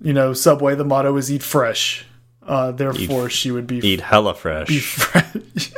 you 0.00 0.12
know, 0.12 0.32
Subway, 0.32 0.74
the 0.74 0.84
motto 0.84 1.16
is 1.16 1.30
eat 1.30 1.42
fresh. 1.42 2.04
Uh, 2.42 2.72
therefore, 2.72 3.26
eat, 3.26 3.32
she 3.32 3.50
would 3.50 3.66
be 3.66 3.78
eat 3.78 4.00
hella 4.00 4.34
fresh. 4.34 4.68
Be 4.68 4.78
fresh. 4.78 5.72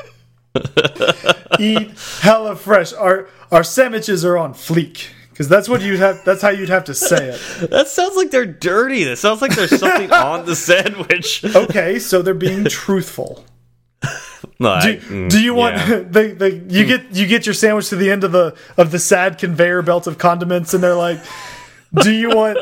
eat 1.58 1.90
hella 2.20 2.54
fresh. 2.56 2.92
Our 2.92 3.28
our 3.50 3.64
sandwiches 3.64 4.24
are 4.24 4.36
on 4.36 4.54
fleek 4.54 5.08
because 5.30 5.48
that's 5.48 5.68
what 5.68 5.80
you'd 5.82 5.98
have. 5.98 6.22
That's 6.24 6.42
how 6.42 6.50
you'd 6.50 6.68
have 6.68 6.84
to 6.84 6.94
say 6.94 7.30
it. 7.30 7.70
that 7.70 7.88
sounds 7.88 8.14
like 8.14 8.30
they're 8.30 8.46
dirty. 8.46 9.04
That 9.04 9.16
sounds 9.16 9.42
like 9.42 9.56
there's 9.56 9.78
something 9.78 10.12
on 10.12 10.46
the 10.46 10.54
sandwich. 10.54 11.44
okay, 11.44 11.98
so 11.98 12.22
they're 12.22 12.34
being 12.34 12.64
truthful. 12.66 13.44
No, 14.58 14.78
do, 14.80 14.88
I, 14.88 14.96
mm, 14.96 15.30
do, 15.30 15.40
you 15.40 15.54
want 15.54 15.76
yeah. 15.76 15.86
the, 16.00 16.34
the 16.38 16.64
you 16.68 16.84
get 16.84 17.10
you 17.12 17.26
get 17.26 17.46
your 17.46 17.54
sandwich 17.54 17.88
to 17.88 17.96
the 17.96 18.10
end 18.10 18.24
of 18.24 18.32
the 18.32 18.54
of 18.76 18.90
the 18.90 18.98
sad 18.98 19.38
conveyor 19.38 19.80
belt 19.80 20.06
of 20.06 20.18
condiments 20.18 20.74
and 20.74 20.82
they're 20.82 20.94
like 20.94 21.18
do 21.94 22.12
you 22.12 22.30
want 22.30 22.58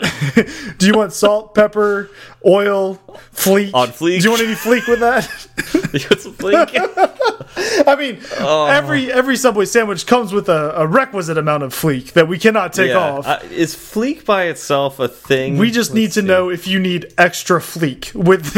do 0.78 0.86
you 0.86 0.94
want 0.94 1.12
salt, 1.12 1.54
pepper, 1.54 2.10
oil, 2.46 2.96
fleek? 3.34 3.74
On 3.74 3.88
fleek. 3.88 4.20
Do 4.20 4.24
you 4.24 4.30
want 4.30 4.42
any 4.42 4.54
fleek 4.54 4.88
with 4.88 5.00
that? 5.00 5.28
you 5.92 6.06
want 6.08 6.20
some 6.20 6.34
fleek? 6.34 7.84
I 7.86 7.96
mean, 7.96 8.20
oh. 8.40 8.66
every 8.66 9.12
every 9.12 9.36
Subway 9.36 9.66
sandwich 9.66 10.06
comes 10.06 10.32
with 10.32 10.48
a, 10.48 10.80
a, 10.80 10.86
requisite 10.86 11.36
amount 11.36 11.62
of 11.62 11.74
fleek 11.74 12.12
that 12.12 12.26
we 12.28 12.38
cannot 12.38 12.72
take 12.72 12.90
yeah. 12.90 12.98
off. 12.98 13.26
Uh, 13.26 13.40
is 13.50 13.74
fleek 13.74 14.24
by 14.24 14.44
itself 14.44 14.98
a 14.98 15.08
thing? 15.08 15.58
We 15.58 15.70
just 15.70 15.90
Let's 15.90 15.96
need 15.96 16.12
to 16.12 16.20
see. 16.20 16.26
know 16.26 16.50
if 16.50 16.66
you 16.66 16.78
need 16.78 17.12
extra 17.18 17.60
fleek 17.60 18.14
with 18.14 18.54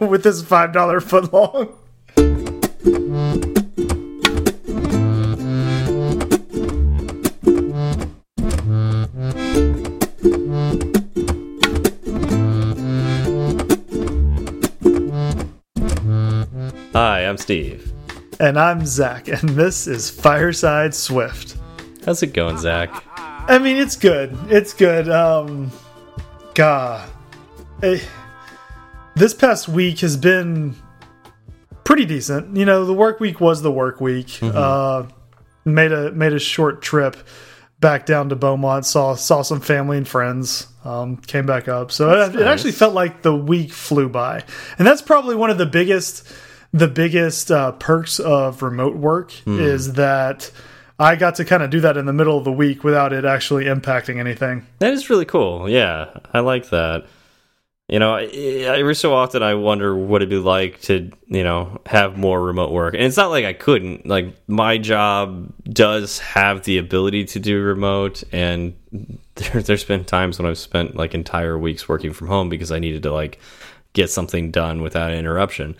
with 0.00 0.22
this 0.22 0.42
five 0.42 0.72
dollar 0.72 1.00
foot 1.00 1.32
long. 1.32 1.76
Hi, 17.02 17.20
I'm 17.20 17.38
Steve. 17.38 17.94
And 18.40 18.58
I'm 18.58 18.84
Zach, 18.84 19.26
and 19.28 19.48
this 19.48 19.86
is 19.86 20.10
Fireside 20.10 20.94
Swift. 20.94 21.56
How's 22.04 22.22
it 22.22 22.34
going, 22.34 22.58
Zach? 22.58 22.90
I 23.16 23.58
mean, 23.58 23.78
it's 23.78 23.96
good. 23.96 24.36
It's 24.50 24.74
good. 24.74 25.08
Um, 25.08 25.70
God, 26.52 27.08
eh, 27.82 28.00
this 29.16 29.32
past 29.32 29.66
week 29.66 30.00
has 30.00 30.18
been 30.18 30.76
pretty 31.84 32.04
decent. 32.04 32.54
You 32.54 32.66
know, 32.66 32.84
the 32.84 32.92
work 32.92 33.18
week 33.18 33.40
was 33.40 33.62
the 33.62 33.72
work 33.72 33.98
week. 34.02 34.38
Mm 34.42 34.50
-hmm. 34.50 34.56
Uh, 34.56 35.06
made 35.64 35.94
a 35.94 36.10
made 36.12 36.36
a 36.36 36.38
short 36.38 36.82
trip 36.82 37.16
back 37.78 38.04
down 38.06 38.28
to 38.28 38.36
Beaumont. 38.36 38.86
Saw 38.86 39.16
saw 39.16 39.42
some 39.42 39.60
family 39.60 39.96
and 39.96 40.08
friends. 40.08 40.68
Um, 40.84 41.16
came 41.26 41.46
back 41.46 41.66
up. 41.66 41.92
So 41.92 42.10
it, 42.10 42.16
nice. 42.18 42.40
it 42.40 42.46
actually 42.46 42.76
felt 42.76 42.94
like 42.94 43.22
the 43.22 43.36
week 43.46 43.72
flew 43.72 44.08
by, 44.08 44.44
and 44.78 44.86
that's 44.88 45.02
probably 45.02 45.34
one 45.34 45.52
of 45.52 45.58
the 45.58 45.78
biggest 45.78 46.28
the 46.72 46.88
biggest 46.88 47.50
uh, 47.50 47.72
perks 47.72 48.20
of 48.20 48.62
remote 48.62 48.96
work 48.96 49.32
mm. 49.44 49.60
is 49.60 49.94
that 49.94 50.50
I 50.98 51.16
got 51.16 51.36
to 51.36 51.44
kind 51.44 51.62
of 51.62 51.70
do 51.70 51.80
that 51.80 51.96
in 51.96 52.06
the 52.06 52.12
middle 52.12 52.36
of 52.36 52.44
the 52.44 52.52
week 52.52 52.84
without 52.84 53.12
it 53.12 53.24
actually 53.24 53.64
impacting 53.64 54.18
anything. 54.18 54.66
That 54.78 54.92
is 54.92 55.10
really 55.10 55.24
cool. 55.24 55.68
Yeah, 55.68 56.10
I 56.32 56.40
like 56.40 56.70
that. 56.70 57.06
You 57.88 57.98
know, 57.98 58.14
every 58.14 58.94
so 58.94 59.14
often 59.14 59.42
I 59.42 59.54
wonder 59.54 59.96
what 59.96 60.22
it'd 60.22 60.28
be 60.28 60.36
like 60.36 60.80
to, 60.82 61.10
you 61.26 61.42
know, 61.42 61.80
have 61.86 62.16
more 62.16 62.40
remote 62.40 62.70
work. 62.70 62.94
And 62.94 63.02
it's 63.02 63.16
not 63.16 63.30
like 63.30 63.44
I 63.44 63.52
couldn't. 63.52 64.06
Like, 64.06 64.36
my 64.46 64.78
job 64.78 65.52
does 65.64 66.20
have 66.20 66.62
the 66.62 66.78
ability 66.78 67.24
to 67.24 67.40
do 67.40 67.60
remote. 67.60 68.22
And 68.30 68.76
there, 69.34 69.60
there's 69.60 69.82
been 69.82 70.04
times 70.04 70.38
when 70.38 70.48
I've 70.48 70.58
spent 70.58 70.94
like 70.94 71.14
entire 71.14 71.58
weeks 71.58 71.88
working 71.88 72.12
from 72.12 72.28
home 72.28 72.48
because 72.48 72.70
I 72.70 72.78
needed 72.78 73.02
to, 73.02 73.12
like, 73.12 73.40
get 73.92 74.08
something 74.08 74.52
done 74.52 74.82
without 74.82 75.12
interruption. 75.12 75.76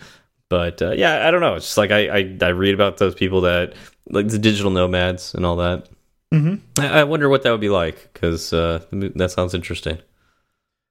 But 0.51 0.81
uh, 0.81 0.91
yeah, 0.91 1.25
I 1.25 1.31
don't 1.31 1.39
know. 1.39 1.55
It's 1.55 1.67
just 1.67 1.77
like 1.77 1.91
I, 1.91 2.09
I, 2.09 2.37
I 2.41 2.49
read 2.49 2.73
about 2.73 2.97
those 2.97 3.15
people 3.15 3.39
that 3.41 3.73
like 4.09 4.27
the 4.27 4.37
digital 4.37 4.69
nomads 4.69 5.33
and 5.33 5.45
all 5.45 5.55
that. 5.55 5.87
Mm 6.33 6.43
-hmm. 6.43 6.83
I, 6.83 6.99
I, 6.99 7.03
wonder 7.03 7.29
what 7.29 7.43
that 7.43 7.51
would 7.51 7.61
be 7.61 7.85
like 7.85 8.09
because 8.13 8.55
uh, 8.55 8.81
that 9.15 9.31
sounds 9.31 9.53
interesting. 9.53 9.97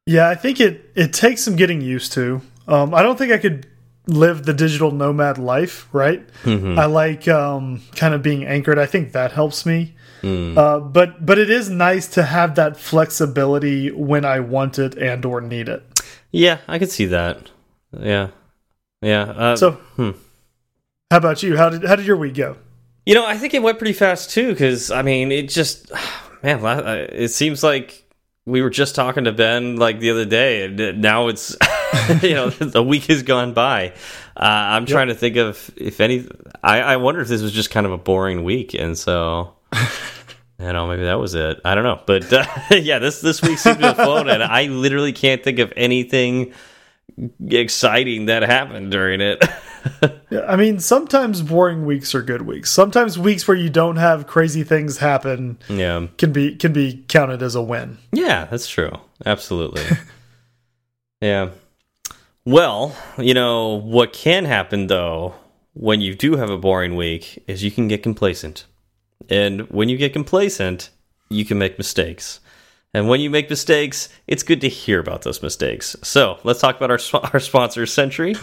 Yeah, 0.06 0.32
I 0.32 0.36
think 0.36 0.60
it 0.60 0.80
it 0.94 1.20
takes 1.20 1.42
some 1.42 1.56
getting 1.56 1.82
used 1.96 2.12
to. 2.12 2.40
Um, 2.66 2.94
I 2.94 3.02
don't 3.02 3.18
think 3.18 3.32
I 3.32 3.38
could 3.38 3.66
live 4.06 4.42
the 4.42 4.54
digital 4.54 4.90
nomad 4.90 5.36
life, 5.38 5.86
right? 5.92 6.22
Mm 6.44 6.60
-hmm. 6.60 6.78
I 6.78 6.86
like 7.04 7.30
um, 7.30 7.80
kind 8.00 8.14
of 8.14 8.22
being 8.22 8.46
anchored. 8.46 8.78
I 8.78 8.90
think 8.90 9.12
that 9.12 9.32
helps 9.32 9.64
me. 9.64 9.92
Mm. 10.22 10.56
Uh, 10.56 10.78
but 10.92 11.08
but 11.26 11.38
it 11.38 11.50
is 11.50 11.68
nice 11.68 12.14
to 12.14 12.22
have 12.22 12.54
that 12.54 12.76
flexibility 12.76 13.90
when 13.90 14.24
I 14.24 14.40
want 14.40 14.78
it 14.78 14.98
and 14.98 15.24
or 15.24 15.40
need 15.40 15.68
it. 15.68 15.82
Yeah, 16.30 16.58
I 16.68 16.78
could 16.78 16.90
see 16.90 17.08
that. 17.08 17.36
Yeah, 18.00 18.28
yeah. 19.02 19.22
Uh, 19.22 19.56
so, 19.56 19.72
hmm. 19.96 20.10
how 21.10 21.18
about 21.18 21.42
you? 21.42 21.56
How 21.56 21.70
did 21.70 21.84
how 21.84 21.96
did 21.96 22.06
your 22.06 22.16
week 22.16 22.34
go? 22.34 22.56
You 23.06 23.14
know, 23.14 23.26
I 23.26 23.36
think 23.38 23.54
it 23.54 23.62
went 23.62 23.78
pretty 23.78 23.94
fast 23.94 24.30
too. 24.30 24.50
Because 24.50 24.90
I 24.90 25.02
mean, 25.02 25.32
it 25.32 25.48
just 25.48 25.90
man, 26.42 26.60
it 27.12 27.28
seems 27.28 27.62
like 27.62 28.04
we 28.46 28.62
were 28.62 28.70
just 28.70 28.94
talking 28.94 29.24
to 29.24 29.32
Ben 29.32 29.76
like 29.76 30.00
the 30.00 30.10
other 30.10 30.24
day, 30.24 30.64
and 30.64 31.00
now 31.00 31.28
it's 31.28 31.56
you 32.22 32.34
know 32.34 32.50
the 32.50 32.82
week 32.82 33.04
has 33.04 33.22
gone 33.22 33.54
by. 33.54 33.90
Uh, 34.36 34.44
I'm 34.44 34.82
yep. 34.82 34.90
trying 34.90 35.08
to 35.08 35.14
think 35.14 35.36
of 35.36 35.70
if 35.76 36.00
any. 36.00 36.28
I, 36.62 36.80
I 36.80 36.96
wonder 36.96 37.20
if 37.20 37.28
this 37.28 37.42
was 37.42 37.52
just 37.52 37.70
kind 37.70 37.86
of 37.86 37.92
a 37.92 37.98
boring 37.98 38.44
week, 38.44 38.74
and 38.74 38.96
so. 38.96 39.54
You 40.62 40.74
know, 40.74 40.86
maybe 40.86 41.04
that 41.04 41.18
was 41.18 41.34
it. 41.34 41.58
I 41.64 41.74
don't 41.74 41.84
know, 41.84 42.02
but 42.04 42.30
uh, 42.30 42.44
yeah, 42.72 42.98
this 42.98 43.22
this 43.22 43.40
week 43.40 43.56
seems 43.56 43.78
to 43.78 43.82
have 43.82 43.96
flown, 43.96 44.28
and 44.28 44.42
I 44.42 44.64
literally 44.64 45.14
can't 45.14 45.42
think 45.42 45.58
of 45.58 45.72
anything 45.74 46.52
exciting 47.48 48.26
that 48.26 48.42
happened 48.42 48.90
during 48.90 49.20
it. 49.20 49.42
yeah, 50.30 50.44
I 50.46 50.56
mean, 50.56 50.78
sometimes 50.78 51.42
boring 51.42 51.84
weeks 51.86 52.14
are 52.14 52.22
good 52.22 52.42
weeks. 52.42 52.70
Sometimes 52.70 53.18
weeks 53.18 53.46
where 53.46 53.56
you 53.56 53.70
don't 53.70 53.96
have 53.96 54.26
crazy 54.26 54.62
things 54.62 54.98
happen, 54.98 55.58
yeah, 55.68 56.06
can 56.18 56.32
be 56.32 56.56
can 56.56 56.72
be 56.72 57.04
counted 57.08 57.42
as 57.42 57.54
a 57.54 57.62
win. 57.62 57.98
Yeah, 58.12 58.46
that's 58.46 58.68
true. 58.68 58.92
Absolutely. 59.24 59.82
yeah. 61.20 61.50
Well, 62.44 62.96
you 63.18 63.34
know 63.34 63.74
what 63.74 64.12
can 64.12 64.44
happen 64.44 64.86
though 64.86 65.34
when 65.74 66.00
you 66.00 66.14
do 66.14 66.36
have 66.36 66.50
a 66.50 66.58
boring 66.58 66.96
week 66.96 67.42
is 67.46 67.62
you 67.62 67.70
can 67.70 67.88
get 67.88 68.02
complacent, 68.02 68.66
and 69.28 69.62
when 69.70 69.88
you 69.88 69.96
get 69.96 70.12
complacent, 70.12 70.90
you 71.28 71.44
can 71.44 71.58
make 71.58 71.78
mistakes. 71.78 72.40
And 72.92 73.08
when 73.08 73.20
you 73.20 73.30
make 73.30 73.48
mistakes, 73.48 74.08
it's 74.26 74.42
good 74.42 74.60
to 74.62 74.68
hear 74.68 74.98
about 74.98 75.22
those 75.22 75.42
mistakes. 75.42 75.94
So 76.02 76.40
let's 76.42 76.60
talk 76.60 76.76
about 76.76 76.90
our, 76.90 76.98
our 77.32 77.38
sponsor, 77.38 77.86
Sentry. 77.86 78.34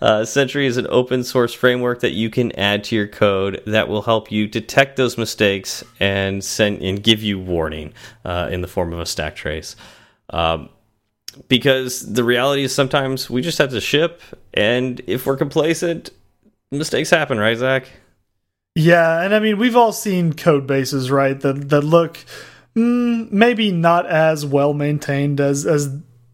Uh, 0.00 0.24
Sentry 0.24 0.66
is 0.66 0.76
an 0.76 0.86
open 0.90 1.24
source 1.24 1.52
framework 1.52 2.00
that 2.00 2.12
you 2.12 2.30
can 2.30 2.52
add 2.52 2.84
to 2.84 2.94
your 2.94 3.08
code 3.08 3.62
that 3.66 3.88
will 3.88 4.02
help 4.02 4.30
you 4.30 4.46
detect 4.46 4.96
those 4.96 5.18
mistakes 5.18 5.82
and 5.98 6.44
send 6.44 6.82
and 6.82 7.02
give 7.02 7.22
you 7.22 7.40
warning 7.40 7.92
uh, 8.24 8.48
in 8.52 8.60
the 8.60 8.68
form 8.68 8.92
of 8.92 9.00
a 9.00 9.06
stack 9.06 9.34
trace. 9.34 9.74
Um, 10.30 10.68
because 11.48 12.12
the 12.12 12.24
reality 12.24 12.62
is 12.62 12.74
sometimes 12.74 13.28
we 13.28 13.42
just 13.42 13.58
have 13.58 13.70
to 13.70 13.80
ship, 13.80 14.22
and 14.54 15.00
if 15.06 15.26
we're 15.26 15.36
complacent, 15.36 16.10
mistakes 16.70 17.10
happen, 17.10 17.38
right, 17.38 17.56
Zach? 17.56 17.88
Yeah, 18.76 19.20
and 19.20 19.34
I 19.34 19.40
mean 19.40 19.58
we've 19.58 19.76
all 19.76 19.92
seen 19.92 20.32
code 20.32 20.66
bases, 20.66 21.10
right? 21.10 21.38
That 21.40 21.70
that 21.70 21.82
look 21.82 22.24
mm, 22.76 23.30
maybe 23.30 23.70
not 23.70 24.06
as 24.06 24.44
well 24.46 24.74
maintained 24.74 25.40
as 25.40 25.66
as 25.66 25.90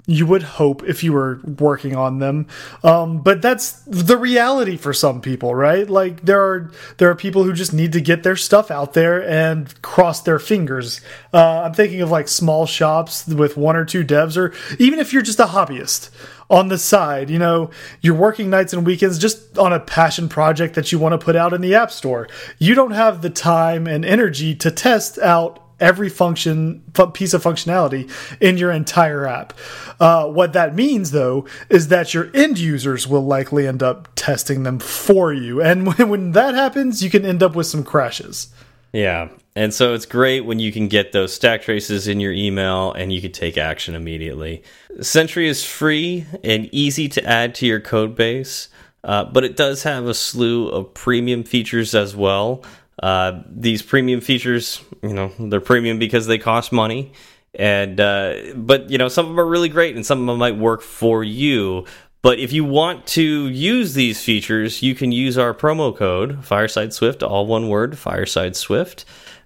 you 0.06 0.24
would 0.24 0.42
hope 0.42 0.84
if 0.84 1.02
you 1.02 1.12
were 1.12 1.40
working 1.58 1.96
on 1.96 2.20
them. 2.20 2.46
Um, 2.84 3.18
but 3.22 3.42
that's 3.42 3.72
the 3.86 4.16
reality 4.16 4.76
for 4.76 4.92
some 4.92 5.20
people, 5.20 5.54
right? 5.54 5.88
Like 5.90 6.22
there 6.22 6.40
are 6.40 6.70
there 6.98 7.10
are 7.10 7.16
people 7.16 7.42
who 7.42 7.52
just 7.52 7.72
need 7.72 7.92
to 7.92 8.00
get 8.00 8.22
their 8.22 8.36
stuff 8.36 8.70
out 8.70 8.94
there 8.94 9.28
and 9.28 9.80
cross 9.82 10.22
their 10.22 10.38
fingers. 10.38 11.00
Uh, 11.34 11.62
I'm 11.62 11.74
thinking 11.74 12.00
of 12.00 12.10
like 12.10 12.28
small 12.28 12.66
shops 12.66 13.26
with 13.26 13.56
one 13.56 13.76
or 13.76 13.84
two 13.84 14.04
devs, 14.04 14.36
or 14.36 14.52
even 14.78 15.00
if 15.00 15.12
you're 15.12 15.22
just 15.22 15.40
a 15.40 15.46
hobbyist 15.46 16.10
on 16.48 16.68
the 16.68 16.78
side, 16.78 17.28
you 17.28 17.40
know, 17.40 17.70
you're 18.00 18.14
working 18.14 18.48
nights 18.48 18.72
and 18.72 18.86
weekends 18.86 19.18
just 19.18 19.58
on 19.58 19.72
a 19.72 19.80
passion 19.80 20.28
project 20.28 20.74
that 20.74 20.92
you 20.92 20.98
want 21.00 21.12
to 21.12 21.24
put 21.24 21.34
out 21.34 21.52
in 21.52 21.60
the 21.60 21.74
App 21.74 21.90
Store. 21.90 22.28
You 22.58 22.76
don't 22.76 22.92
have 22.92 23.20
the 23.20 23.30
time 23.30 23.88
and 23.88 24.04
energy 24.04 24.54
to 24.54 24.70
test 24.70 25.18
out 25.18 25.65
every 25.80 26.08
function 26.08 26.82
piece 27.12 27.34
of 27.34 27.42
functionality 27.42 28.10
in 28.40 28.58
your 28.58 28.70
entire 28.70 29.26
app. 29.26 29.52
Uh, 30.00 30.26
what 30.26 30.52
that 30.52 30.74
means, 30.74 31.10
though, 31.10 31.46
is 31.68 31.88
that 31.88 32.14
your 32.14 32.30
end 32.34 32.58
users 32.58 33.06
will 33.06 33.24
likely 33.24 33.66
end 33.66 33.82
up 33.82 34.08
testing 34.14 34.62
them 34.62 34.78
for 34.78 35.32
you, 35.32 35.60
and 35.60 35.86
when, 35.98 36.08
when 36.08 36.32
that 36.32 36.54
happens, 36.54 37.02
you 37.02 37.10
can 37.10 37.24
end 37.24 37.42
up 37.42 37.54
with 37.54 37.66
some 37.66 37.84
crashes. 37.84 38.48
Yeah, 38.92 39.28
and 39.54 39.74
so 39.74 39.94
it's 39.94 40.06
great 40.06 40.40
when 40.42 40.58
you 40.58 40.72
can 40.72 40.88
get 40.88 41.12
those 41.12 41.34
stack 41.34 41.62
traces 41.62 42.08
in 42.08 42.20
your 42.20 42.32
email 42.32 42.92
and 42.92 43.12
you 43.12 43.20
can 43.20 43.32
take 43.32 43.58
action 43.58 43.94
immediately. 43.94 44.62
Sentry 45.02 45.48
is 45.48 45.64
free 45.64 46.24
and 46.42 46.66
easy 46.72 47.08
to 47.10 47.24
add 47.24 47.54
to 47.56 47.66
your 47.66 47.80
code 47.80 48.14
base. 48.14 48.68
Uh, 49.06 49.24
but 49.24 49.44
it 49.44 49.56
does 49.56 49.84
have 49.84 50.06
a 50.06 50.14
slew 50.14 50.68
of 50.68 50.92
premium 50.92 51.44
features 51.44 51.94
as 51.94 52.16
well. 52.16 52.64
Uh, 53.02 53.42
these 53.48 53.82
premium 53.82 54.20
features, 54.20 54.82
you 55.02 55.12
know, 55.12 55.30
they're 55.38 55.60
premium 55.60 55.98
because 55.98 56.26
they 56.26 56.38
cost 56.38 56.72
money. 56.72 57.12
and 57.58 58.00
uh, 58.00 58.34
but 58.54 58.90
you 58.90 58.98
know 58.98 59.08
some 59.08 59.24
of 59.24 59.30
them 59.30 59.40
are 59.40 59.46
really 59.46 59.68
great 59.68 59.96
and 59.96 60.04
some 60.04 60.20
of 60.20 60.26
them 60.26 60.38
might 60.38 60.56
work 60.56 60.82
for 60.82 61.24
you. 61.24 61.84
But 62.22 62.38
if 62.38 62.52
you 62.52 62.64
want 62.64 63.06
to 63.08 63.48
use 63.48 63.94
these 63.94 64.22
features 64.22 64.82
you 64.82 64.94
can 64.94 65.12
use 65.12 65.38
our 65.38 65.54
promo 65.54 65.96
code 65.96 66.44
fireside 66.44 66.92
swift 66.92 67.22
all 67.22 67.46
one 67.46 67.68
word 67.68 67.96
fireside 67.98 68.56
swift 68.56 69.04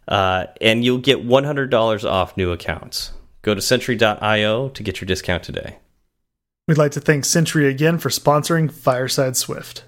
uh, 0.08 0.46
and 0.60 0.84
you'll 0.84 0.98
get 0.98 1.24
$100 1.24 2.10
off 2.10 2.36
new 2.36 2.50
accounts. 2.50 3.12
Go 3.42 3.54
to 3.54 3.60
sentry.io 3.60 4.68
to 4.70 4.82
get 4.82 5.00
your 5.00 5.06
discount 5.06 5.44
today. 5.44 5.78
We'd 6.66 6.78
like 6.78 6.92
to 6.92 7.00
thank 7.00 7.24
sentry 7.24 7.68
again 7.68 7.98
for 7.98 8.08
sponsoring 8.08 8.72
fireside 8.72 9.36
swift 9.36 9.84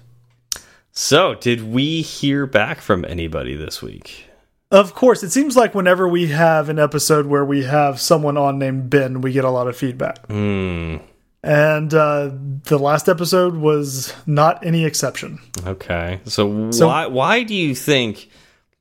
so 0.93 1.35
did 1.35 1.73
we 1.73 2.01
hear 2.01 2.45
back 2.45 2.79
from 2.79 3.03
anybody 3.05 3.55
this 3.55 3.81
week 3.81 4.29
of 4.73 4.95
course, 4.95 5.21
it 5.21 5.31
seems 5.31 5.55
like 5.55 5.75
whenever 5.75 6.07
we 6.07 6.29
have 6.29 6.67
an 6.67 6.79
episode 6.79 7.27
where 7.27 7.45
we 7.45 7.63
have 7.63 8.01
someone 8.01 8.37
on 8.37 8.57
named 8.57 8.89
Ben, 8.89 9.21
we 9.21 9.31
get 9.31 9.45
a 9.45 9.51
lot 9.51 9.67
of 9.67 9.77
feedback. 9.77 10.27
Mm. 10.27 10.99
And 11.43 11.93
uh, 11.93 12.31
the 12.63 12.79
last 12.79 13.07
episode 13.07 13.55
was 13.55 14.11
not 14.25 14.65
any 14.65 14.83
exception. 14.83 15.37
Okay, 15.67 16.21
so, 16.25 16.71
so 16.71 16.87
why 16.87 17.05
why 17.05 17.43
do 17.43 17.53
you 17.53 17.75
think 17.75 18.29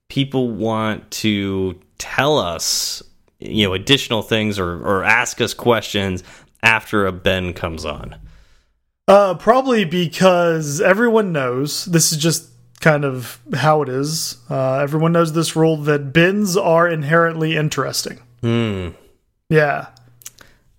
people 0.09 0.49
want 0.49 1.11
to 1.11 1.79
tell 1.99 2.39
us, 2.39 3.03
you 3.39 3.67
know, 3.67 3.75
additional 3.75 4.23
things 4.23 4.59
or 4.59 4.81
or 4.83 5.05
ask 5.05 5.43
us 5.43 5.53
questions 5.53 6.25
after 6.63 7.07
a 7.07 7.13
Ben 7.13 7.53
comes 7.53 7.85
on? 7.85 8.17
Uh, 9.09 9.35
probably 9.35 9.85
because 9.85 10.81
everyone 10.81 11.33
knows 11.33 11.87
this 11.87 12.13
is 12.13 12.19
just 12.19 12.49
kind 12.81 13.05
of 13.05 13.41
how 13.55 13.83
it 13.83 13.89
is. 13.89 14.39
Uh, 14.51 14.79
everyone 14.79 15.13
knows 15.13 15.33
this 15.33 15.57
rule 15.57 15.77
that 15.77 16.13
bins 16.13 16.57
are 16.57 16.89
inherently 16.89 17.57
interesting. 17.57 18.21
Hmm. 18.41 18.91
Yeah. 19.49 19.89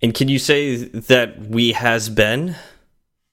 And 0.02 0.14
can 0.14 0.28
you 0.28 0.38
say 0.38 0.84
that 0.84 1.40
we 1.40 1.72
has 1.72 2.08
been? 2.08 2.56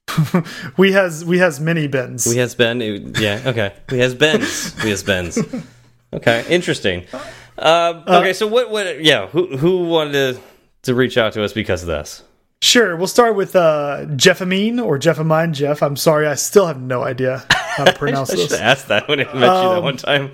we 0.78 0.92
has 0.94 1.24
we 1.24 1.38
has 1.38 1.60
many 1.60 1.88
bins. 1.88 2.28
We 2.28 2.38
has 2.38 2.56
been. 2.56 3.14
Yeah. 3.18 3.42
Okay. 3.46 3.74
We 3.90 4.00
has 4.00 4.14
bens. 4.16 4.76
we 4.84 4.90
has 4.90 5.04
bens. 5.04 5.38
Okay. 6.14 6.46
Interesting. 6.50 7.06
Uh, 7.58 8.04
okay. 8.08 8.32
Uh, 8.32 8.34
so 8.34 8.48
what? 8.48 8.70
What? 8.70 9.02
Yeah. 9.04 9.28
Who 9.28 9.56
who 9.58 9.88
wanted 9.88 10.36
to 10.36 10.42
to 10.84 10.96
reach 10.96 11.18
out 11.18 11.34
to 11.34 11.44
us 11.44 11.54
because 11.54 11.84
of 11.84 11.88
this? 11.88 12.24
Sure. 12.64 12.96
We'll 12.96 13.08
start 13.08 13.36
with 13.36 13.56
uh, 13.56 14.06
Jeffamine 14.10 14.80
or 14.86 15.00
Jeffamine 15.00 15.52
Jeff. 15.52 15.82
I'm 15.82 15.96
sorry. 15.96 16.28
I 16.28 16.36
still 16.36 16.68
have 16.68 16.80
no 16.80 17.02
idea 17.02 17.44
how 17.50 17.86
to 17.86 17.94
pronounce 17.98 18.30
I 18.32 18.36
this. 18.36 18.54
I 18.54 18.62
asked 18.62 18.88
that 18.90 19.08
when 19.08 19.20
I 19.20 19.34
met 19.34 19.50
um, 19.50 19.66
you 19.66 19.74
that 19.74 19.84
one 19.84 19.98
time. 19.98 20.32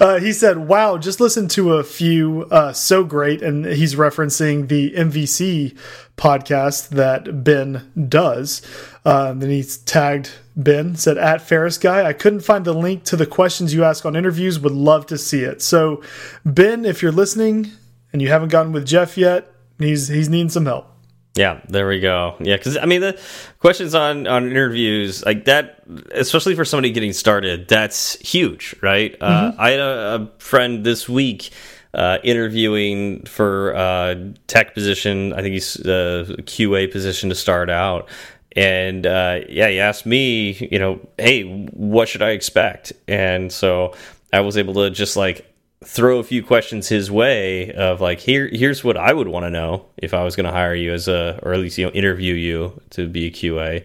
uh, 0.00 0.18
he 0.20 0.32
said, 0.32 0.66
"Wow, 0.66 0.96
just 0.96 1.20
listen 1.20 1.46
to 1.48 1.74
a 1.74 1.84
few. 1.84 2.46
Uh, 2.50 2.72
so 2.72 3.04
great." 3.04 3.42
And 3.42 3.66
he's 3.66 3.96
referencing 3.96 4.68
the 4.68 4.92
MVC 4.92 5.76
podcast 6.16 6.88
that 6.88 7.44
Ben 7.44 7.92
does. 8.08 8.62
Um, 9.04 9.40
then 9.40 9.50
he's 9.50 9.76
tagged 9.76 10.30
Ben 10.56 10.96
said 10.96 11.18
at 11.18 11.42
Ferris 11.42 11.76
guy. 11.76 12.06
I 12.06 12.14
couldn't 12.14 12.40
find 12.40 12.64
the 12.64 12.72
link 12.72 13.04
to 13.04 13.16
the 13.16 13.26
questions 13.26 13.74
you 13.74 13.84
ask 13.84 14.06
on 14.06 14.16
interviews. 14.16 14.58
Would 14.58 14.72
love 14.72 15.04
to 15.08 15.18
see 15.18 15.42
it. 15.42 15.60
So, 15.60 16.02
Ben, 16.46 16.86
if 16.86 17.02
you're 17.02 17.12
listening 17.12 17.72
and 18.10 18.22
you 18.22 18.28
haven't 18.28 18.48
gotten 18.48 18.72
with 18.72 18.86
Jeff 18.86 19.18
yet, 19.18 19.53
he's 19.78 20.08
he's 20.08 20.28
needing 20.28 20.50
some 20.50 20.66
help. 20.66 20.90
Yeah, 21.34 21.60
there 21.68 21.88
we 21.88 21.98
go. 21.98 22.36
Yeah, 22.38 22.56
because 22.56 22.76
I 22.76 22.86
mean 22.86 23.00
the 23.00 23.20
questions 23.58 23.94
on 23.94 24.26
on 24.28 24.48
interviews 24.48 25.24
like 25.24 25.46
that, 25.46 25.82
especially 26.12 26.54
for 26.54 26.64
somebody 26.64 26.92
getting 26.92 27.12
started, 27.12 27.66
that's 27.66 28.16
huge, 28.20 28.76
right? 28.82 29.18
Mm 29.18 29.26
-hmm. 29.26 29.32
uh, 29.32 29.50
mm-hmm. 29.50 29.60
I 29.60 29.70
had 29.70 29.80
a, 29.80 30.14
a, 30.14 30.28
friend 30.38 30.84
this 30.84 31.08
week 31.08 31.50
uh, 31.94 32.18
interviewing 32.22 33.26
for 33.26 33.74
uh, 33.74 34.14
tech 34.46 34.74
position. 34.74 35.32
I 35.32 35.42
think 35.42 35.54
he's 35.54 35.76
uh, 35.80 36.36
QA 36.44 36.86
position 36.92 37.30
to 37.30 37.36
start 37.36 37.68
out, 37.68 38.08
and 38.56 39.06
uh, 39.06 39.40
yeah, 39.48 39.68
he 39.70 39.80
asked 39.80 40.06
me, 40.06 40.52
you 40.70 40.78
know, 40.78 41.00
hey, 41.18 41.42
what 41.72 42.08
should 42.08 42.22
I 42.22 42.30
expect? 42.30 42.92
And 43.08 43.52
so 43.52 43.94
I 44.32 44.40
was 44.40 44.56
able 44.56 44.74
to 44.74 44.90
just 44.90 45.16
like 45.16 45.44
throw 45.84 46.18
a 46.18 46.24
few 46.24 46.42
questions 46.42 46.88
his 46.88 47.10
way 47.10 47.72
of 47.72 48.00
like 48.00 48.20
here 48.20 48.48
here's 48.52 48.82
what 48.82 48.96
I 48.96 49.12
would 49.12 49.28
want 49.28 49.44
to 49.44 49.50
know 49.50 49.86
if 49.96 50.14
I 50.14 50.24
was 50.24 50.36
going 50.36 50.46
to 50.46 50.52
hire 50.52 50.74
you 50.74 50.92
as 50.92 51.08
a 51.08 51.38
or 51.42 51.52
at 51.52 51.60
least 51.60 51.78
you 51.78 51.86
know 51.86 51.92
interview 51.92 52.34
you 52.34 52.80
to 52.90 53.08
be 53.08 53.26
a 53.26 53.30
QA 53.30 53.84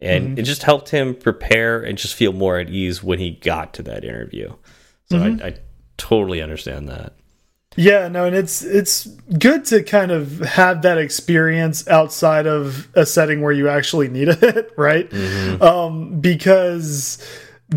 and 0.00 0.24
mm 0.24 0.34
-hmm. 0.34 0.38
it 0.38 0.42
just 0.42 0.62
helped 0.62 0.90
him 0.90 1.14
prepare 1.14 1.82
and 1.82 1.98
just 1.98 2.14
feel 2.14 2.32
more 2.32 2.60
at 2.60 2.68
ease 2.68 3.02
when 3.02 3.18
he 3.18 3.30
got 3.30 3.72
to 3.74 3.82
that 3.82 4.04
interview 4.04 4.52
so 5.10 5.16
mm 5.16 5.22
-hmm. 5.22 5.44
I, 5.44 5.48
I 5.48 5.54
totally 5.96 6.42
understand 6.42 6.88
that 6.88 7.12
yeah 7.76 8.08
no 8.08 8.24
and 8.24 8.36
it's 8.36 8.62
it's 8.62 9.08
good 9.38 9.64
to 9.64 9.82
kind 9.82 10.10
of 10.10 10.40
have 10.40 10.80
that 10.82 10.98
experience 10.98 11.90
outside 11.90 12.46
of 12.48 12.88
a 12.94 13.04
setting 13.04 13.42
where 13.42 13.56
you 13.56 13.68
actually 13.68 14.08
need 14.08 14.28
it 14.28 14.72
right 14.88 15.12
mm 15.12 15.18
-hmm. 15.18 15.62
um 15.62 16.20
because 16.20 17.18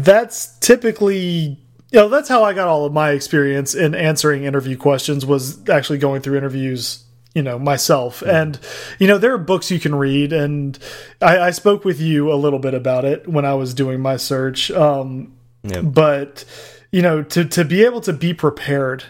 that's 0.04 0.60
typically 0.60 1.58
you 1.92 2.00
know 2.00 2.10
that's 2.10 2.30
how 2.30 2.44
i 2.44 2.54
got 2.54 2.68
all 2.68 2.86
of 2.86 2.94
my 2.94 3.12
experience 3.12 3.76
in 3.76 3.94
answering 3.94 4.44
interview 4.44 4.78
questions 4.78 5.26
was 5.26 5.68
actually 5.70 6.00
going 6.00 6.22
through 6.22 6.38
interviews 6.38 7.04
you 7.34 7.42
know 7.42 7.58
myself 7.60 8.24
yeah. 8.26 8.42
and 8.42 8.60
you 9.00 9.08
know 9.08 9.18
there 9.18 9.34
are 9.34 9.38
books 9.38 9.72
you 9.72 9.80
can 9.80 9.96
read 9.96 10.34
and 10.34 10.78
I, 11.22 11.40
I, 11.40 11.52
spoke 11.52 11.86
with 11.86 12.00
you 12.00 12.32
a 12.32 12.36
little 12.36 12.60
bit 12.60 12.74
about 12.74 13.06
it 13.06 13.28
when 13.28 13.46
i 13.46 13.54
was 13.54 13.74
doing 13.74 14.02
my 14.02 14.18
search 14.18 14.72
um, 14.72 15.34
yeah. 15.64 15.82
but 15.82 16.44
you 16.92 17.02
know 17.02 17.24
to 17.24 17.46
to 17.46 17.64
be 17.64 17.84
able 17.84 18.02
to 18.02 18.14
be 18.14 18.34
prepared 18.34 19.06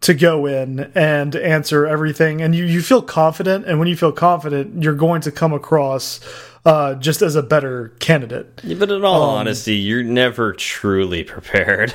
to 0.00 0.14
go 0.14 0.46
in 0.46 0.90
and 0.94 1.36
answer 1.36 1.86
everything 1.86 2.40
and 2.40 2.54
you 2.54 2.64
you 2.64 2.80
feel 2.80 3.02
confident 3.02 3.66
and 3.66 3.78
when 3.78 3.86
you 3.86 3.96
feel 3.96 4.12
confident 4.12 4.82
you're 4.82 4.94
going 4.94 5.20
to 5.20 5.30
come 5.30 5.52
across 5.52 6.20
uh, 6.64 6.94
just 6.94 7.22
as 7.22 7.36
a 7.36 7.42
better 7.42 7.88
candidate. 8.00 8.60
Yeah, 8.62 8.76
but 8.78 8.90
in 8.90 9.04
all 9.04 9.22
um, 9.22 9.38
honesty, 9.38 9.76
you're 9.76 10.02
never 10.02 10.52
truly 10.52 11.24
prepared. 11.24 11.94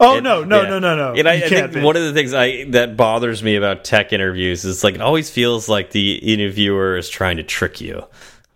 Oh 0.00 0.16
and, 0.16 0.24
no, 0.24 0.44
no, 0.44 0.62
yeah. 0.62 0.68
no, 0.68 0.78
no, 0.78 0.96
no! 0.96 1.14
And 1.14 1.28
I, 1.28 1.34
I 1.34 1.40
think 1.40 1.74
be. 1.74 1.80
one 1.80 1.96
of 1.96 2.02
the 2.02 2.12
things 2.12 2.34
I 2.34 2.64
that 2.70 2.96
bothers 2.96 3.42
me 3.42 3.56
about 3.56 3.84
tech 3.84 4.12
interviews 4.12 4.64
is 4.64 4.82
like 4.82 4.94
it 4.94 5.00
always 5.00 5.30
feels 5.30 5.68
like 5.68 5.90
the 5.90 6.14
interviewer 6.16 6.96
is 6.96 7.08
trying 7.08 7.36
to 7.36 7.42
trick 7.42 7.80
you. 7.80 8.04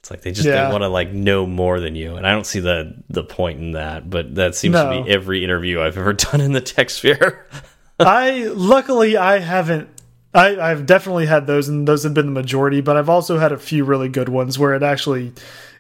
It's 0.01 0.11
like 0.13 0.23
they 0.23 0.31
just 0.31 0.47
yeah. 0.47 0.71
want 0.71 0.83
to 0.83 0.89
like 0.89 1.13
know 1.13 1.47
more 1.47 1.81
than 1.81 1.97
you, 1.97 2.17
and 2.17 2.27
I 2.27 2.31
don't 2.31 2.47
see 2.47 2.61
the 2.61 2.95
the 3.09 3.25
point 3.25 3.59
in 3.59 3.73
that. 3.73 4.09
But 4.09 4.37
that 4.37 4.55
seems 4.55 4.75
no. 4.75 4.99
to 4.99 5.05
be 5.05 5.11
every 5.11 5.43
interview 5.43 5.81
I've 5.81 5.99
ever 5.99 6.13
done 6.13 6.41
in 6.41 6.53
the 6.53 6.61
tech 6.61 6.91
sphere. 6.91 7.47
I 8.01 8.51
luckily 8.55 9.17
I 9.17 9.39
haven't 9.39 9.89
I, 10.37 10.69
have 10.69 10.87
definitely 10.87 11.27
had 11.27 11.47
those, 11.47 11.69
and 11.69 11.89
those 11.89 12.05
have 12.05 12.15
been 12.15 12.27
the 12.27 12.33
majority. 12.33 12.81
But 12.81 12.97
I've 12.97 13.09
also 13.09 13.39
had 13.39 13.53
a 13.53 13.59
few 13.59 13.85
really 13.85 14.09
good 14.09 14.29
ones 14.29 14.59
where 14.59 14.75
it 14.75 14.83
actually, 14.83 15.33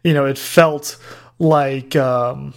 you 0.03 0.15
know, 0.15 0.25
it 0.25 0.39
felt 0.39 0.97
like 1.39 1.95
um, 1.95 2.55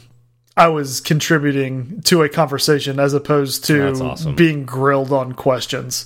I 0.55 0.69
was 0.69 1.01
contributing 1.01 2.01
to 2.03 2.23
a 2.23 2.29
conversation 2.29 2.99
as 2.99 3.13
opposed 3.13 3.65
to 3.65 3.91
awesome. 3.91 4.35
being 4.35 4.65
grilled 4.65 5.11
on 5.11 5.33
questions. 5.33 6.05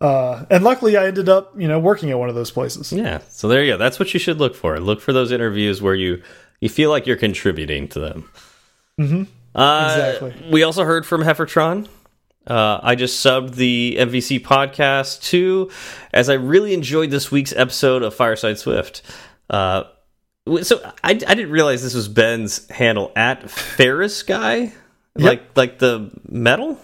Uh, 0.00 0.44
and 0.50 0.62
luckily, 0.62 0.96
I 0.96 1.06
ended 1.06 1.30
up, 1.30 1.58
you 1.58 1.68
know, 1.68 1.78
working 1.78 2.10
at 2.10 2.18
one 2.18 2.28
of 2.28 2.34
those 2.34 2.50
places. 2.50 2.92
Yeah. 2.92 3.20
So 3.30 3.48
there 3.48 3.64
you 3.64 3.72
go. 3.72 3.78
That's 3.78 3.98
what 3.98 4.12
you 4.12 4.20
should 4.20 4.38
look 4.38 4.54
for. 4.54 4.78
Look 4.78 5.00
for 5.00 5.12
those 5.12 5.32
interviews 5.32 5.80
where 5.80 5.94
you 5.94 6.22
you 6.60 6.68
feel 6.68 6.90
like 6.90 7.06
you're 7.06 7.16
contributing 7.16 7.88
to 7.88 8.00
them. 8.00 8.30
Mm 8.98 9.08
-hmm. 9.08 9.26
uh, 9.54 9.94
exactly. 9.94 10.50
We 10.50 10.64
also 10.64 10.84
heard 10.84 11.06
from 11.06 11.22
Heffertron. 11.22 11.88
Uh, 12.46 12.78
I 12.82 12.94
just 12.94 13.24
subbed 13.24 13.54
the 13.54 13.96
MVC 13.98 14.40
podcast 14.40 15.22
too, 15.22 15.70
as 16.12 16.28
I 16.28 16.34
really 16.34 16.74
enjoyed 16.74 17.10
this 17.10 17.30
week's 17.30 17.52
episode 17.54 18.02
of 18.02 18.14
Fireside 18.14 18.58
Swift. 18.58 19.02
Uh, 19.48 19.84
so 20.62 20.80
I, 21.02 21.10
I 21.10 21.14
didn't 21.14 21.50
realize 21.50 21.82
this 21.82 21.94
was 21.94 22.08
Ben's 22.08 22.68
handle 22.68 23.12
at 23.16 23.48
Ferris 23.48 24.22
guy, 24.22 24.56
yep. 24.58 24.74
like 25.16 25.56
like 25.56 25.78
the 25.78 26.10
metal. 26.28 26.78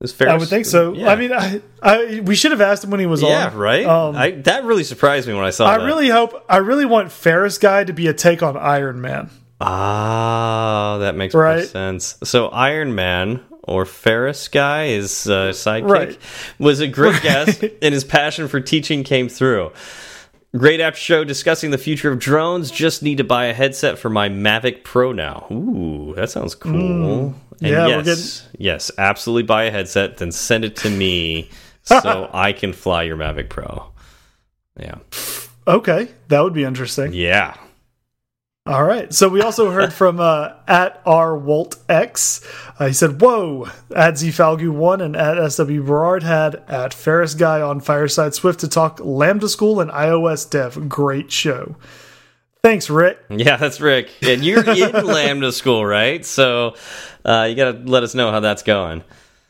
Is 0.00 0.12
Ferris? 0.12 0.34
I 0.34 0.36
would 0.36 0.48
think 0.48 0.66
so. 0.66 0.92
Yeah. 0.92 1.08
I 1.08 1.16
mean, 1.16 1.32
I, 1.32 1.60
I 1.82 2.20
we 2.20 2.36
should 2.36 2.52
have 2.52 2.60
asked 2.60 2.84
him 2.84 2.90
when 2.90 3.00
he 3.00 3.06
was 3.06 3.22
yeah, 3.22 3.46
on. 3.46 3.52
Yeah, 3.52 3.58
right. 3.58 3.86
Um, 3.86 4.16
I, 4.16 4.30
that 4.32 4.64
really 4.64 4.84
surprised 4.84 5.26
me 5.26 5.34
when 5.34 5.44
I 5.44 5.50
saw. 5.50 5.66
I 5.66 5.78
that. 5.78 5.84
really 5.84 6.08
hope. 6.08 6.44
I 6.48 6.58
really 6.58 6.84
want 6.84 7.10
Ferris 7.10 7.58
guy 7.58 7.82
to 7.84 7.92
be 7.92 8.06
a 8.06 8.14
take 8.14 8.42
on 8.42 8.56
Iron 8.56 9.00
Man. 9.00 9.30
Ah, 9.60 10.98
that 11.00 11.16
makes 11.16 11.34
right? 11.34 11.66
sense. 11.66 12.18
So 12.22 12.48
Iron 12.48 12.94
Man 12.94 13.42
or 13.66 13.84
Ferris 13.84 14.48
guy, 14.48 14.88
his 14.88 15.26
uh, 15.26 15.50
sidekick, 15.50 15.88
right. 15.88 16.18
was 16.58 16.80
a 16.80 16.88
great 16.88 17.20
guest, 17.22 17.62
and 17.82 17.94
his 17.94 18.04
passion 18.04 18.48
for 18.48 18.60
teaching 18.60 19.04
came 19.04 19.28
through. 19.28 19.72
Great 20.56 20.80
app 20.80 20.94
show 20.94 21.24
discussing 21.24 21.72
the 21.72 21.78
future 21.78 22.12
of 22.12 22.18
drones. 22.20 22.70
Just 22.70 23.02
need 23.02 23.18
to 23.18 23.24
buy 23.24 23.46
a 23.46 23.54
headset 23.54 23.98
for 23.98 24.08
my 24.08 24.28
Mavic 24.28 24.84
Pro 24.84 25.10
now. 25.10 25.46
Ooh, 25.50 26.14
that 26.14 26.30
sounds 26.30 26.54
cool. 26.54 26.72
Mm, 26.72 27.34
yeah, 27.58 27.88
yes, 27.88 28.46
yes, 28.56 28.90
absolutely 28.96 29.42
buy 29.42 29.64
a 29.64 29.70
headset, 29.70 30.18
then 30.18 30.30
send 30.30 30.64
it 30.64 30.76
to 30.76 30.90
me 30.90 31.50
so 31.82 32.30
I 32.32 32.52
can 32.52 32.72
fly 32.72 33.02
your 33.02 33.16
Mavic 33.16 33.48
Pro. 33.48 33.90
Yeah. 34.78 34.98
Okay, 35.66 36.08
that 36.28 36.40
would 36.40 36.52
be 36.52 36.64
interesting. 36.64 37.12
Yeah. 37.12 37.56
All 38.66 38.82
right. 38.84 39.12
So 39.12 39.28
we 39.28 39.42
also 39.42 39.70
heard 39.70 39.92
from 39.92 40.20
uh, 40.20 40.52
at 40.66 41.02
R 41.04 41.36
Walt 41.36 41.76
X. 41.88 42.40
Uh, 42.78 42.86
he 42.86 42.92
said, 42.94 43.20
"Whoa!" 43.20 43.68
At 43.94 44.16
Z 44.16 44.30
Falgout 44.30 44.74
one 44.74 45.02
and 45.02 45.14
at 45.14 45.52
SW 45.52 45.82
Berard 45.82 46.22
had 46.22 46.56
at 46.66 46.94
Ferris 46.94 47.34
guy 47.34 47.60
on 47.60 47.80
Fireside 47.80 48.34
Swift 48.34 48.60
to 48.60 48.68
talk 48.68 49.00
Lambda 49.02 49.50
School 49.50 49.80
and 49.80 49.90
iOS 49.90 50.48
Dev. 50.48 50.88
Great 50.88 51.30
show. 51.30 51.76
Thanks, 52.62 52.88
Rick. 52.88 53.18
Yeah, 53.28 53.58
that's 53.58 53.78
Rick. 53.82 54.10
And 54.22 54.42
you're 54.42 54.64
in 54.64 54.92
Lambda 55.04 55.52
School, 55.52 55.84
right? 55.84 56.24
So 56.24 56.76
uh, 57.22 57.46
you 57.50 57.56
got 57.56 57.72
to 57.72 57.78
let 57.80 58.02
us 58.02 58.14
know 58.14 58.30
how 58.30 58.40
that's 58.40 58.62
going. 58.62 59.04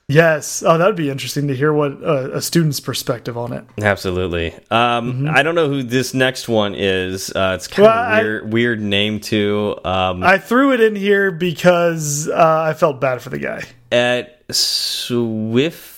Yes. 0.09 0.63
Oh, 0.65 0.77
that 0.77 0.87
would 0.87 0.97
be 0.97 1.09
interesting 1.09 1.49
to 1.49 1.57
hear 1.57 1.73
what 1.73 1.93
uh, 2.03 2.33
a 2.33 2.43
student's 2.43 2.79
perspective 2.79 3.39
on 3.39 3.53
it. 3.55 3.65
Absolutely. 3.81 4.53
Um, 4.71 4.71
mm 4.71 5.13
-hmm. 5.21 5.39
I 5.39 5.43
don't 5.43 5.55
know 5.55 5.69
who 5.69 5.83
this 5.83 6.13
next 6.13 6.49
one 6.49 6.75
is. 6.77 7.33
Uh, 7.35 7.55
it's 7.55 7.67
kind 7.69 7.89
well, 7.89 8.13
of 8.13 8.23
weird, 8.23 8.45
I, 8.45 8.47
weird 8.49 8.81
name 8.81 9.21
too. 9.21 9.79
Um, 9.85 10.23
I 10.23 10.39
threw 10.39 10.75
it 10.75 10.81
in 10.81 10.97
here 10.97 11.31
because 11.31 12.29
uh, 12.29 12.71
I 12.71 12.75
felt 12.75 13.01
bad 13.01 13.23
for 13.23 13.31
the 13.31 13.39
guy. 13.39 13.63
At 13.91 14.43
Swifty 14.51 15.91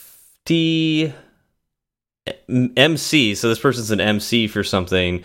MC, 2.49 3.35
so 3.35 3.49
this 3.49 3.59
person's 3.59 3.91
an 3.91 4.01
MC 4.01 4.47
for 4.49 4.63
something, 4.65 5.25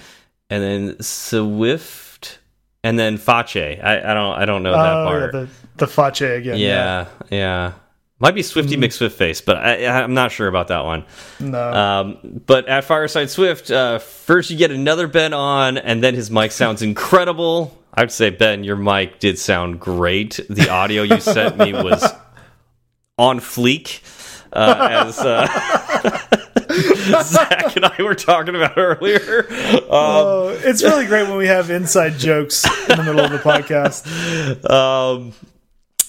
and 0.50 0.63
then 0.63 1.01
Swift, 1.01 2.39
and 2.83 2.97
then 2.97 3.17
Fache. 3.17 3.79
I, 3.83 4.11
I 4.11 4.13
don't 4.13 4.41
I 4.41 4.45
don't 4.45 4.63
know 4.63 4.73
that 4.73 4.97
oh, 4.97 5.05
part. 5.05 5.33
Yeah, 5.33 5.39
the 5.41 5.47
the 5.77 5.88
Face 5.88 6.21
again. 6.21 6.57
Yeah, 6.57 7.07
yeah. 7.29 7.38
yeah. 7.38 7.71
Might 8.22 8.36
be 8.36 8.44
Swifty 8.44 8.78
mm. 8.78 8.86
McSwiftface, 8.86 9.44
but 9.44 9.58
I, 9.58 9.78
am 10.04 10.13
not 10.13 10.32
sure 10.32 10.48
about 10.48 10.68
that 10.68 10.86
one. 10.86 11.06
No. 11.40 11.74
Um, 11.74 12.42
but 12.46 12.68
at 12.68 12.84
Fireside 12.84 13.32
Swift, 13.32 13.72
uh, 13.72 13.98
first 13.98 14.51
you 14.51 14.58
get 14.58 14.70
another 14.70 15.08
Ben 15.08 15.34
on, 15.34 15.80
and 15.80 16.04
then 16.04 16.13
his 16.13 16.30
mic 16.30 16.51
sounds 16.51 16.84
incredible. 16.84 17.75
I'd 17.96 18.12
say, 18.12 18.30
Ben, 18.30 18.63
your 18.63 18.75
mic 18.75 19.20
did 19.20 19.40
sound 19.40 19.80
great. 19.80 20.40
The 20.50 20.70
audio 20.70 21.01
you 21.01 21.20
sent 21.20 21.58
me 21.58 21.74
was 21.74 22.08
on 23.18 23.40
fleek. 23.40 24.01
Uh, 24.54 25.08
as 25.08 25.18
uh, 25.20 25.48
Zach 27.24 27.75
and 27.75 27.86
I 27.86 28.04
were 28.04 28.16
talking 28.16 28.56
about 28.56 28.78
earlier. 28.78 29.48
Um, 29.50 29.88
oh, 29.90 30.60
it's 30.63 30.84
really 30.84 31.08
great 31.08 31.28
when 31.28 31.38
we 31.38 31.48
have 31.48 31.72
inside 31.72 32.20
jokes 32.20 32.66
in 32.88 32.98
the 32.98 33.04
middle 33.04 33.22
of 33.22 33.32
the 33.32 33.40
podcast. 33.40 34.06
Um, 34.70 35.34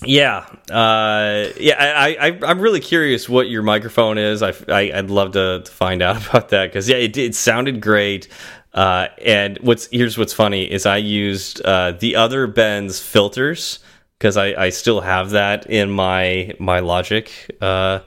yeah, 0.04 0.46
uh, 0.70 1.48
yeah. 1.58 1.76
I, 1.78 2.16
I, 2.20 2.40
I'm 2.46 2.60
really 2.60 2.80
curious 2.80 3.28
what 3.28 3.48
your 3.48 3.62
microphone 3.62 4.18
is. 4.18 4.42
I, 4.42 4.52
I 4.68 5.00
would 5.00 5.10
love 5.10 5.32
to, 5.32 5.62
to, 5.64 5.70
find 5.70 6.02
out 6.02 6.26
about 6.28 6.50
that 6.50 6.66
because 6.66 6.88
yeah, 6.88 6.96
it, 6.96 7.16
it 7.16 7.34
sounded 7.34 7.80
great. 7.80 8.28
Uh, 8.74 9.08
and 9.22 9.58
what's 9.60 9.88
here's 9.92 10.16
what's 10.16 10.32
funny 10.32 10.70
is 10.70 10.86
I 10.86 10.96
used 10.96 11.60
uh, 11.62 11.92
the 11.92 12.16
other 12.16 12.46
Ben's 12.46 13.00
filters 13.00 13.80
because 14.18 14.36
I, 14.36 14.54
I 14.54 14.70
still 14.70 15.00
have 15.00 15.30
that 15.30 15.66
in 15.66 15.90
my 15.90 16.54
my 16.58 16.80
Logic 16.80 17.30
uh, 17.60 18.00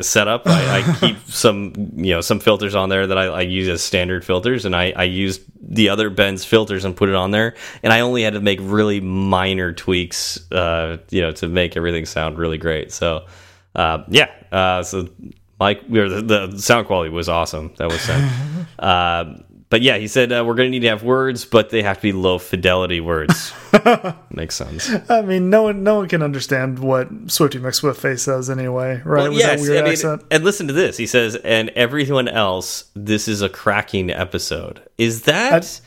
setup. 0.00 0.46
I, 0.46 0.78
I, 0.78 0.96
keep 1.00 1.18
some 1.26 1.72
you 1.96 2.14
know 2.14 2.20
some 2.20 2.40
filters 2.40 2.74
on 2.74 2.88
there 2.88 3.06
that 3.06 3.18
I, 3.18 3.24
I, 3.24 3.40
use 3.40 3.68
as 3.68 3.82
standard 3.82 4.24
filters, 4.24 4.64
and 4.64 4.74
I, 4.74 4.92
I 4.94 5.04
used 5.04 5.42
the 5.60 5.88
other 5.88 6.10
Ben's 6.10 6.44
filters 6.44 6.84
and 6.84 6.96
put 6.96 7.08
it 7.08 7.14
on 7.14 7.32
there. 7.32 7.54
And 7.82 7.92
I 7.92 8.00
only 8.00 8.22
had 8.22 8.34
to 8.34 8.40
make 8.40 8.58
really 8.62 9.00
minor 9.00 9.72
tweaks, 9.72 10.50
uh, 10.52 10.98
you 11.10 11.22
know, 11.22 11.32
to 11.32 11.48
make 11.48 11.76
everything 11.76 12.06
sound 12.06 12.38
really 12.38 12.58
great. 12.58 12.92
So 12.92 13.26
uh, 13.74 14.04
yeah, 14.08 14.30
uh, 14.52 14.82
so 14.82 15.08
Mike, 15.58 15.88
the, 15.88 16.48
the 16.50 16.58
sound 16.58 16.86
quality 16.86 17.10
was 17.10 17.28
awesome. 17.28 17.72
That 17.78 17.88
was 17.88 18.00
sent. 18.00 18.68
But 19.74 19.82
yeah, 19.82 19.98
he 19.98 20.06
said 20.06 20.30
uh, 20.30 20.44
we're 20.46 20.54
going 20.54 20.68
to 20.68 20.70
need 20.70 20.82
to 20.82 20.88
have 20.88 21.02
words, 21.02 21.44
but 21.44 21.70
they 21.70 21.82
have 21.82 21.96
to 21.96 22.02
be 22.02 22.12
low 22.12 22.38
fidelity 22.38 23.00
words. 23.00 23.52
Makes 24.30 24.54
sense. 24.54 24.88
I 25.10 25.20
mean, 25.22 25.50
no 25.50 25.64
one, 25.64 25.82
no 25.82 25.96
one 25.96 26.08
can 26.08 26.22
understand 26.22 26.78
what 26.78 27.08
Swifty 27.26 27.58
McSwiftface 27.58 28.20
says 28.20 28.48
anyway, 28.48 29.02
right? 29.04 29.22
Well, 29.22 29.32
yes, 29.32 29.68
I 29.68 29.82
mean, 29.82 30.26
and 30.30 30.44
listen 30.44 30.68
to 30.68 30.72
this. 30.72 30.96
He 30.96 31.08
says, 31.08 31.34
"And 31.34 31.70
everyone 31.70 32.28
else, 32.28 32.84
this 32.94 33.26
is 33.26 33.42
a 33.42 33.48
cracking 33.48 34.10
episode." 34.10 34.80
Is 34.96 35.22
that 35.22 35.80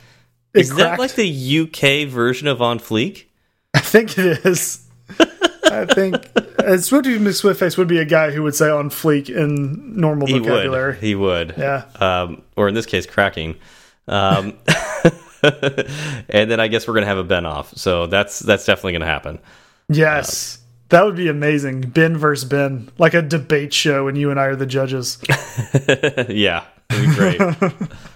is 0.53 0.75
that 0.75 0.99
like 0.99 1.15
the 1.15 1.61
UK 1.61 2.09
version 2.09 2.49
of 2.49 2.61
On 2.61 2.79
Fleek? 2.79 3.27
I 3.73 3.79
think 3.79 4.17
it 4.17 4.45
is. 4.45 4.85
I 5.63 5.85
think 5.85 6.15
uh, 6.59 6.77
Swifty 6.79 7.17
McSwiftface 7.17 7.77
would 7.77 7.87
be 7.87 7.99
a 7.99 8.05
guy 8.05 8.31
who 8.31 8.43
would 8.43 8.55
say 8.55 8.69
on 8.69 8.89
fleek 8.89 9.29
in 9.29 9.95
normal 9.95 10.27
he 10.27 10.39
vocabulary. 10.39 10.91
Would. 10.91 11.01
He 11.01 11.15
would. 11.15 11.53
Yeah. 11.57 11.85
Um, 12.01 12.41
or 12.57 12.67
in 12.67 12.73
this 12.73 12.85
case, 12.85 13.05
cracking. 13.05 13.55
Um, 14.07 14.57
and 15.43 16.49
then 16.49 16.59
I 16.59 16.67
guess 16.67 16.87
we're 16.87 16.93
gonna 16.93 17.05
have 17.05 17.17
a 17.17 17.23
Ben 17.23 17.45
off. 17.45 17.75
So 17.77 18.07
that's 18.07 18.39
that's 18.39 18.65
definitely 18.65 18.93
gonna 18.93 19.05
happen. 19.05 19.39
Yes. 19.89 20.57
Uh, 20.57 20.61
that 20.89 21.05
would 21.05 21.15
be 21.15 21.27
amazing. 21.27 21.81
Ben 21.81 22.17
versus 22.17 22.47
Ben, 22.47 22.89
like 22.97 23.13
a 23.13 23.21
debate 23.21 23.73
show, 23.73 24.07
and 24.07 24.17
you 24.17 24.31
and 24.31 24.39
I 24.39 24.45
are 24.45 24.55
the 24.55 24.65
judges. 24.65 25.17
yeah, 26.29 26.63
great. 26.89 27.41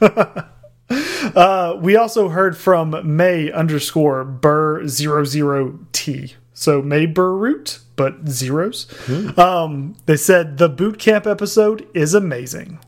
uh, 1.36 1.78
we 1.82 1.98
also 1.98 2.30
heard 2.30 2.58
from 2.58 3.16
May 3.16 3.52
underscore 3.52 4.24
Burr 4.24 4.88
zero 4.88 5.26
zero 5.26 5.80
T. 5.92 6.36
So 6.54 6.82
May 6.82 7.08
Burr 7.08 7.36
root, 7.36 7.80
but 7.98 8.30
zeros. 8.30 8.88
Hmm. 9.06 9.38
Um, 9.40 9.96
they 10.06 10.18
said 10.18 10.58
the 10.58 10.70
boot 10.70 10.98
camp 10.98 11.28
episode 11.28 11.88
is 11.94 12.14
amazing. 12.14 12.80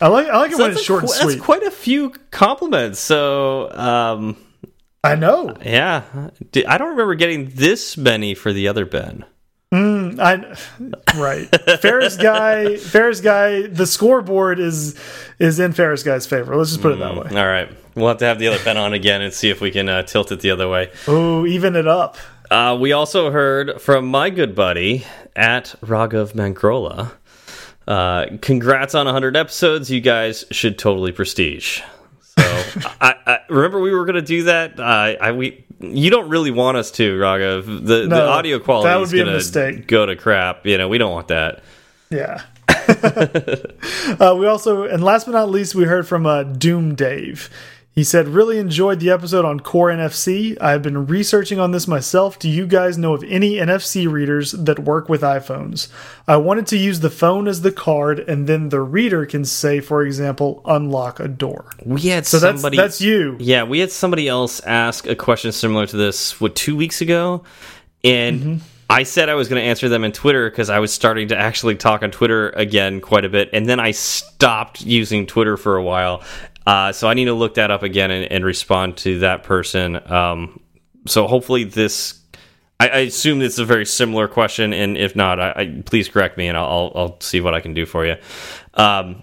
I 0.00 0.08
like 0.08 0.28
I 0.28 0.38
like 0.38 0.52
so 0.52 0.58
it 0.58 0.62
when 0.62 0.70
it's 0.72 0.82
short 0.82 1.02
and 1.02 1.10
sweet. 1.10 1.34
That's 1.34 1.44
quite 1.44 1.62
a 1.62 1.70
few 1.70 2.10
compliments. 2.30 3.00
So 3.00 3.70
um, 3.72 4.36
I 5.02 5.14
know. 5.14 5.56
Yeah, 5.64 6.30
I 6.68 6.78
don't 6.78 6.90
remember 6.90 7.14
getting 7.14 7.50
this 7.50 7.96
many 7.96 8.34
for 8.34 8.52
the 8.52 8.68
other 8.68 8.84
Ben. 8.84 9.24
Mm, 9.72 10.20
I 10.20 11.18
right. 11.18 11.48
Ferris 11.80 12.16
guy, 12.16 12.76
Ferris 12.76 13.20
guy. 13.20 13.66
The 13.66 13.86
scoreboard 13.86 14.60
is 14.60 14.94
is 15.38 15.58
in 15.58 15.72
Ferris 15.72 16.02
guy's 16.02 16.26
favor. 16.26 16.54
Let's 16.54 16.70
just 16.70 16.82
put 16.82 16.92
it 16.92 16.98
that 16.98 17.14
hmm, 17.14 17.34
way. 17.34 17.40
All 17.40 17.46
right, 17.46 17.68
we'll 17.94 18.08
have 18.08 18.18
to 18.18 18.26
have 18.26 18.38
the 18.38 18.48
other 18.48 18.62
Ben 18.64 18.76
on 18.76 18.92
again 18.92 19.22
and 19.22 19.32
see 19.32 19.50
if 19.50 19.60
we 19.60 19.70
can 19.70 19.88
uh, 19.88 20.02
tilt 20.02 20.30
it 20.30 20.40
the 20.40 20.50
other 20.50 20.68
way. 20.68 20.92
Oh, 21.08 21.46
even 21.46 21.74
it 21.74 21.88
up. 21.88 22.16
Uh, 22.50 22.76
we 22.80 22.92
also 22.92 23.30
heard 23.30 23.80
from 23.80 24.06
my 24.06 24.30
good 24.30 24.54
buddy 24.54 25.04
at 25.34 25.74
Raghav 25.82 26.34
Mangrola 26.34 27.12
uh, 27.86 28.26
congrats 28.40 28.94
on 28.94 29.06
100 29.06 29.36
episodes. 29.36 29.90
You 29.90 30.00
guys 30.00 30.44
should 30.50 30.78
totally 30.78 31.12
prestige. 31.12 31.80
So 32.20 32.42
I, 33.00 33.14
I, 33.26 33.38
remember 33.48 33.80
we 33.80 33.92
were 33.94 34.04
going 34.04 34.16
to 34.16 34.22
do 34.22 34.44
that. 34.44 34.78
Uh, 34.78 34.82
I 35.20 35.32
we 35.32 35.64
you 35.80 36.10
don't 36.10 36.28
really 36.28 36.50
want 36.50 36.76
us 36.76 36.90
to, 36.92 37.18
Raghav. 37.18 37.86
The 37.86 38.06
no, 38.06 38.16
the 38.16 38.26
audio 38.26 38.58
quality 38.58 39.20
is 39.20 39.50
going 39.50 39.76
to 39.76 39.82
go 39.82 40.06
to 40.06 40.16
crap. 40.16 40.66
You 40.66 40.78
know, 40.78 40.88
we 40.88 40.98
don't 40.98 41.12
want 41.12 41.28
that. 41.28 41.62
Yeah. 42.10 42.42
uh, 42.68 44.34
we 44.38 44.46
also, 44.46 44.84
and 44.84 45.02
last 45.02 45.26
but 45.26 45.32
not 45.32 45.50
least, 45.50 45.74
we 45.74 45.84
heard 45.84 46.06
from 46.06 46.26
uh, 46.26 46.44
Doom 46.44 46.94
Dave. 46.94 47.50
He 47.96 48.04
said, 48.04 48.28
really 48.28 48.58
enjoyed 48.58 49.00
the 49.00 49.08
episode 49.08 49.46
on 49.46 49.60
Core 49.60 49.88
NFC. 49.88 50.60
I've 50.60 50.82
been 50.82 51.06
researching 51.06 51.58
on 51.58 51.70
this 51.70 51.88
myself. 51.88 52.38
Do 52.38 52.46
you 52.46 52.66
guys 52.66 52.98
know 52.98 53.14
of 53.14 53.24
any 53.24 53.54
NFC 53.54 54.06
readers 54.06 54.52
that 54.52 54.80
work 54.80 55.08
with 55.08 55.22
iPhones? 55.22 55.88
I 56.28 56.36
wanted 56.36 56.66
to 56.66 56.76
use 56.76 57.00
the 57.00 57.08
phone 57.08 57.48
as 57.48 57.62
the 57.62 57.72
card, 57.72 58.18
and 58.18 58.46
then 58.46 58.68
the 58.68 58.82
reader 58.82 59.24
can 59.24 59.46
say, 59.46 59.80
for 59.80 60.02
example, 60.02 60.60
unlock 60.66 61.20
a 61.20 61.26
door. 61.26 61.70
We 61.86 62.02
had 62.02 62.26
so 62.26 62.36
somebody. 62.36 62.76
That's, 62.76 62.98
that's 62.98 63.00
you. 63.00 63.38
Yeah, 63.40 63.62
we 63.62 63.78
had 63.78 63.90
somebody 63.90 64.28
else 64.28 64.60
ask 64.60 65.06
a 65.06 65.16
question 65.16 65.50
similar 65.50 65.86
to 65.86 65.96
this, 65.96 66.38
what, 66.38 66.54
two 66.54 66.76
weeks 66.76 67.00
ago? 67.00 67.44
And. 68.04 68.40
Mm 68.40 68.52
-hmm. 68.52 68.60
I 68.88 69.04
said 69.04 69.28
I 69.28 69.34
was 69.34 69.48
going 69.48 69.62
to 69.62 69.68
answer 69.68 69.88
them 69.88 70.04
in 70.04 70.12
Twitter 70.12 70.50
because 70.50 70.76
I 70.76 70.78
was 70.78 70.92
starting 70.92 71.28
to 71.28 71.36
actually 71.36 71.76
talk 71.76 72.02
on 72.02 72.10
Twitter 72.10 72.50
again 72.56 73.00
quite 73.00 73.26
a 73.26 73.28
bit, 73.28 73.48
and 73.52 73.66
then 73.66 73.88
I 73.88 73.92
stopped 73.92 74.80
using 75.00 75.26
Twitter 75.26 75.56
for 75.56 75.76
a 75.76 75.82
while, 75.82 76.22
uh, 76.66 76.92
so 76.92 77.08
I 77.08 77.14
need 77.14 77.26
to 77.26 77.34
look 77.34 77.54
that 77.54 77.70
up 77.70 77.82
again 77.82 78.10
and, 78.10 78.30
and 78.30 78.44
respond 78.44 78.96
to 78.98 79.20
that 79.20 79.44
person. 79.44 79.96
Um, 80.10 80.60
so 81.06 81.26
hopefully 81.26 81.64
this. 81.64 82.20
I, 82.78 82.88
I, 82.88 82.98
assume 82.98 83.40
it's 83.40 83.58
a 83.58 83.64
very 83.64 83.86
similar 83.86 84.28
question, 84.28 84.74
and 84.74 84.98
if 84.98 85.16
not, 85.16 85.40
I, 85.40 85.50
I 85.56 85.82
please 85.86 86.10
correct 86.10 86.36
me, 86.36 86.46
and 86.46 86.58
I'll, 86.58 86.92
I'll, 86.94 87.20
see 87.20 87.40
what 87.40 87.54
I 87.54 87.60
can 87.60 87.72
do 87.72 87.86
for 87.86 88.04
you. 88.04 88.16
Um, 88.74 89.22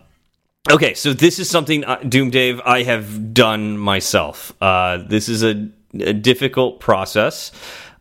okay, 0.72 0.96
so 0.96 1.14
this 1.14 1.38
is 1.38 1.52
something, 1.52 1.86
uh, 1.86 1.98
Doom 1.98 2.32
Dave, 2.32 2.62
I 2.62 2.82
have 2.82 3.32
done 3.32 3.78
myself. 3.78 4.54
Uh, 4.60 5.04
this 5.08 5.30
is 5.30 5.44
a, 5.44 5.70
a 6.00 6.14
difficult 6.14 6.80
process. 6.80 7.52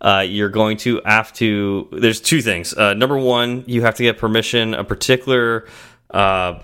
Uh, 0.01 0.25
you're 0.27 0.49
going 0.49 0.79
to 0.79 1.03
have 1.05 1.33
to. 1.35 1.89
There's 1.93 2.21
two 2.21 2.41
things. 2.41 2.75
Uh, 2.75 2.95
number 2.95 3.19
one, 3.19 3.63
you 3.67 3.83
have 3.83 3.97
to 3.97 4.03
get 4.03 4.17
permission. 4.17 4.75
A 4.75 4.85
particular 4.85 5.69
uh, 6.11 6.61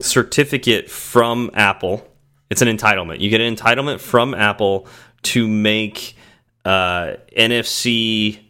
certificate 0.00 0.90
from 0.90 1.50
Apple. 1.54 2.06
It's 2.50 2.62
an 2.62 2.68
entitlement. 2.68 3.20
You 3.20 3.30
get 3.30 3.40
an 3.40 3.54
entitlement 3.54 4.00
from 4.00 4.34
Apple 4.34 4.86
to 5.22 5.46
make 5.46 6.16
uh, 6.64 7.14
NFC 7.36 8.40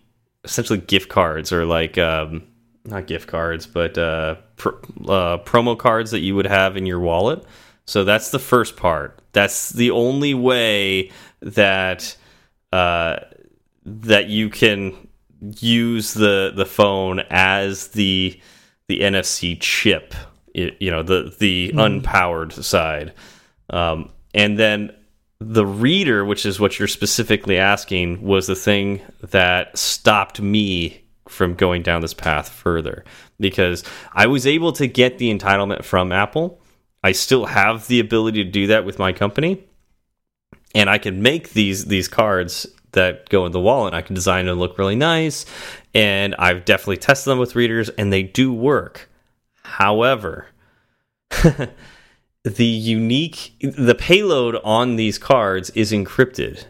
essentially 0.45 0.79
gift 0.79 1.09
cards 1.09 1.53
or 1.53 1.65
like 1.65 1.99
um, 1.99 2.43
not 2.85 3.07
gift 3.07 3.29
cards, 3.29 3.67
but 3.67 3.99
uh, 3.99 4.37
pr 4.57 4.69
uh, 5.09 5.39
promo 5.39 5.79
cards 5.79 6.11
that 6.11 6.21
you 6.21 6.35
would 6.35 6.47
have 6.47 6.77
in 6.77 6.87
your 6.87 7.01
wallet. 7.01 7.45
So 7.87 8.05
that's 8.05 8.31
the 8.31 8.39
first 8.39 8.77
part. 8.77 9.21
That's 9.33 9.71
the 9.71 9.91
only 9.91 10.35
way 10.35 11.11
that 11.41 12.17
uh, 12.73 13.17
that 13.85 14.29
you 14.29 14.51
can 14.51 15.09
use 15.61 16.15
the 16.15 16.53
the 16.55 16.67
phone 16.67 17.21
as 17.31 17.89
the 17.89 18.41
the 18.89 19.01
NFC 19.01 19.59
chip. 19.61 20.15
You 20.55 20.91
know 20.91 21.03
the 21.03 21.35
the 21.39 21.73
mm. 21.75 22.03
unpowered 22.03 22.53
side, 22.53 23.15
um, 23.71 24.11
and 24.35 24.59
then 24.59 24.95
the 25.41 25.67
reader, 25.67 26.25
which 26.25 26.45
is 26.45 26.59
what 26.59 26.79
you're 26.79 26.89
specifically 26.89 27.59
asking, 27.59 28.23
was 28.23 28.47
the 28.47 28.57
thing 28.57 29.01
that 29.23 29.77
stopped 29.79 30.41
me 30.41 31.05
from 31.29 31.55
going 31.55 31.83
down 31.83 32.01
this 32.01 32.15
path 32.15 32.49
further 32.49 33.05
because 33.39 33.85
I 34.13 34.27
was 34.27 34.47
able 34.47 34.73
to 34.73 34.87
get 34.87 35.19
the 35.19 35.33
entitlement 35.33 35.85
from 35.85 36.11
Apple. 36.11 36.61
I 37.05 37.13
still 37.13 37.47
have 37.47 37.87
the 37.87 38.01
ability 38.01 38.43
to 38.45 38.51
do 38.51 38.67
that 38.69 38.85
with 38.85 38.99
my 38.99 39.13
company, 39.13 39.63
and 40.75 40.91
I 40.91 40.99
can 40.99 41.23
make 41.23 41.51
these 41.51 41.87
these 41.87 42.09
cards 42.09 42.67
that 42.93 43.29
go 43.29 43.47
in 43.47 43.53
the 43.53 43.61
wallet. 43.61 43.95
I 43.95 44.03
can 44.03 44.15
design 44.15 44.47
them 44.47 44.57
to 44.57 44.61
look 44.61 44.79
really 44.79 44.97
nice, 44.97 45.47
and 45.95 46.35
I've 46.37 46.65
definitely 46.65 46.97
tested 46.97 47.31
them 47.31 47.39
with 47.39 47.55
readers, 47.55 47.89
and 47.91 48.13
they 48.13 48.25
do 48.25 48.53
work. 48.53 49.09
However, 49.69 50.47
the 52.43 52.65
unique 52.65 53.53
the 53.61 53.95
payload 53.95 54.57
on 54.65 54.97
these 54.97 55.19
cards 55.19 55.71
is 55.71 55.93
encrypted. 55.93 56.65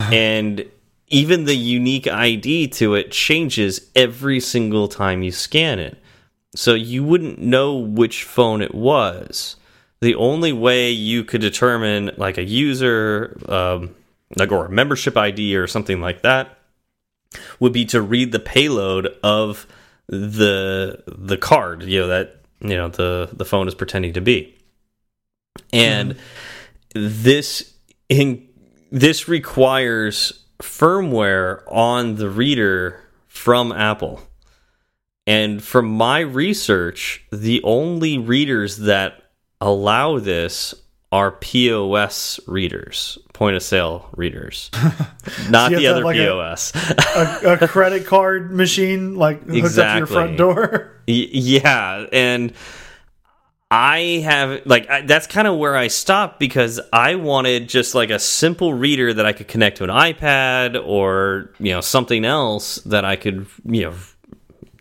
And 0.00 0.64
even 1.08 1.44
the 1.44 1.56
unique 1.56 2.06
id 2.06 2.68
to 2.68 2.94
it 2.94 3.10
changes 3.10 3.90
every 3.96 4.40
single 4.40 4.88
time 4.88 5.22
you 5.22 5.32
scan 5.32 5.78
it. 5.78 5.98
So 6.54 6.74
you 6.74 7.02
wouldn't 7.02 7.38
know 7.38 7.74
which 7.76 8.24
phone 8.24 8.62
it 8.62 8.74
was. 8.74 9.56
The 10.00 10.14
only 10.14 10.52
way 10.52 10.90
you 10.90 11.24
could 11.24 11.40
determine 11.40 12.12
like 12.16 12.38
a 12.38 12.44
user 12.44 13.38
um, 13.48 13.94
like 14.36 14.52
or 14.52 14.66
a 14.66 14.70
membership 14.70 15.16
id 15.16 15.56
or 15.56 15.66
something 15.66 16.00
like 16.00 16.22
that 16.22 16.58
would 17.58 17.72
be 17.72 17.84
to 17.86 18.00
read 18.00 18.32
the 18.32 18.38
payload 18.38 19.08
of 19.22 19.66
the 20.08 21.02
the 21.06 21.36
card 21.36 21.82
you 21.82 22.00
know 22.00 22.08
that 22.08 22.42
you 22.60 22.76
know 22.76 22.88
the 22.88 23.28
the 23.32 23.44
phone 23.44 23.68
is 23.68 23.74
pretending 23.74 24.12
to 24.12 24.20
be 24.20 24.56
and 25.72 26.14
mm. 26.14 26.18
this 26.94 27.74
in 28.08 28.48
this 28.90 29.28
requires 29.28 30.44
firmware 30.62 31.62
on 31.68 32.16
the 32.16 32.28
reader 32.28 33.02
from 33.26 33.72
Apple. 33.72 34.20
And 35.26 35.62
from 35.62 35.88
my 35.88 36.20
research, 36.20 37.24
the 37.30 37.62
only 37.62 38.18
readers 38.18 38.78
that 38.78 39.22
allow 39.60 40.18
this 40.18 40.74
are 41.10 41.32
POS 41.32 42.38
readers, 42.46 43.18
point 43.32 43.56
of 43.56 43.62
sale 43.62 44.10
readers, 44.16 44.70
not 45.50 45.72
so 45.72 45.78
the 45.78 45.86
other 45.86 46.04
like 46.04 46.16
POS. 46.16 46.74
A, 46.74 47.40
a, 47.44 47.52
a, 47.54 47.68
credit 47.68 48.06
card 48.06 48.52
machine, 48.52 49.14
like 49.14 49.40
hooked 49.44 49.56
exactly. 49.56 50.02
up 50.02 50.08
to 50.08 50.14
your 50.14 50.24
front 50.24 50.36
door. 50.36 50.94
Y 51.08 51.26
yeah, 51.32 52.04
and 52.12 52.52
I 53.70 54.22
have 54.24 54.66
like 54.66 54.90
I, 54.90 55.00
that's 55.02 55.26
kind 55.26 55.48
of 55.48 55.56
where 55.56 55.74
I 55.74 55.88
stopped 55.88 56.38
because 56.38 56.80
I 56.92 57.14
wanted 57.14 57.70
just 57.70 57.94
like 57.94 58.10
a 58.10 58.18
simple 58.18 58.74
reader 58.74 59.14
that 59.14 59.24
I 59.24 59.32
could 59.32 59.48
connect 59.48 59.78
to 59.78 59.84
an 59.84 59.90
iPad 59.90 60.78
or 60.86 61.50
you 61.58 61.72
know 61.72 61.80
something 61.80 62.26
else 62.26 62.76
that 62.76 63.06
I 63.06 63.16
could 63.16 63.46
you 63.64 63.84
know 63.84 63.94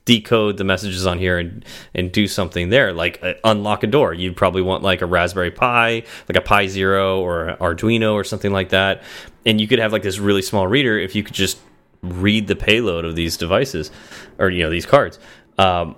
decode 0.08 0.56
the 0.56 0.64
messages 0.64 1.06
on 1.06 1.20
here 1.20 1.38
and 1.38 1.66
and 1.94 2.14
do 2.14 2.28
something 2.28 2.70
there 2.70 2.94
like 2.94 3.20
uh, 3.22 3.34
unlock 3.44 3.84
a 3.84 3.88
door. 3.88 4.14
You'd 4.14 4.38
probably 4.38 4.62
want 4.62 4.82
like 4.82 5.02
a 5.02 5.06
raspberry 5.06 5.52
pi 5.52 6.04
like 6.30 6.36
a 6.36 6.42
pi 6.42 6.66
zero 6.68 7.20
or 7.20 7.58
arduino 7.60 8.14
or 8.14 8.24
something 8.24 8.52
like 8.52 8.70
that. 8.70 9.04
And 9.46 9.62
you 9.62 9.68
could 9.68 9.80
have 9.80 9.92
like 9.92 10.04
this 10.04 10.18
really 10.18 10.42
small 10.42 10.66
reader 10.66 10.98
if 10.98 11.14
you 11.14 11.24
could 11.24 11.36
just 11.36 11.60
read 12.02 12.48
the 12.48 12.56
payload 12.56 13.04
of 13.04 13.16
these 13.16 13.36
devices 13.38 13.92
or 14.40 14.50
you 14.50 14.64
know 14.64 14.70
these 14.70 14.86
cards. 14.86 15.20
Um, 15.58 15.96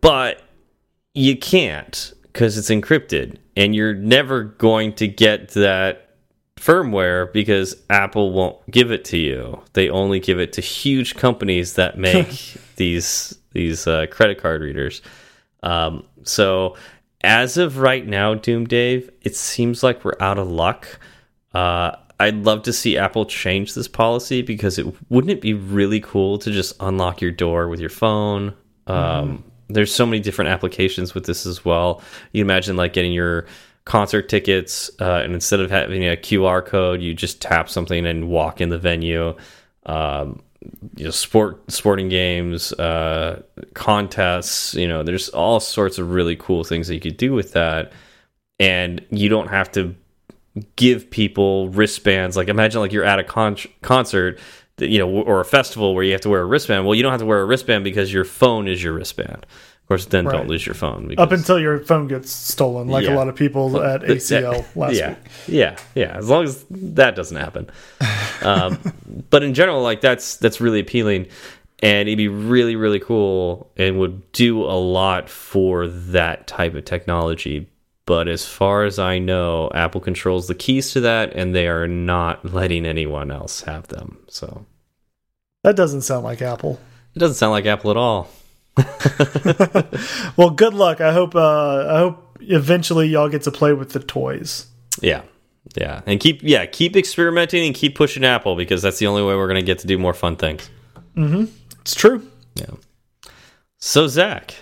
but 0.00 0.42
you 1.12 1.36
can't 1.36 2.14
because 2.22 2.56
it's 2.56 2.70
encrypted 2.70 3.36
and 3.56 3.74
you're 3.74 3.94
never 3.94 4.42
going 4.42 4.94
to 4.94 5.06
get 5.06 5.48
that 5.50 6.03
firmware 6.56 7.32
because 7.32 7.76
Apple 7.90 8.32
won't 8.32 8.58
give 8.70 8.90
it 8.90 9.04
to 9.06 9.18
you. 9.18 9.60
They 9.72 9.88
only 9.88 10.20
give 10.20 10.38
it 10.38 10.52
to 10.54 10.60
huge 10.60 11.16
companies 11.16 11.74
that 11.74 11.98
make 11.98 12.56
these 12.76 13.36
these 13.52 13.86
uh, 13.86 14.06
credit 14.10 14.38
card 14.38 14.62
readers. 14.62 15.02
Um, 15.62 16.06
so 16.24 16.76
as 17.22 17.56
of 17.56 17.78
right 17.78 18.06
now, 18.06 18.34
Doom 18.34 18.66
Dave, 18.66 19.10
it 19.22 19.36
seems 19.36 19.82
like 19.82 20.04
we're 20.04 20.12
out 20.20 20.38
of 20.38 20.48
luck. 20.48 20.98
Uh, 21.52 21.92
I'd 22.20 22.44
love 22.44 22.62
to 22.64 22.72
see 22.72 22.96
Apple 22.98 23.26
change 23.26 23.74
this 23.74 23.88
policy 23.88 24.42
because 24.42 24.78
it 24.78 24.86
wouldn't 25.10 25.30
it 25.30 25.40
be 25.40 25.54
really 25.54 26.00
cool 26.00 26.38
to 26.38 26.50
just 26.50 26.74
unlock 26.80 27.20
your 27.20 27.30
door 27.30 27.68
with 27.68 27.80
your 27.80 27.90
phone. 27.90 28.54
Um, 28.86 29.38
mm 29.38 29.42
there's 29.68 29.94
so 29.94 30.06
many 30.06 30.20
different 30.20 30.50
applications 30.50 31.14
with 31.14 31.26
this 31.26 31.46
as 31.46 31.64
well. 31.64 32.02
You 32.32 32.42
imagine 32.42 32.76
like 32.76 32.92
getting 32.92 33.12
your 33.12 33.46
concert 33.84 34.28
tickets, 34.28 34.90
uh, 35.00 35.20
and 35.24 35.34
instead 35.34 35.60
of 35.60 35.70
having 35.70 36.04
a 36.04 36.16
QR 36.16 36.64
code, 36.64 37.02
you 37.02 37.14
just 37.14 37.40
tap 37.42 37.68
something 37.68 38.06
and 38.06 38.28
walk 38.28 38.60
in 38.60 38.68
the 38.70 38.78
venue. 38.78 39.36
Um, 39.86 40.40
you 40.96 41.04
know, 41.04 41.10
sport, 41.10 41.70
sporting 41.70 42.08
games, 42.08 42.72
uh, 42.74 43.42
contests. 43.74 44.74
You 44.74 44.88
know, 44.88 45.02
there's 45.02 45.28
all 45.28 45.60
sorts 45.60 45.98
of 45.98 46.10
really 46.10 46.36
cool 46.36 46.64
things 46.64 46.88
that 46.88 46.94
you 46.94 47.00
could 47.00 47.18
do 47.18 47.32
with 47.34 47.52
that, 47.52 47.92
and 48.58 49.04
you 49.10 49.28
don't 49.28 49.48
have 49.48 49.70
to 49.72 49.94
give 50.76 51.10
people 51.10 51.68
wristbands. 51.68 52.36
Like 52.36 52.48
imagine 52.48 52.80
like 52.80 52.92
you're 52.92 53.04
at 53.04 53.18
a 53.18 53.24
con 53.24 53.56
concert 53.82 54.38
you 54.78 54.98
know, 54.98 55.08
or 55.08 55.40
a 55.40 55.44
festival 55.44 55.94
where 55.94 56.02
you 56.02 56.12
have 56.12 56.20
to 56.22 56.28
wear 56.28 56.42
a 56.42 56.46
wristband. 56.46 56.84
Well, 56.84 56.94
you 56.94 57.02
don't 57.02 57.12
have 57.12 57.20
to 57.20 57.26
wear 57.26 57.40
a 57.40 57.44
wristband 57.44 57.84
because 57.84 58.12
your 58.12 58.24
phone 58.24 58.66
is 58.66 58.82
your 58.82 58.92
wristband. 58.92 59.46
Of 59.84 59.88
course, 59.88 60.06
then 60.06 60.24
right. 60.24 60.32
don't 60.32 60.48
lose 60.48 60.64
your 60.64 60.74
phone. 60.74 61.08
Because, 61.08 61.22
Up 61.22 61.32
until 61.32 61.58
your 61.58 61.78
phone 61.80 62.08
gets 62.08 62.30
stolen, 62.30 62.88
like 62.88 63.04
yeah. 63.04 63.12
a 63.12 63.16
lot 63.16 63.28
of 63.28 63.36
people 63.36 63.82
at 63.82 64.00
ACL 64.00 64.64
last 64.74 64.94
yeah. 64.94 65.10
week. 65.10 65.18
Yeah, 65.46 65.76
yeah. 65.94 66.16
As 66.16 66.26
long 66.26 66.44
as 66.44 66.64
that 66.70 67.14
doesn't 67.14 67.36
happen. 67.36 67.70
um, 68.42 68.78
but 69.28 69.42
in 69.42 69.52
general, 69.52 69.82
like 69.82 70.00
that's 70.00 70.38
that's 70.38 70.58
really 70.58 70.80
appealing, 70.80 71.26
and 71.80 72.08
it'd 72.08 72.16
be 72.16 72.28
really 72.28 72.76
really 72.76 72.98
cool, 72.98 73.70
and 73.76 73.98
would 73.98 74.32
do 74.32 74.62
a 74.62 74.72
lot 74.72 75.28
for 75.28 75.86
that 75.86 76.46
type 76.46 76.74
of 76.74 76.86
technology. 76.86 77.68
But 78.06 78.26
as 78.26 78.46
far 78.46 78.84
as 78.84 78.98
I 78.98 79.18
know, 79.18 79.70
Apple 79.74 80.00
controls 80.00 80.48
the 80.48 80.54
keys 80.54 80.92
to 80.92 81.02
that, 81.02 81.34
and 81.34 81.54
they 81.54 81.68
are 81.68 81.86
not 81.86 82.54
letting 82.54 82.86
anyone 82.86 83.30
else 83.30 83.60
have 83.62 83.88
them. 83.88 84.16
So 84.28 84.64
that 85.62 85.76
doesn't 85.76 86.02
sound 86.02 86.24
like 86.24 86.40
Apple. 86.40 86.80
It 87.14 87.18
doesn't 87.18 87.36
sound 87.36 87.52
like 87.52 87.66
Apple 87.66 87.90
at 87.90 87.98
all. 87.98 88.30
well, 90.36 90.50
good 90.50 90.74
luck. 90.74 91.00
I 91.00 91.12
hope. 91.12 91.34
Uh, 91.34 91.86
I 91.88 91.98
hope 91.98 92.38
eventually 92.40 93.08
y'all 93.08 93.28
get 93.28 93.42
to 93.42 93.50
play 93.50 93.72
with 93.72 93.92
the 93.92 94.00
toys. 94.00 94.66
Yeah, 95.00 95.22
yeah, 95.76 96.02
and 96.06 96.18
keep 96.18 96.42
yeah 96.42 96.66
keep 96.66 96.96
experimenting 96.96 97.66
and 97.66 97.74
keep 97.74 97.94
pushing 97.94 98.24
Apple 98.24 98.56
because 98.56 98.82
that's 98.82 98.98
the 98.98 99.06
only 99.06 99.22
way 99.22 99.34
we're 99.36 99.46
going 99.46 99.60
to 99.60 99.66
get 99.66 99.78
to 99.80 99.86
do 99.86 99.98
more 99.98 100.14
fun 100.14 100.36
things. 100.36 100.68
Mm 101.16 101.28
hmm 101.30 101.44
It's 101.80 101.94
true. 101.94 102.28
Yeah. 102.56 102.74
So 103.78 104.08
Zach. 104.08 104.54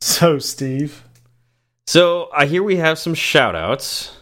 So 0.00 0.38
Steve. 0.38 1.04
So 1.86 2.30
I 2.34 2.46
hear 2.46 2.62
we 2.62 2.76
have 2.76 2.98
some 2.98 3.14
shout 3.14 3.54
outs. 3.54 4.16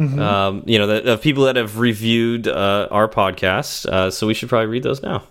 Mm 0.00 0.08
-hmm. 0.08 0.20
um, 0.20 0.62
you 0.66 0.78
know, 0.78 0.86
that, 0.86 1.06
of 1.06 1.20
people 1.20 1.44
that 1.44 1.56
have 1.56 1.80
reviewed 1.80 2.46
uh, 2.46 2.86
our 2.90 3.08
podcast. 3.08 3.86
Uh, 3.86 4.10
so 4.10 4.26
we 4.26 4.34
should 4.34 4.48
probably 4.48 4.68
read 4.68 4.82
those 4.82 5.02
now. 5.02 5.22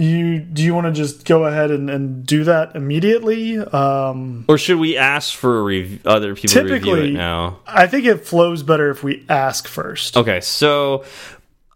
You 0.00 0.38
do 0.40 0.62
you 0.62 0.74
want 0.74 0.86
to 0.86 0.92
just 0.92 1.26
go 1.26 1.44
ahead 1.44 1.70
and, 1.70 1.90
and 1.90 2.24
do 2.24 2.44
that 2.44 2.74
immediately, 2.74 3.58
um, 3.58 4.46
or 4.48 4.56
should 4.56 4.78
we 4.78 4.96
ask 4.96 5.34
for 5.34 5.70
other 6.06 6.34
people 6.34 6.48
typically, 6.48 6.78
to 6.78 6.94
review 6.94 6.96
it 6.96 7.18
now? 7.18 7.58
I 7.66 7.86
think 7.86 8.06
it 8.06 8.24
flows 8.24 8.62
better 8.62 8.90
if 8.90 9.02
we 9.02 9.26
ask 9.28 9.68
first. 9.68 10.16
Okay, 10.16 10.40
so 10.40 11.04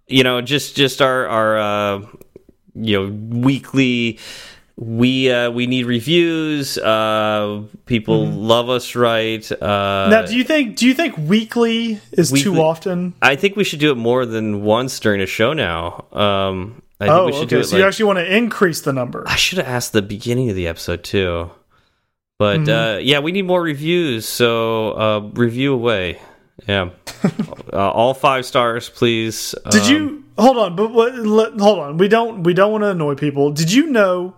you 0.06 0.24
know, 0.24 0.40
just 0.40 0.74
just 0.74 1.02
our 1.02 1.26
our 1.26 1.58
uh, 1.58 2.06
you 2.74 2.98
know 2.98 3.40
weekly 3.40 4.18
we 4.76 5.30
uh, 5.30 5.50
we 5.50 5.66
need 5.66 5.86
reviews. 5.86 6.78
Uh, 6.78 7.62
people 7.86 8.26
mm. 8.26 8.36
love 8.36 8.68
us, 8.68 8.94
right? 8.94 9.50
Uh, 9.52 10.08
now, 10.10 10.22
do 10.22 10.36
you 10.36 10.44
think 10.44 10.76
do 10.76 10.86
you 10.86 10.94
think 10.94 11.16
weekly 11.16 12.00
is 12.12 12.32
weekly, 12.32 12.54
too 12.54 12.60
often? 12.60 13.14
I 13.22 13.36
think 13.36 13.56
we 13.56 13.64
should 13.64 13.78
do 13.78 13.92
it 13.92 13.96
more 13.96 14.26
than 14.26 14.62
once 14.62 14.98
during 14.98 15.20
a 15.20 15.26
show 15.26 15.52
now. 15.52 16.06
Um, 16.12 16.82
I 17.00 17.08
oh, 17.08 17.26
okay. 17.26 17.62
so 17.62 17.70
like, 17.70 17.80
you 17.80 17.86
actually 17.86 18.04
want 18.04 18.18
to 18.18 18.36
increase 18.36 18.80
the 18.82 18.92
number? 18.92 19.24
I 19.26 19.36
should 19.36 19.58
have 19.58 19.66
asked 19.66 19.92
the 19.92 20.02
beginning 20.02 20.50
of 20.50 20.56
the 20.56 20.68
episode 20.68 21.02
too. 21.02 21.50
But 22.38 22.60
mm 22.60 22.66
-hmm. 22.66 23.06
yeah, 23.06 23.22
we 23.22 23.32
need 23.32 23.46
more 23.46 23.62
reviews. 23.62 24.26
So 24.26 24.90
uh, 24.92 25.30
review 25.34 25.74
away. 25.74 26.18
Yeah, 26.68 26.90
uh, 27.72 27.90
all 28.00 28.14
five 28.14 28.42
stars, 28.44 28.88
please. 28.88 29.54
Did 29.70 29.82
um, 29.82 29.90
you 29.90 30.24
hold 30.36 30.56
on? 30.56 30.76
But 30.76 30.92
what, 30.92 31.14
let, 31.14 31.60
hold 31.60 31.78
on. 31.78 31.96
We 31.96 32.08
don't 32.08 32.42
we 32.44 32.54
don't 32.54 32.70
want 32.70 32.82
to 32.84 32.90
annoy 32.90 33.14
people. 33.14 33.52
Did 33.52 33.72
you 33.72 33.86
know? 33.86 34.34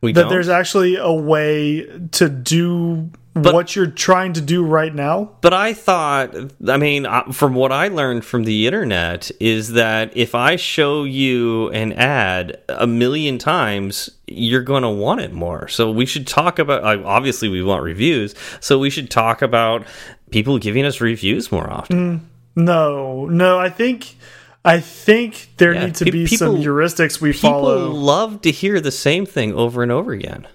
We 0.00 0.12
that 0.12 0.28
there's 0.28 0.48
actually 0.48 0.96
a 0.96 1.12
way 1.12 1.86
to 2.12 2.28
do 2.28 3.10
But- 3.42 3.54
what 3.54 3.76
you're 3.76 3.86
trying 3.86 4.32
to 4.34 4.40
do 4.40 4.64
right 4.64 4.94
now. 4.94 5.30
But 5.40 5.52
I 5.54 5.72
thought, 5.74 6.34
I 6.68 6.76
mean, 6.76 7.06
from 7.32 7.54
what 7.54 7.72
I 7.72 7.88
learned 7.88 8.24
from 8.24 8.44
the 8.44 8.66
internet, 8.66 9.30
is 9.40 9.72
that 9.72 10.16
if 10.16 10.34
I 10.34 10.56
show 10.56 11.04
you 11.04 11.68
an 11.70 11.92
ad 11.94 12.58
a 12.68 12.86
million 12.86 13.38
times, 13.38 14.10
you're 14.26 14.62
going 14.62 14.82
to 14.82 14.88
want 14.90 15.20
it 15.20 15.32
more. 15.32 15.68
So 15.68 15.90
we 15.90 16.06
should 16.06 16.26
talk 16.26 16.58
about, 16.58 16.82
obviously, 17.04 17.48
we 17.48 17.62
want 17.62 17.82
reviews. 17.82 18.34
So 18.60 18.78
we 18.78 18.90
should 18.90 19.10
talk 19.10 19.42
about 19.42 19.84
people 20.30 20.58
giving 20.58 20.84
us 20.84 21.00
reviews 21.00 21.50
more 21.50 21.70
often. 21.70 22.20
Mm, 22.20 22.20
no, 22.64 23.26
no, 23.26 23.58
I 23.58 23.70
think 23.70 24.16
I 24.64 24.80
think 24.80 25.50
there 25.56 25.72
Yeah, 25.72 25.86
need 25.86 25.94
to 25.96 26.04
be 26.10 26.26
some 26.26 26.56
heuristics 26.56 27.20
we 27.20 27.32
People 27.32 27.50
follow. 27.50 27.88
love 27.90 28.42
to 28.42 28.50
hear 28.50 28.80
the 28.80 28.90
same 28.90 29.24
thing 29.24 29.54
over 29.54 29.82
and 29.82 29.90
over 29.92 30.12
again. 30.12 30.46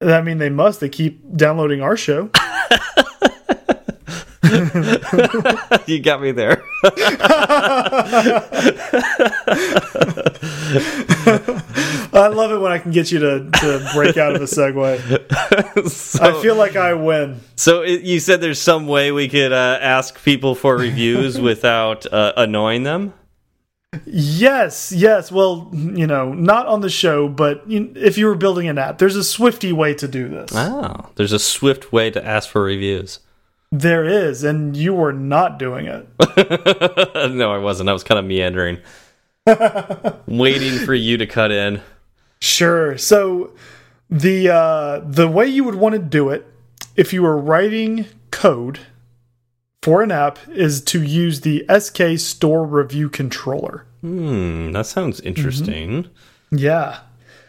I 0.00 0.20
mean, 0.20 0.38
they 0.38 0.50
must. 0.50 0.80
They 0.80 0.88
keep 0.88 1.36
downloading 1.36 1.80
our 1.82 1.96
show. 1.96 2.30
you 5.86 6.00
got 6.00 6.22
me 6.22 6.32
there. 6.32 6.62
I 12.12 12.28
love 12.28 12.52
it 12.52 12.58
when 12.58 12.72
I 12.72 12.78
can 12.78 12.92
get 12.92 13.12
you 13.12 13.18
to, 13.18 13.50
to 13.50 13.90
break 13.94 14.16
out 14.16 14.34
of 14.34 14.42
a 14.42 14.46
segue. 14.46 15.90
so, 15.90 16.22
I 16.22 16.40
feel 16.40 16.56
like 16.56 16.76
I 16.76 16.94
win. 16.94 17.40
so 17.56 17.82
it, 17.82 18.02
you 18.02 18.20
said 18.20 18.40
there's 18.40 18.60
some 18.60 18.86
way 18.86 19.12
we 19.12 19.28
could 19.28 19.52
uh, 19.52 19.78
ask 19.80 20.22
people 20.24 20.54
for 20.54 20.76
reviews 20.76 21.38
without 21.40 22.10
uh, 22.10 22.32
annoying 22.36 22.84
them. 22.84 23.12
Yes, 24.04 24.92
yes. 24.92 25.32
Well, 25.32 25.70
you 25.72 26.06
know, 26.06 26.32
not 26.32 26.66
on 26.66 26.82
the 26.82 26.90
show, 26.90 27.28
but 27.28 27.62
if 27.66 28.18
you 28.18 28.26
were 28.26 28.34
building 28.34 28.68
an 28.68 28.76
app, 28.76 28.98
there's 28.98 29.16
a 29.16 29.24
Swifty 29.24 29.72
way 29.72 29.94
to 29.94 30.06
do 30.06 30.28
this. 30.28 30.50
Oh, 30.54 31.10
there's 31.14 31.32
a 31.32 31.38
swift 31.38 31.92
way 31.92 32.10
to 32.10 32.24
ask 32.24 32.48
for 32.50 32.62
reviews. 32.62 33.20
There 33.70 34.04
is, 34.04 34.44
and 34.44 34.76
you 34.76 34.94
were 34.94 35.12
not 35.12 35.58
doing 35.58 35.86
it. 35.86 36.08
no, 37.32 37.52
I 37.52 37.58
wasn't. 37.58 37.88
I 37.88 37.92
was 37.92 38.04
kind 38.04 38.18
of 38.18 38.24
meandering, 38.24 38.78
waiting 40.26 40.78
for 40.84 40.94
you 40.94 41.18
to 41.18 41.26
cut 41.26 41.50
in. 41.52 41.80
Sure. 42.40 42.96
So 42.96 43.52
the 44.08 44.48
uh, 44.48 45.00
the 45.04 45.28
way 45.28 45.46
you 45.46 45.64
would 45.64 45.74
want 45.74 45.94
to 45.94 45.98
do 45.98 46.30
it, 46.30 46.46
if 46.96 47.12
you 47.12 47.22
were 47.22 47.36
writing 47.36 48.06
code 48.30 48.80
for 49.88 50.02
an 50.02 50.12
app, 50.12 50.38
is 50.50 50.82
to 50.82 51.02
use 51.02 51.40
the 51.40 51.64
SK 51.70 52.18
Store 52.18 52.64
Review 52.66 53.08
Controller. 53.08 53.86
Hmm, 54.02 54.72
that 54.72 54.84
sounds 54.86 55.18
interesting. 55.20 56.06
Yeah. 56.50 56.98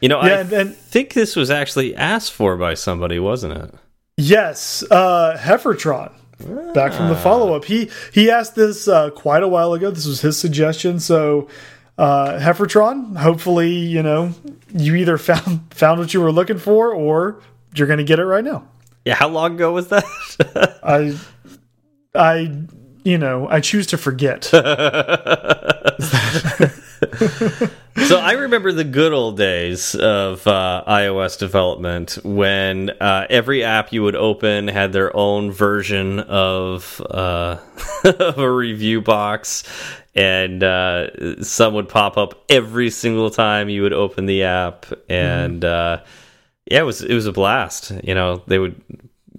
You 0.02 0.08
know, 0.08 0.24
Yeah, 0.24 0.36
I 0.36 0.40
and- 0.40 0.54
and- 0.54 0.76
think 0.76 1.14
this 1.14 1.36
was 1.36 1.52
actually 1.52 1.94
asked 1.96 2.32
for 2.32 2.56
by 2.56 2.74
somebody, 2.76 3.20
wasn't 3.20 3.58
it? 3.58 3.74
Yes, 4.18 4.84
uh, 4.90 5.36
Heffertron. 5.38 6.12
Back 6.74 6.94
from 6.94 7.10
the 7.10 7.16
follow 7.16 7.54
up, 7.54 7.66
he 7.66 7.90
he 8.14 8.32
asked 8.32 8.56
this 8.56 8.88
uh, 8.88 9.10
quite 9.10 9.44
a 9.44 9.48
while 9.50 9.74
ago. 9.74 9.92
This 9.92 10.06
was 10.08 10.22
his 10.22 10.38
suggestion. 10.38 11.02
So, 11.02 11.50
uh, 11.98 12.40
Heffertron, 12.40 13.18
hopefully, 13.18 13.72
you 13.72 14.02
know, 14.02 14.32
you 14.74 14.96
either 14.96 15.18
found 15.18 15.74
found 15.74 16.00
what 16.00 16.14
you 16.14 16.22
were 16.22 16.32
looking 16.32 16.58
for, 16.58 16.94
or 16.94 17.42
you're 17.76 17.88
going 17.88 17.98
to 18.00 18.06
get 18.06 18.20
it 18.20 18.26
right 18.26 18.44
now. 18.46 18.64
Yeah, 19.04 19.16
how 19.16 19.28
long 19.28 19.56
ago 19.56 19.74
was 19.74 19.90
that? 19.90 20.06
I, 20.84 21.18
I, 22.16 22.64
you 23.04 23.18
know, 23.18 23.48
I 23.50 23.60
choose 23.60 23.88
to 23.88 23.98
forget. 23.98 24.44
so 24.44 24.60
I 28.20 28.34
remember 28.34 28.72
the 28.72 28.84
good 28.84 29.14
old 29.14 29.38
days 29.38 29.96
of 29.96 30.46
uh, 30.48 30.84
iOS 30.88 31.38
development 31.38 32.18
when 32.24 32.90
uh, 33.02 33.28
every 33.30 33.64
app 33.64 33.94
you 33.94 34.04
would 34.04 34.16
open 34.16 34.68
had 34.68 34.92
their 34.92 35.16
own 35.16 35.52
version 35.52 36.20
of, 36.20 37.02
uh, 37.10 37.58
of 38.04 38.38
a 38.38 38.52
review 38.52 39.02
box, 39.02 39.64
and 40.16 40.64
uh, 40.64 41.42
some 41.44 41.74
would 41.76 41.88
pop 41.90 42.18
up 42.18 42.44
every 42.50 42.90
single 42.90 43.30
time 43.30 43.70
you 43.70 43.84
would 43.84 43.94
open 43.94 44.26
the 44.26 44.44
app, 44.44 44.86
and 45.08 45.64
uh, 45.64 46.02
yeah, 46.66 46.80
it 46.80 46.84
was 46.84 47.02
it 47.02 47.14
was 47.14 47.26
a 47.26 47.32
blast. 47.32 47.92
You 48.04 48.16
know, 48.16 48.44
they 48.48 48.60
would. 48.60 48.82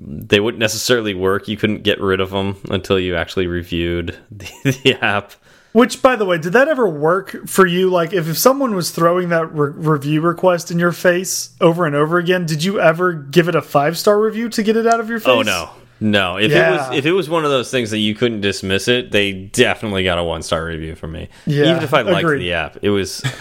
They 0.00 0.40
wouldn't 0.40 0.60
necessarily 0.60 1.14
work. 1.14 1.46
You 1.46 1.56
couldn't 1.56 1.82
get 1.82 2.00
rid 2.00 2.20
of 2.20 2.30
them 2.30 2.56
until 2.70 2.98
you 2.98 3.16
actually 3.16 3.46
reviewed 3.46 4.16
the, 4.30 4.80
the 4.84 4.98
app. 5.02 5.32
Which, 5.72 6.02
by 6.02 6.16
the 6.16 6.24
way, 6.24 6.38
did 6.38 6.52
that 6.54 6.66
ever 6.66 6.88
work 6.88 7.46
for 7.46 7.64
you? 7.64 7.90
Like, 7.90 8.12
if, 8.12 8.28
if 8.28 8.36
someone 8.36 8.74
was 8.74 8.90
throwing 8.90 9.28
that 9.28 9.52
re 9.54 9.70
review 9.70 10.20
request 10.20 10.70
in 10.70 10.80
your 10.80 10.90
face 10.90 11.54
over 11.60 11.86
and 11.86 11.94
over 11.94 12.18
again, 12.18 12.44
did 12.44 12.64
you 12.64 12.80
ever 12.80 13.12
give 13.12 13.48
it 13.48 13.54
a 13.54 13.62
five 13.62 13.96
star 13.96 14.20
review 14.20 14.48
to 14.48 14.62
get 14.64 14.76
it 14.76 14.86
out 14.86 14.98
of 14.98 15.08
your 15.08 15.18
oh, 15.18 15.20
face? 15.20 15.28
Oh 15.28 15.42
no, 15.42 15.70
no. 16.00 16.38
If 16.38 16.50
it 16.50 16.70
was 16.70 16.96
if 16.96 17.06
it 17.06 17.12
was 17.12 17.30
one 17.30 17.44
of 17.44 17.50
those 17.52 17.70
things 17.70 17.90
that 17.92 17.98
you 17.98 18.16
couldn't 18.16 18.40
dismiss 18.40 18.88
it, 18.88 19.12
they 19.12 19.32
definitely 19.32 20.02
got 20.02 20.18
a 20.18 20.24
one 20.24 20.42
star 20.42 20.64
review 20.64 20.96
from 20.96 21.12
me. 21.12 21.28
Yeah, 21.46 21.70
even 21.70 21.84
if 21.84 21.94
I 21.94 22.02
liked 22.02 22.24
agreed. 22.24 22.40
the 22.40 22.54
app, 22.54 22.78
it 22.82 22.90
was. 22.90 23.22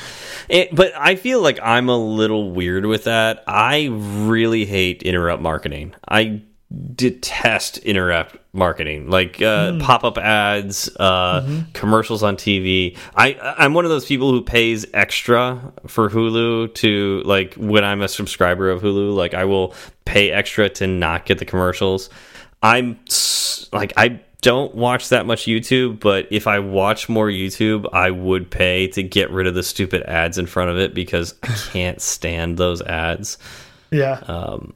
It, 0.50 0.74
but 0.74 0.94
I 0.98 1.16
feel 1.16 1.42
like 1.42 1.60
I'm 1.62 1.90
a 1.90 1.96
little 1.96 2.50
weird 2.50 2.88
with 2.88 3.04
that. 3.04 3.44
I 3.46 3.86
really 3.92 4.66
hate 4.66 5.04
interrupt 5.04 5.44
marketing. 5.44 5.94
I 6.10 6.42
detest 6.96 7.78
interrupt 7.80 8.38
marketing, 8.54 9.10
like 9.10 9.42
uh, 9.42 9.72
Hmm. 9.74 9.80
pop 9.80 10.04
up 10.04 10.18
ads, 10.18 10.90
uh, 11.00 11.42
Mm-hmm. 11.42 11.72
commercials 11.74 12.22
on 12.24 12.36
TV. 12.36 12.96
I 13.16 13.36
I'm 13.58 13.74
one 13.74 13.86
of 13.86 13.92
those 13.92 14.06
people 14.06 14.32
who 14.32 14.42
pays 14.42 14.86
extra 14.94 15.74
for 15.88 16.10
Hulu 16.10 16.74
to 16.76 17.22
like 17.26 17.56
when 17.56 17.84
I'm 17.84 18.02
a 18.02 18.08
subscriber 18.08 18.70
of 18.70 18.82
Hulu. 18.82 19.16
Like 19.16 19.34
I 19.34 19.46
will 19.46 19.74
pay 20.06 20.32
extra 20.32 20.70
to 20.70 20.88
not 20.88 21.26
get 21.26 21.40
the 21.40 21.46
commercials. 21.46 22.10
I'm 22.62 23.00
like 23.74 23.94
I 23.98 24.20
don't 24.42 24.74
watch 24.76 25.10
that 25.10 25.26
much 25.26 25.44
YouTube, 25.46 26.00
but 26.00 26.28
if 26.32 26.48
I 26.48 26.60
watch 26.60 27.10
more 27.10 27.28
YouTube, 27.28 27.86
I 27.92 28.10
would 28.12 28.50
pay 28.50 28.88
to 28.90 29.04
get 29.04 29.32
rid 29.32 29.48
of 29.48 29.54
the 29.56 29.64
stupid 29.64 30.02
ads 30.04 30.38
in 30.38 30.46
front 30.46 30.70
of 30.70 30.78
it 30.78 30.94
because 30.94 31.34
I 31.44 31.48
can't 31.72 32.02
stand 32.02 32.58
those 32.58 32.82
ads. 32.82 33.38
Yeah. 33.92 34.22
Um, 34.28 34.74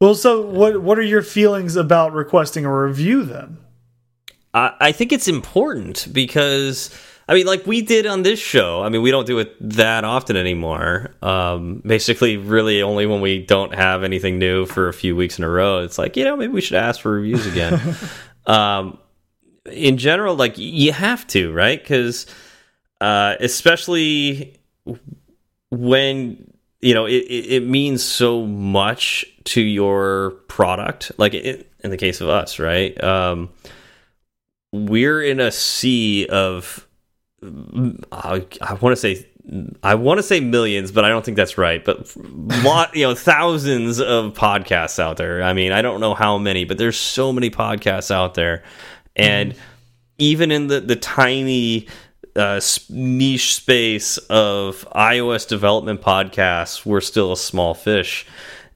Well, 0.00 0.14
so 0.14 0.42
what 0.42 0.82
what 0.82 0.98
are 0.98 1.02
your 1.02 1.22
feelings 1.22 1.76
about 1.76 2.12
requesting 2.12 2.64
a 2.64 2.74
review 2.74 3.24
then? 3.24 3.58
I, 4.52 4.72
I 4.80 4.92
think 4.92 5.12
it's 5.12 5.28
important 5.28 6.12
because 6.12 6.90
I 7.28 7.34
mean, 7.34 7.46
like 7.46 7.66
we 7.66 7.82
did 7.82 8.06
on 8.06 8.22
this 8.22 8.38
show. 8.38 8.82
I 8.82 8.88
mean, 8.88 9.02
we 9.02 9.10
don't 9.10 9.26
do 9.26 9.38
it 9.38 9.56
that 9.60 10.04
often 10.04 10.36
anymore. 10.36 11.14
Um, 11.22 11.82
basically, 11.84 12.36
really 12.36 12.82
only 12.82 13.06
when 13.06 13.20
we 13.20 13.38
don't 13.38 13.74
have 13.74 14.04
anything 14.04 14.38
new 14.38 14.66
for 14.66 14.88
a 14.88 14.92
few 14.92 15.16
weeks 15.16 15.38
in 15.38 15.44
a 15.44 15.48
row. 15.48 15.82
It's 15.82 15.98
like 15.98 16.16
you 16.16 16.24
know 16.24 16.36
maybe 16.36 16.52
we 16.52 16.60
should 16.60 16.76
ask 16.76 17.00
for 17.00 17.12
reviews 17.12 17.46
again. 17.46 17.96
um, 18.46 18.98
in 19.64 19.96
general, 19.96 20.36
like 20.36 20.58
you 20.58 20.92
have 20.92 21.26
to, 21.28 21.52
right? 21.52 21.82
Because 21.82 22.26
uh, 23.00 23.34
especially 23.40 24.60
when 25.70 26.52
you 26.86 26.94
know 26.94 27.04
it, 27.04 27.24
it, 27.24 27.52
it 27.52 27.66
means 27.66 28.04
so 28.04 28.46
much 28.46 29.24
to 29.42 29.60
your 29.60 30.30
product. 30.46 31.10
Like 31.18 31.34
it, 31.34 31.68
in 31.82 31.90
the 31.90 31.96
case 31.96 32.20
of 32.20 32.28
us, 32.28 32.60
right? 32.60 33.02
Um, 33.02 33.50
we're 34.72 35.20
in 35.20 35.40
a 35.40 35.50
sea 35.50 36.28
of 36.28 36.86
I, 38.12 38.46
I 38.62 38.74
want 38.74 38.92
to 38.92 38.96
say 38.96 39.26
I 39.82 39.96
want 39.96 40.18
to 40.18 40.22
say 40.22 40.38
millions, 40.38 40.92
but 40.92 41.04
I 41.04 41.08
don't 41.08 41.24
think 41.24 41.36
that's 41.36 41.58
right. 41.58 41.84
But 41.84 42.16
lot, 42.16 42.94
you 42.94 43.02
know, 43.02 43.16
thousands 43.16 44.00
of 44.00 44.34
podcasts 44.34 45.00
out 45.00 45.16
there. 45.16 45.42
I 45.42 45.54
mean, 45.54 45.72
I 45.72 45.82
don't 45.82 46.00
know 46.00 46.14
how 46.14 46.38
many, 46.38 46.64
but 46.64 46.78
there's 46.78 46.96
so 46.96 47.32
many 47.32 47.50
podcasts 47.50 48.12
out 48.12 48.34
there, 48.34 48.62
and 49.16 49.56
even 50.18 50.52
in 50.52 50.68
the 50.68 50.78
the 50.78 50.96
tiny 50.96 51.88
uh, 52.36 52.60
niche 52.90 53.54
space 53.54 54.18
of 54.18 54.86
iOS 54.94 55.48
development 55.48 56.00
podcasts, 56.02 56.84
we're 56.84 57.00
still 57.00 57.32
a 57.32 57.36
small 57.36 57.74
fish, 57.74 58.26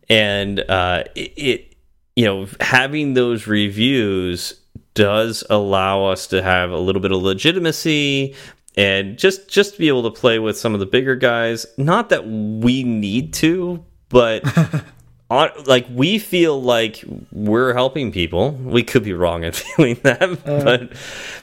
and 0.08 0.60
uh, 0.60 1.04
it, 1.14 1.32
it 1.36 1.76
you 2.16 2.24
know 2.24 2.48
having 2.60 3.14
those 3.14 3.46
reviews 3.46 4.60
does 4.94 5.44
allow 5.50 6.04
us 6.04 6.26
to 6.28 6.42
have 6.42 6.70
a 6.70 6.78
little 6.78 7.00
bit 7.00 7.12
of 7.12 7.22
legitimacy 7.22 8.34
and 8.76 9.18
just 9.18 9.48
just 9.48 9.78
be 9.78 9.88
able 9.88 10.02
to 10.02 10.10
play 10.10 10.38
with 10.38 10.58
some 10.58 10.74
of 10.74 10.80
the 10.80 10.86
bigger 10.86 11.16
guys. 11.16 11.66
Not 11.76 12.08
that 12.08 12.26
we 12.26 12.82
need 12.82 13.34
to 13.34 13.84
but 14.10 14.44
like 15.30 15.86
we 15.94 16.18
feel 16.18 16.60
like 16.60 17.04
we're 17.30 17.72
helping 17.72 18.10
people 18.10 18.50
we 18.50 18.82
could 18.82 19.04
be 19.04 19.12
wrong 19.12 19.44
in 19.44 19.52
feeling 19.76 19.96
that 20.02 20.18
but 20.44 20.92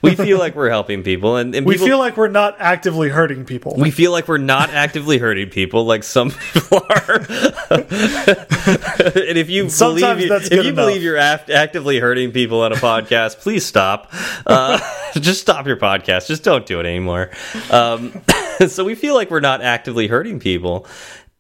we 0.02 0.14
feel 0.14 0.38
like 0.38 0.56
we're 0.56 0.70
helping 0.70 1.04
people 1.04 1.38
and, 1.38 1.56
and 1.56 1.66
We 1.66 1.76
people, 1.76 1.88
feel 1.88 1.98
like 1.98 2.18
we're 2.18 2.28
not 2.28 2.58
actively 2.60 3.08
hurting 3.08 3.46
people. 3.46 3.76
we 3.78 3.92
feel 3.92 4.12
like 4.12 4.28
we're 4.28 4.38
not 4.40 4.72
actively 4.72 5.18
hurting 5.18 5.50
people 5.50 5.86
like 5.86 6.04
some 6.04 6.32
people 6.32 6.80
are. 6.90 7.16
and 7.70 9.38
if 9.38 9.50
you 9.50 9.70
Sometimes 9.70 10.02
believe 10.02 10.20
you, 10.20 10.30
that's 10.30 10.48
if 10.48 10.52
you 10.54 10.60
enough. 10.72 10.76
believe 10.76 11.02
you're 11.04 11.18
act 11.18 11.50
actively 11.50 12.00
hurting 12.00 12.32
people 12.32 12.62
on 12.62 12.74
a 12.74 12.76
podcast, 12.76 13.38
please 13.40 13.66
stop. 13.66 14.12
Uh, 14.46 14.80
just 15.14 15.40
stop 15.42 15.66
your 15.66 15.78
podcast. 15.78 16.28
Just 16.28 16.44
don't 16.44 16.66
do 16.66 16.80
it 16.80 16.86
anymore. 16.86 17.32
Um, 17.72 18.22
so 18.68 18.84
we 18.84 18.96
feel 18.96 19.16
like 19.16 19.32
we're 19.32 19.40
not 19.40 19.62
actively 19.62 20.08
hurting 20.08 20.40
people, 20.40 20.86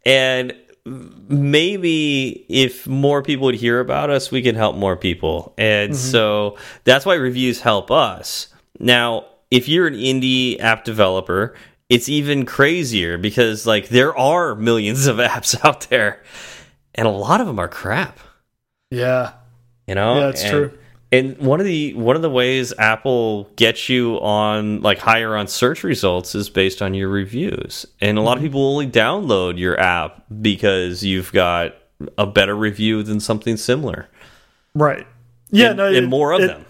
and 0.05 0.53
maybe 1.29 2.45
if 2.49 2.87
more 2.87 3.21
people 3.21 3.45
would 3.45 3.55
hear 3.55 3.79
about 3.79 4.09
us, 4.09 4.31
we 4.31 4.41
could 4.41 4.55
help 4.55 4.75
more 4.75 4.95
people. 4.95 5.53
And 5.57 5.91
Mm-hmm. 5.91 5.97
so 6.11 6.57
that's 6.83 7.05
why 7.05 7.15
reviews 7.15 7.61
help 7.61 7.91
us. 7.91 8.47
Now, 8.79 9.25
if 9.51 9.67
you're 9.67 9.87
an 9.87 9.93
indie 9.95 10.59
app 10.59 10.83
developer, 10.83 11.55
it's 11.89 12.09
even 12.09 12.45
crazier 12.45 13.17
because 13.17 13.65
like 13.65 13.89
there 13.89 14.15
are 14.17 14.55
millions 14.55 15.07
of 15.07 15.17
apps 15.33 15.55
out 15.65 15.89
there 15.89 16.21
and 16.95 17.07
a 17.07 17.11
lot 17.11 17.39
of 17.41 17.47
them 17.47 17.59
are 17.59 17.67
crap. 17.69 18.19
Yeah. 18.91 19.33
You 19.87 19.95
know? 19.95 20.15
Yeah, 20.19 20.25
that's 20.27 20.43
And- 20.43 20.51
true. 20.51 20.77
And 21.11 21.37
one 21.37 21.59
of 21.61 21.65
the 21.65 21.93
one 21.93 22.15
of 22.17 22.21
the 22.21 22.29
ways 22.29 22.73
Apple 22.77 23.45
gets 23.55 23.87
you 23.87 24.15
on 24.17 24.81
like 24.81 24.97
higher 24.99 25.37
on 25.37 25.47
search 25.47 25.83
results 25.85 26.35
is 26.35 26.49
based 26.49 26.81
on 26.81 26.93
your 26.93 27.07
reviews. 27.07 27.85
And 28.01 28.17
a 28.17 28.21
lot 28.21 28.33
of 28.33 28.39
Mm-hmm. 28.39 28.47
people 28.47 28.65
only 28.65 28.87
download 28.87 29.57
your 29.57 29.79
app 29.79 30.25
because 30.41 31.03
you've 31.05 31.31
got 31.31 31.75
a 32.17 32.27
better 32.27 32.55
review 32.55 33.03
than 33.03 33.19
something 33.21 33.55
similar. 33.57 34.07
Right. 34.75 35.07
Yeah, 35.49 35.69
and, 35.69 35.77
no, 35.77 35.85
and 35.87 35.95
it- 35.95 36.07
more 36.09 36.33
of 36.33 36.41
it- 36.41 36.47
them. 36.47 36.65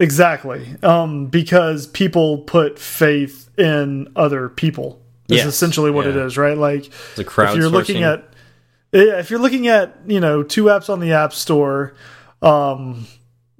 Exactly. 0.00 0.66
Um, 0.82 1.26
because 1.26 1.86
people 1.86 2.38
put 2.38 2.78
faith 2.80 3.48
in 3.56 4.08
other 4.16 4.48
people. 4.48 5.00
Is 5.28 5.38
Yes, 5.38 5.46
essentially 5.46 5.90
what 5.92 6.06
it 6.06 6.16
yeah. 6.16 6.24
is, 6.24 6.36
right? 6.36 6.58
Like 6.58 6.90
The 7.14 7.22
if 7.22 7.56
you're 7.56 7.68
looking 7.68 8.02
at 8.02 8.28
yeah, 8.92 9.18
if 9.20 9.30
you're 9.30 9.38
looking 9.40 9.68
at, 9.68 9.96
you 10.06 10.18
know, 10.20 10.42
two 10.42 10.64
apps 10.64 10.90
on 10.90 10.98
the 11.00 11.12
App 11.12 11.32
Store, 11.32 11.94
um 12.42 13.06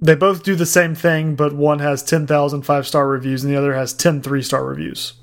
they 0.01 0.15
both 0.15 0.43
do 0.43 0.55
the 0.55 0.65
same 0.65 0.93
thing, 0.95 1.35
but 1.35 1.53
one 1.53 1.79
has 1.79 2.03
10,000 2.03 2.61
five-star 2.63 3.07
reviews 3.07 3.43
and 3.43 3.51
the 3.53 3.57
other 3.57 3.73
has 3.73 3.93
10 3.93 4.21
three-star 4.21 4.63
reviews. 4.65 5.13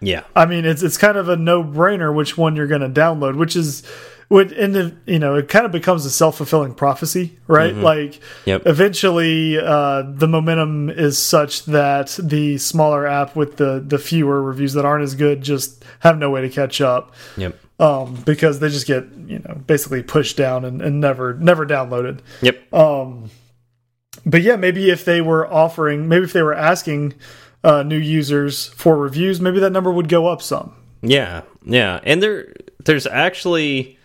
Yeah. 0.00 0.24
I 0.34 0.44
mean, 0.46 0.64
it's 0.66 0.82
it's 0.82 0.98
kind 0.98 1.16
of 1.16 1.28
a 1.28 1.36
no-brainer 1.36 2.14
which 2.14 2.36
one 2.36 2.54
you're 2.54 2.66
going 2.66 2.82
to 2.82 2.88
download, 3.00 3.36
which 3.36 3.56
is 3.56 3.82
would 4.28 4.50
in 4.50 4.72
the 4.72 4.94
you 5.06 5.18
know 5.20 5.36
it 5.36 5.48
kind 5.48 5.64
of 5.64 5.70
becomes 5.72 6.04
a 6.04 6.10
self-fulfilling 6.10 6.74
prophecy, 6.74 7.38
right? 7.46 7.74
Like 7.74 8.10
Mm-hmm. 8.10 8.50
Yep. 8.50 8.62
eventually, 8.66 9.56
uh, 9.58 10.02
the 10.06 10.26
momentum 10.28 10.90
is 10.90 11.16
such 11.18 11.64
that 11.66 12.18
the 12.22 12.58
smaller 12.58 13.06
app 13.06 13.36
with 13.36 13.56
the 13.56 13.82
the 13.86 13.98
fewer 13.98 14.42
reviews 14.42 14.72
that 14.74 14.84
aren't 14.84 15.04
as 15.04 15.14
good 15.14 15.40
just 15.42 15.82
have 16.00 16.18
no 16.18 16.28
way 16.30 16.40
to 16.42 16.50
catch 16.50 16.80
up 16.80 17.14
Yep. 17.38 17.58
um, 17.80 18.16
because 18.26 18.58
they 18.60 18.68
just 18.68 18.86
get 18.86 19.04
you 19.26 19.38
know 19.38 19.54
basically 19.66 20.02
pushed 20.02 20.36
down 20.36 20.64
and, 20.66 20.82
and 20.82 21.00
never 21.00 21.34
never 21.34 21.64
downloaded. 21.64 22.18
Yep. 22.42 22.74
Um, 22.74 23.30
but 24.24 24.42
yeah, 24.42 24.56
maybe 24.56 24.90
if 24.90 25.04
they 25.04 25.20
were 25.20 25.52
offering, 25.52 26.08
maybe 26.08 26.24
if 26.24 26.32
they 26.32 26.42
were 26.42 26.54
asking 26.54 27.14
uh, 27.64 27.82
new 27.82 27.98
users 27.98 28.68
for 28.68 28.96
reviews, 28.96 29.40
maybe 29.40 29.60
that 29.60 29.70
number 29.70 29.90
would 29.90 30.08
go 30.08 30.26
up 30.26 30.40
some. 30.42 30.74
Yeah, 31.02 31.42
yeah, 31.64 32.00
and 32.04 32.22
there 32.22 32.52
there's 32.84 33.06
actually 33.06 33.98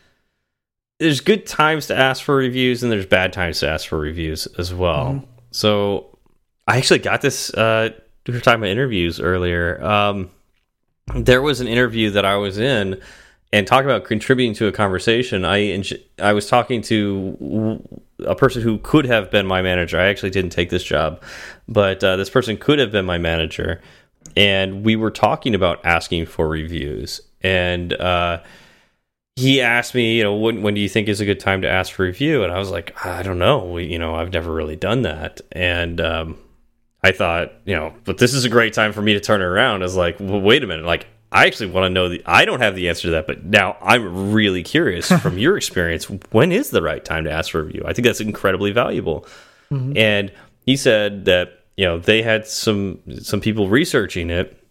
there's 0.99 1.19
good 1.19 1.47
times 1.47 1.87
to 1.87 1.97
ask 1.97 2.23
for 2.23 2.35
reviews 2.35 2.83
and 2.83 2.91
there's 2.91 3.07
bad 3.07 3.33
times 3.33 3.59
to 3.59 3.67
ask 3.67 3.87
for 3.87 3.97
reviews 3.97 4.45
as 4.59 4.73
well. 4.73 5.23
So 5.51 6.17
I 6.67 6.77
actually 6.77 6.99
got 6.99 7.21
this. 7.21 7.51
Uh, 7.53 7.89
we 8.27 8.33
were 8.33 8.39
talking 8.39 8.59
about 8.59 8.69
interviews 8.69 9.19
earlier. 9.19 9.83
Um, 9.83 10.29
there 11.15 11.41
was 11.41 11.59
an 11.59 11.67
interview 11.67 12.11
that 12.11 12.23
I 12.23 12.35
was 12.37 12.59
in 12.59 13.01
and 13.51 13.67
talking 13.67 13.89
about 13.89 14.05
contributing 14.05 14.53
to 14.55 14.67
a 14.67 14.71
conversation. 14.71 15.43
I 15.43 15.83
I 16.19 16.33
was 16.33 16.47
talking 16.47 16.81
to 16.83 17.81
a 18.25 18.35
person 18.35 18.61
who 18.61 18.77
could 18.79 19.05
have 19.05 19.31
been 19.31 19.45
my 19.45 19.61
manager. 19.61 19.99
I 19.99 20.05
actually 20.05 20.29
didn't 20.29 20.51
take 20.51 20.69
this 20.69 20.83
job, 20.83 21.21
but 21.67 22.03
uh, 22.03 22.15
this 22.15 22.29
person 22.29 22.57
could 22.57 22.79
have 22.79 22.91
been 22.91 23.05
my 23.05 23.17
manager, 23.17 23.81
and 24.35 24.83
we 24.83 24.95
were 24.95 25.11
talking 25.11 25.55
about 25.55 25.83
asking 25.85 26.25
for 26.25 26.47
reviews. 26.47 27.21
And 27.41 27.93
uh, 27.93 28.41
he 29.35 29.61
asked 29.61 29.95
me, 29.95 30.17
you 30.17 30.23
know, 30.23 30.35
when 30.35 30.61
when 30.61 30.73
do 30.73 30.81
you 30.81 30.89
think 30.89 31.07
is 31.07 31.21
a 31.21 31.25
good 31.25 31.39
time 31.39 31.61
to 31.61 31.69
ask 31.69 31.93
for 31.93 32.03
review? 32.03 32.43
And 32.43 32.51
I 32.51 32.59
was 32.59 32.69
like, 32.69 33.05
I 33.05 33.23
don't 33.23 33.39
know. 33.39 33.65
We, 33.65 33.85
you 33.85 33.99
know, 33.99 34.15
I've 34.15 34.33
never 34.33 34.51
really 34.53 34.75
done 34.75 35.01
that, 35.03 35.41
and 35.51 35.99
um, 36.01 36.37
I 37.03 37.11
thought, 37.11 37.53
you 37.65 37.75
know, 37.75 37.93
but 38.03 38.17
this 38.17 38.33
is 38.33 38.45
a 38.45 38.49
great 38.49 38.73
time 38.73 38.93
for 38.93 39.01
me 39.01 39.13
to 39.13 39.19
turn 39.19 39.41
it 39.41 39.45
around. 39.45 39.81
I 39.81 39.85
was 39.85 39.95
like, 39.95 40.19
well, 40.19 40.41
wait 40.41 40.63
a 40.63 40.67
minute, 40.67 40.85
like. 40.85 41.07
I 41.31 41.45
actually 41.45 41.71
want 41.71 41.85
to 41.85 41.89
know 41.89 42.09
the. 42.09 42.21
I 42.25 42.45
don't 42.45 42.59
have 42.59 42.75
the 42.75 42.89
answer 42.89 43.03
to 43.03 43.11
that, 43.11 43.27
but 43.27 43.45
now 43.45 43.77
I'm 43.81 44.33
really 44.33 44.63
curious 44.63 45.11
from 45.21 45.37
your 45.37 45.55
experience. 45.57 46.05
When 46.31 46.51
is 46.51 46.71
the 46.71 46.81
right 46.81 47.03
time 47.03 47.23
to 47.23 47.31
ask 47.31 47.51
for 47.51 47.61
a 47.61 47.63
review? 47.63 47.83
I 47.85 47.93
think 47.93 48.05
that's 48.05 48.21
incredibly 48.21 48.71
valuable. 48.71 49.25
Mm-hmm. 49.71 49.97
And 49.97 50.31
he 50.65 50.75
said 50.75 51.25
that 51.25 51.65
you 51.77 51.85
know 51.85 51.99
they 51.99 52.21
had 52.21 52.47
some 52.47 52.99
some 53.21 53.39
people 53.39 53.69
researching 53.69 54.29
it, 54.29 54.61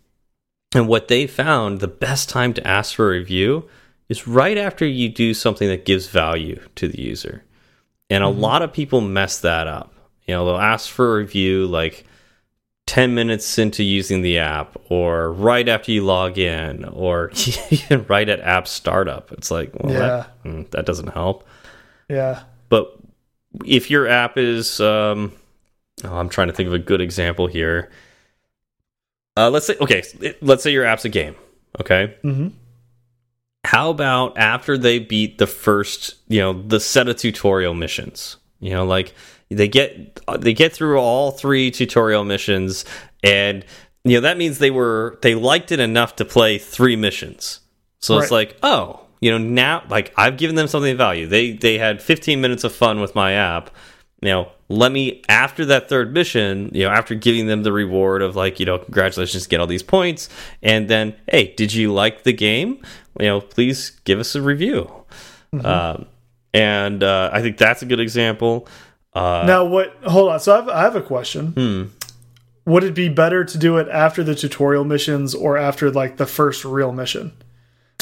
and 0.74 0.86
what 0.86 1.08
they 1.08 1.26
found 1.26 1.80
the 1.80 1.88
best 1.88 2.28
time 2.28 2.52
to 2.54 2.66
ask 2.66 2.94
for 2.94 3.06
a 3.06 3.18
review 3.18 3.68
is 4.10 4.26
right 4.26 4.58
after 4.58 4.84
you 4.84 5.08
do 5.08 5.32
something 5.32 5.68
that 5.68 5.86
gives 5.86 6.08
value 6.08 6.60
to 6.74 6.88
the 6.88 7.00
user. 7.00 7.44
And 8.10 8.24
a 8.24 8.26
mm-hmm. 8.26 8.40
lot 8.40 8.60
of 8.62 8.72
people 8.72 9.00
mess 9.00 9.40
that 9.40 9.66
up. 9.66 9.94
You 10.26 10.34
know, 10.34 10.44
they'll 10.44 10.56
ask 10.56 10.90
for 10.90 11.14
a 11.14 11.18
review 11.20 11.66
like 11.66 12.04
10 12.90 13.14
minutes 13.14 13.57
into 13.57 13.85
using 13.85 14.22
the 14.22 14.37
app 14.38 14.76
or 14.88 15.33
right 15.33 15.68
after 15.68 15.92
you 15.92 16.05
log 16.05 16.38
in 16.38 16.85
or 16.87 17.31
right 18.09 18.29
at 18.29 18.40
app 18.40 18.66
startup. 18.66 19.31
It's 19.31 19.48
like, 19.48 19.70
well, 19.79 19.94
that, 19.94 20.42
mm, 20.42 20.68
that 20.72 20.87
doesn't 20.87 21.11
help. 21.11 21.46
Yeah. 22.09 22.42
But 22.68 22.92
if 23.64 23.92
your 23.92 24.09
app 24.09 24.37
is, 24.37 24.81
um, 24.81 25.31
oh, 26.03 26.16
I'm 26.16 26.29
trying 26.29 26.48
to 26.48 26.53
think 26.53 26.66
of 26.66 26.72
a 26.72 26.81
good 26.81 27.00
example 27.00 27.46
here. 27.46 27.92
Uh, 29.37 29.50
let's 29.50 29.68
say, 29.68 29.76
okay, 29.81 30.03
let's 30.42 30.64
say 30.64 30.72
your 30.72 30.85
app's 30.85 31.05
a 31.05 31.09
game. 31.09 31.37
Okay. 31.79 32.16
hmm 32.22 32.48
How 33.62 33.90
about 33.90 34.37
after 34.37 34.76
they 34.76 34.98
beat 34.98 35.38
the 35.38 35.46
first, 35.46 36.16
you 36.26 36.40
know, 36.40 36.61
the 36.61 36.81
set 36.81 37.09
of 37.09 37.14
tutorial 37.18 37.72
missions? 37.72 38.37
You 38.59 38.70
know, 38.70 38.85
like 38.85 39.14
they 39.50 39.68
get 39.68 40.20
they 40.38 40.54
get 40.54 40.72
through 40.72 40.98
all 40.98 41.32
three 41.32 41.70
tutorial 41.70 42.24
missions, 42.24 42.84
and 43.22 43.64
you 44.04 44.16
know 44.16 44.20
that 44.20 44.38
means 44.38 44.58
they 44.58 44.70
were 44.70 45.18
they 45.22 45.34
liked 45.34 45.72
it 45.72 45.80
enough 45.80 46.16
to 46.16 46.24
play 46.24 46.58
three 46.58 46.96
missions. 46.96 47.60
So 48.02 48.18
it's 48.18 48.30
like, 48.30 48.56
oh, 48.62 49.00
you 49.20 49.30
know, 49.30 49.38
now 49.38 49.84
like 49.90 50.12
I've 50.16 50.38
given 50.38 50.56
them 50.56 50.66
something 50.68 50.92
of 50.92 50.98
value. 50.98 51.26
They 51.26 51.52
they 51.52 51.78
had 51.78 52.00
15 52.00 52.40
minutes 52.40 52.64
of 52.64 52.74
fun 52.74 53.00
with 53.00 53.14
my 53.14 53.32
app. 53.32 53.70
You 54.22 54.28
know, 54.28 54.52
let 54.68 54.92
me 54.92 55.22
after 55.28 55.64
that 55.66 55.88
third 55.88 56.14
mission, 56.14 56.70
you 56.72 56.84
know, 56.84 56.90
after 56.90 57.14
giving 57.14 57.46
them 57.46 57.62
the 57.62 57.72
reward 57.72 58.22
of 58.22 58.36
like, 58.36 58.60
you 58.60 58.66
know, 58.66 58.78
congratulations, 58.78 59.46
get 59.46 59.60
all 59.60 59.66
these 59.66 59.82
points, 59.82 60.28
and 60.62 60.88
then, 60.88 61.14
hey, 61.30 61.54
did 61.56 61.74
you 61.74 61.92
like 61.92 62.22
the 62.22 62.32
game? 62.32 62.82
You 63.18 63.26
know, 63.26 63.40
please 63.40 63.90
give 64.04 64.18
us 64.18 64.34
a 64.34 64.42
review. 64.42 64.90
Um, 65.64 66.06
and 66.54 67.02
uh, 67.02 67.30
I 67.32 67.42
think 67.42 67.58
that's 67.58 67.82
a 67.82 67.86
good 67.86 68.00
example. 68.00 68.68
Uh, 69.12 69.44
now, 69.46 69.64
what? 69.64 69.96
Hold 70.04 70.30
on. 70.32 70.40
So 70.40 70.52
I 70.52 70.56
have, 70.56 70.68
I 70.68 70.80
have 70.82 70.96
a 70.96 71.02
question. 71.02 71.48
hmm. 71.48 71.84
Would 72.66 72.84
it 72.84 72.94
be 72.94 73.08
better 73.08 73.42
to 73.44 73.58
do 73.58 73.78
it 73.78 73.88
after 73.88 74.22
the 74.22 74.34
tutorial 74.34 74.84
missions 74.84 75.34
or 75.34 75.56
after 75.56 75.90
like 75.90 76.18
the 76.18 76.26
first 76.26 76.64
real 76.64 76.92
mission? 76.92 77.32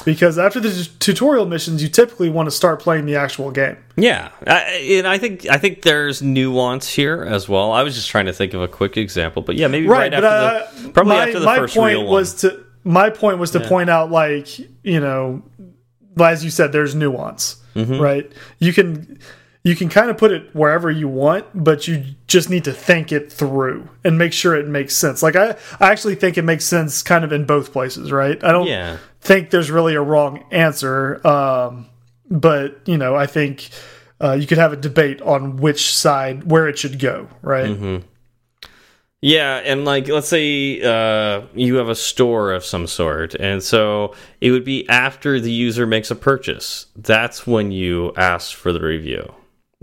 Because 0.05 0.39
after 0.39 0.61
the 0.61 0.89
tutorial 0.99 1.47
missions, 1.47 1.83
you 1.83 1.89
typically 1.89 2.29
want 2.29 2.47
to 2.47 2.51
start 2.51 2.81
playing 2.81 3.07
the 3.07 3.17
actual 3.17 3.51
game. 3.51 3.77
Yeah, 3.97 4.31
I, 4.47 4.61
and 4.99 5.07
I 5.07 5.17
think 5.19 5.47
I 5.49 5.59
think 5.59 5.83
there's 5.83 6.23
nuance 6.23 6.89
here 6.89 7.23
as 7.23 7.49
well. 7.49 7.73
I 7.73 7.83
was 7.83 7.95
just 7.95 8.09
trying 8.11 8.27
to 8.27 8.33
think 8.33 8.53
of 8.53 8.61
a 8.61 8.69
quick 8.69 8.97
example, 8.97 9.43
but 9.43 9.57
yeah, 9.57 9.69
maybe 9.69 9.87
right, 9.87 10.11
but 10.11 10.25
after 10.25 10.83
the 10.83 10.91
probably 10.91 11.15
my, 11.17 11.27
after 11.27 11.39
the 11.41 11.47
my 11.47 11.57
first 11.57 11.75
point 11.75 11.99
real 11.99 12.07
was 12.07 12.43
one. 12.45 12.53
to 12.53 12.65
my 12.85 13.11
point 13.11 13.39
was 13.39 13.51
to 13.53 13.61
point 13.61 13.91
out 13.91 14.11
like 14.11 14.59
you 14.59 15.01
know, 15.01 15.43
as 16.21 16.45
you 16.45 16.51
said, 16.51 16.73
there's 16.73 16.95
nuance, 16.95 17.57
Mm-hmm. 17.75 18.01
right? 18.01 18.33
You 18.59 18.73
can 18.73 19.19
you 19.65 19.75
can 19.77 19.89
kind 19.89 20.09
of 20.11 20.17
put 20.17 20.31
it 20.33 20.55
wherever 20.55 20.91
you 20.91 21.09
want, 21.09 21.47
but 21.55 21.87
you 21.89 22.05
just 22.27 22.49
need 22.49 22.65
to 22.65 22.73
think 22.73 23.13
it 23.13 23.31
through 23.33 23.89
and 24.05 24.17
make 24.17 24.33
sure 24.33 24.55
it 24.55 24.67
makes 24.69 24.95
sense. 24.95 25.23
Like 25.23 25.37
I, 25.37 25.57
I 25.81 25.91
actually 25.91 26.15
think 26.15 26.39
it 26.39 26.43
makes 26.43 26.65
sense 26.65 27.03
kind 27.03 27.25
of 27.25 27.33
in 27.33 27.45
both 27.45 27.73
places, 27.73 28.11
right? 28.13 28.43
I 28.45 28.53
don't 28.53 28.67
Yeah. 28.67 28.99
think 29.21 29.51
there's 29.51 29.71
really 29.71 29.95
a 29.95 30.01
wrong 30.03 30.45
answer, 30.51 31.27
um, 31.27 31.87
but 32.31 32.81
you 32.87 32.97
know, 32.99 33.15
I 33.15 33.27
think. 33.27 33.69
Uh, 34.21 34.33
you 34.33 34.49
could 34.49 34.59
have 34.59 34.73
a 34.73 34.77
debate 34.77 35.23
on 35.23 35.59
which 35.59 35.95
side 35.95 36.43
where 36.51 36.67
it 36.67 36.77
should 36.77 36.99
go, 36.99 37.29
right? 37.41 37.67
Mm-hmm. 37.71 37.99
Yeah, 39.21 39.59
and 39.65 39.85
like 39.85 40.09
let's 40.09 40.27
say 40.27 40.81
uh, 40.83 41.43
you 41.55 41.77
have 41.77 41.89
a 41.89 41.95
store 41.95 42.53
of 42.53 42.65
some 42.65 42.89
sort, 42.89 43.37
and 43.37 43.63
so 43.63 44.17
it 44.41 44.51
would 44.51 44.65
be 44.65 44.89
after 44.89 45.39
the 45.39 45.53
user 45.53 45.87
makes 45.87 46.11
a 46.11 46.17
purchase. 46.17 46.87
That's 46.97 47.47
when 47.47 47.71
you 47.71 48.13
ask 48.17 48.57
for 48.57 48.73
the 48.73 48.81
review. 48.81 49.33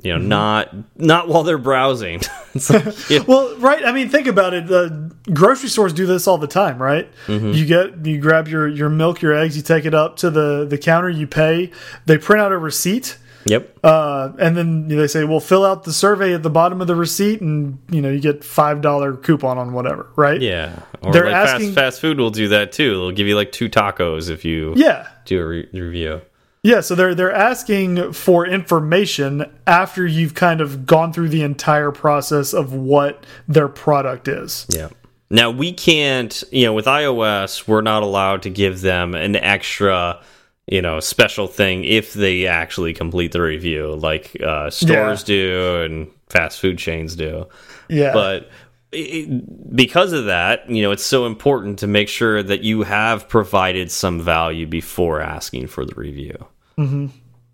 You 0.04 0.14
know, 0.14 0.18
not 0.20 0.76
not 1.00 1.28
while 1.30 1.44
they're 1.44 1.58
browsing. 1.58 2.22
Like, 2.70 3.10
yeah, 3.10 3.20
Well, 3.28 3.54
right. 3.58 3.84
I 3.84 3.92
mean, 3.92 4.08
think 4.08 4.28
about 4.28 4.54
it. 4.54 4.68
The 4.68 5.14
grocery 5.34 5.68
stores 5.68 5.92
do 5.92 6.06
this 6.06 6.26
all 6.26 6.38
the 6.38 6.48
time, 6.48 6.82
right? 6.82 7.10
You 7.28 7.66
get 7.66 8.06
you 8.06 8.18
grab 8.18 8.48
your 8.48 8.66
your 8.66 8.88
milk, 8.88 9.22
your 9.22 9.34
eggs, 9.34 9.58
you 9.58 9.62
take 9.64 9.84
it 9.84 9.94
up 9.94 10.16
to 10.18 10.30
the 10.30 10.64
the 10.66 10.78
counter, 10.78 11.10
you 11.10 11.28
pay. 11.28 11.72
They 12.06 12.18
print 12.18 12.42
out 12.42 12.54
a 12.54 12.58
receipt, 12.58 13.18
yep. 13.46 13.78
uh, 13.84 14.32
and 14.40 14.56
then 14.56 14.88
they 14.88 15.08
say, 15.08 15.26
"Well, 15.26 15.42
fill 15.42 15.66
out 15.66 15.84
the 15.84 15.92
survey 15.92 16.34
at 16.34 16.44
the 16.44 16.50
bottom 16.50 16.80
of 16.80 16.88
the 16.88 16.96
receipt, 16.96 17.42
and 17.42 17.78
you 17.90 18.02
know 18.02 18.10
you 18.10 18.22
get 18.22 18.42
five 18.46 18.80
dollar 18.80 19.16
coupon 19.18 19.58
on 19.58 19.74
whatever." 19.74 20.08
Right? 20.16 20.40
Yeah, 20.40 20.80
or 21.02 21.12
They're 21.12 21.26
like 21.26 21.34
asking- 21.36 21.74
fast 21.74 21.96
fast 21.96 22.02
food 22.02 22.18
will 22.20 22.32
do 22.32 22.48
that 22.50 22.72
too. 22.72 22.92
They'll 22.92 23.12
give 23.12 23.28
you 23.28 23.36
like 23.36 23.52
two 23.52 23.68
tacos 23.70 24.30
if 24.30 24.46
you 24.46 24.74
Yeah. 24.78 25.08
do 25.26 25.42
a 25.42 25.46
re 25.46 25.68
review. 25.74 26.22
Yeah, 26.66 26.82
so 26.82 26.96
they're 26.96 27.14
they're 27.14 27.32
asking 27.32 28.14
for 28.14 28.44
information 28.44 29.46
after 29.68 30.04
you've 30.04 30.34
kind 30.34 30.62
of 30.62 30.88
gone 30.88 31.14
through 31.14 31.30
the 31.30 31.44
entire 31.44 31.92
process 31.92 32.56
of 32.56 32.74
what 32.74 33.24
their 33.48 33.68
product 33.68 34.28
is. 34.28 34.66
Yeah. 34.70 34.90
Now 35.30 35.52
we 35.52 35.72
can't, 35.72 36.44
you 36.52 36.66
know, 36.66 36.74
with 36.74 36.88
iOS, 36.88 37.68
we're 37.68 37.82
not 37.82 38.02
allowed 38.02 38.42
to 38.44 38.50
give 38.50 38.82
them 38.82 39.14
an 39.14 39.36
extra, 39.36 40.24
you 40.66 40.82
know, 40.82 41.00
special 41.00 41.46
thing 41.46 41.84
if 41.84 42.14
they 42.14 42.48
actually 42.48 42.94
complete 42.96 43.32
the 43.32 43.44
review, 43.44 43.94
like 43.94 44.36
uh, 44.42 44.72
stores 44.72 45.22
yeah. 45.22 45.26
do 45.36 45.84
and 45.84 46.12
fast 46.30 46.60
food 46.60 46.80
chains 46.80 47.16
do. 47.16 47.46
Yeah. 47.90 48.12
But 48.12 48.50
it, 48.92 49.76
because 49.76 50.14
of 50.14 50.26
that, 50.26 50.68
you 50.68 50.82
know, 50.82 50.90
it's 50.90 51.06
so 51.06 51.28
important 51.28 51.78
to 51.80 51.86
make 51.86 52.10
sure 52.10 52.42
that 52.42 52.64
you 52.64 52.82
have 52.82 53.30
provided 53.30 53.92
some 53.92 54.20
value 54.20 54.66
before 54.66 55.22
asking 55.22 55.68
for 55.68 55.86
the 55.86 55.94
review. 55.94 56.48
Mm 56.78 56.88
-hmm. 56.88 57.10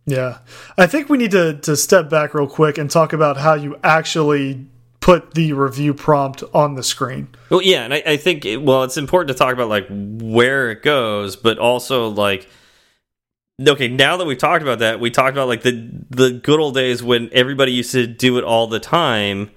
Yeah. 0.05 0.39
I 0.77 0.87
think 0.87 1.09
we 1.09 1.17
need 1.17 1.31
to, 1.31 1.53
to 1.53 1.75
step 1.75 2.09
back 2.09 2.33
real 2.33 2.47
quick 2.47 2.77
and 2.77 2.89
talk 2.89 3.13
about 3.13 3.37
how 3.37 3.53
you 3.53 3.77
actually 3.83 4.65
put 4.99 5.33
the 5.33 5.53
review 5.53 5.93
prompt 5.93 6.43
on 6.53 6.75
the 6.75 6.83
screen. 6.83 7.27
Well, 7.49 7.61
yeah. 7.61 7.83
And 7.83 7.93
I, 7.93 8.03
I 8.05 8.17
think, 8.17 8.45
it, 8.45 8.61
well, 8.61 8.83
it's 8.83 8.97
important 8.97 9.37
to 9.37 9.43
talk 9.43 9.53
about 9.53 9.69
like 9.69 9.87
where 9.89 10.71
it 10.71 10.83
goes, 10.83 11.35
but 11.35 11.57
also 11.57 12.07
like, 12.07 12.47
okay 13.67 13.87
now 13.87 14.17
that 14.17 14.25
we've 14.25 14.37
talked 14.37 14.63
about 14.63 14.79
that 14.79 14.99
we 14.99 15.11
talked 15.11 15.35
about 15.35 15.47
like 15.47 15.61
the 15.61 15.89
the 16.09 16.31
good 16.31 16.59
old 16.59 16.73
days 16.73 17.03
when 17.03 17.29
everybody 17.31 17.71
used 17.71 17.91
to 17.91 18.07
do 18.07 18.37
it 18.37 18.43
all 18.43 18.67
the 18.67 18.79
time 18.79 19.51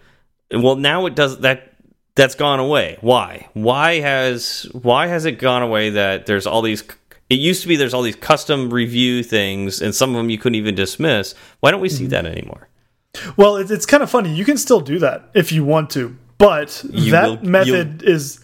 well 0.53 0.77
now 0.77 1.07
it 1.07 1.15
does 1.15 1.39
that 1.41 1.75
that's 2.15 2.35
gone 2.35 2.61
away 2.61 2.99
why 3.01 3.49
why 3.55 4.01
has 4.01 4.69
why 4.73 5.07
has 5.07 5.25
it 5.25 5.39
gone 5.39 5.63
away 5.63 5.91
that 5.91 6.27
there's 6.27 6.47
all 6.47 6.63
these 6.63 6.85
it 7.31 7.39
used 7.39 7.63
to 7.63 7.69
be 7.69 7.77
there's 7.77 7.95
all 7.95 8.03
these 8.03 8.17
custom 8.17 8.71
review 8.73 9.23
things 9.23 9.81
and 9.81 9.95
some 9.95 10.11
of 10.11 10.17
them 10.17 10.31
you 10.31 10.39
couldn't 10.39 10.57
even 10.57 10.75
dismiss. 10.75 11.35
Why 11.61 11.71
don't 11.71 11.81
we 11.81 11.89
see 11.89 12.05
mm-hmm. 12.05 12.11
that 12.11 12.27
anymore? 12.27 12.69
Well 13.37 13.57
it's, 13.57 13.71
it's 13.71 13.87
kind 13.87 14.03
of 14.03 14.11
funny. 14.11 14.35
You 14.35 14.45
can 14.45 14.57
still 14.57 14.81
do 14.81 14.99
that 14.99 15.31
if 15.35 15.53
you 15.53 15.65
want 15.65 15.91
to 15.91 16.17
but 16.39 16.85
you 16.91 17.13
that 17.13 17.29
will, 17.29 17.49
method 17.49 18.03
is 18.03 18.41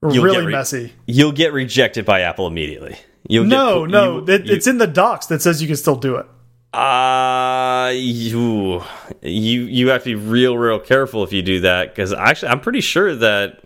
really 0.00 0.46
messy. 0.46 0.92
you'll 1.06 1.32
get 1.32 1.52
rejected 1.52 2.04
by 2.04 2.20
apple 2.20 2.46
immediately. 2.46 2.96
You'll 3.28 3.44
no, 3.44 3.84
get, 3.84 3.90
no, 3.90 4.18
you, 4.18 4.32
it, 4.32 4.46
you, 4.46 4.54
it's 4.54 4.66
in 4.66 4.78
the 4.78 4.86
docs 4.86 5.26
that 5.26 5.42
says 5.42 5.60
you 5.60 5.66
can 5.66 5.76
still 5.76 5.96
do 5.96 6.16
it. 6.16 6.26
Uh 6.72 7.92
you 7.94 8.82
you 9.22 9.62
you 9.62 9.88
have 9.88 10.04
to 10.04 10.10
be 10.10 10.14
real 10.14 10.56
real 10.56 10.78
careful 10.78 11.24
if 11.24 11.32
you 11.32 11.42
do 11.42 11.60
that 11.60 11.94
because 11.94 12.12
actually 12.12 12.48
I'm 12.48 12.60
pretty 12.60 12.82
sure 12.82 13.14
that 13.16 13.64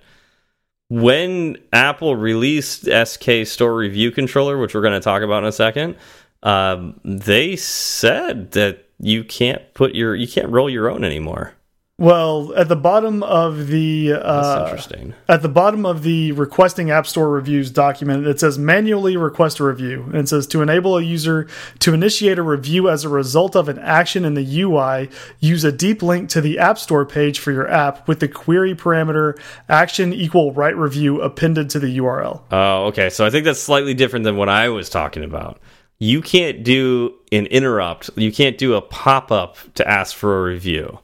when 0.92 1.56
Apple 1.72 2.16
released 2.16 2.86
SK 2.86 3.46
Store 3.46 3.74
Review 3.74 4.10
Controller, 4.10 4.58
which 4.58 4.74
we're 4.74 4.82
going 4.82 4.92
to 4.92 5.00
talk 5.00 5.22
about 5.22 5.42
in 5.42 5.48
a 5.48 5.52
second, 5.52 5.96
um, 6.42 7.00
they 7.02 7.56
said 7.56 8.50
that 8.50 8.90
you 8.98 9.24
can't 9.24 9.62
put 9.72 9.94
your 9.94 10.14
you 10.14 10.28
can't 10.28 10.50
roll 10.50 10.68
your 10.68 10.90
own 10.90 11.02
anymore. 11.02 11.54
Well, 12.02 12.52
at 12.56 12.66
the 12.66 12.74
bottom 12.74 13.22
of 13.22 13.68
the 13.68 14.14
uh, 14.14 14.64
interesting. 14.64 15.14
At 15.28 15.42
the 15.42 15.48
bottom 15.48 15.86
of 15.86 16.02
the 16.02 16.32
requesting 16.32 16.90
App 16.90 17.06
Store 17.06 17.30
reviews 17.30 17.70
document, 17.70 18.26
it 18.26 18.40
says 18.40 18.58
manually 18.58 19.16
request 19.16 19.60
a 19.60 19.64
review, 19.64 20.02
and 20.06 20.16
it 20.16 20.28
says 20.28 20.48
to 20.48 20.62
enable 20.62 20.98
a 20.98 21.02
user 21.02 21.46
to 21.78 21.94
initiate 21.94 22.40
a 22.40 22.42
review 22.42 22.90
as 22.90 23.04
a 23.04 23.08
result 23.08 23.54
of 23.54 23.68
an 23.68 23.78
action 23.78 24.24
in 24.24 24.34
the 24.34 24.62
UI, 24.62 25.10
use 25.38 25.62
a 25.62 25.70
deep 25.70 26.02
link 26.02 26.28
to 26.30 26.40
the 26.40 26.58
App 26.58 26.76
Store 26.76 27.06
page 27.06 27.38
for 27.38 27.52
your 27.52 27.70
app 27.70 28.08
with 28.08 28.18
the 28.18 28.26
query 28.26 28.74
parameter 28.74 29.38
action 29.68 30.12
equal 30.12 30.50
write 30.50 30.76
review 30.76 31.20
appended 31.20 31.70
to 31.70 31.78
the 31.78 31.98
URL. 31.98 32.40
Oh, 32.50 32.86
okay. 32.86 33.10
So 33.10 33.24
I 33.24 33.30
think 33.30 33.44
that's 33.44 33.62
slightly 33.62 33.94
different 33.94 34.24
than 34.24 34.36
what 34.36 34.48
I 34.48 34.70
was 34.70 34.90
talking 34.90 35.22
about. 35.22 35.60
You 36.00 36.20
can't 36.20 36.64
do 36.64 37.14
an 37.30 37.46
interrupt. 37.46 38.10
You 38.16 38.32
can't 38.32 38.58
do 38.58 38.74
a 38.74 38.82
pop 38.82 39.30
up 39.30 39.56
to 39.74 39.88
ask 39.88 40.16
for 40.16 40.40
a 40.40 40.42
review 40.42 40.98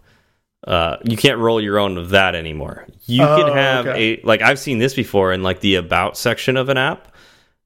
uh, 0.68 0.98
you 1.02 1.16
can't 1.16 1.38
roll 1.38 1.62
your 1.62 1.78
own 1.78 1.96
of 1.96 2.10
that 2.10 2.34
anymore. 2.34 2.86
You 3.06 3.22
oh, 3.22 3.36
can 3.38 3.56
have 3.56 3.86
okay. 3.86 4.20
a 4.20 4.26
like 4.26 4.42
I've 4.42 4.58
seen 4.58 4.78
this 4.78 4.92
before 4.92 5.32
in 5.32 5.42
like 5.42 5.60
the 5.60 5.76
about 5.76 6.18
section 6.18 6.58
of 6.58 6.68
an 6.68 6.76
app, 6.76 7.08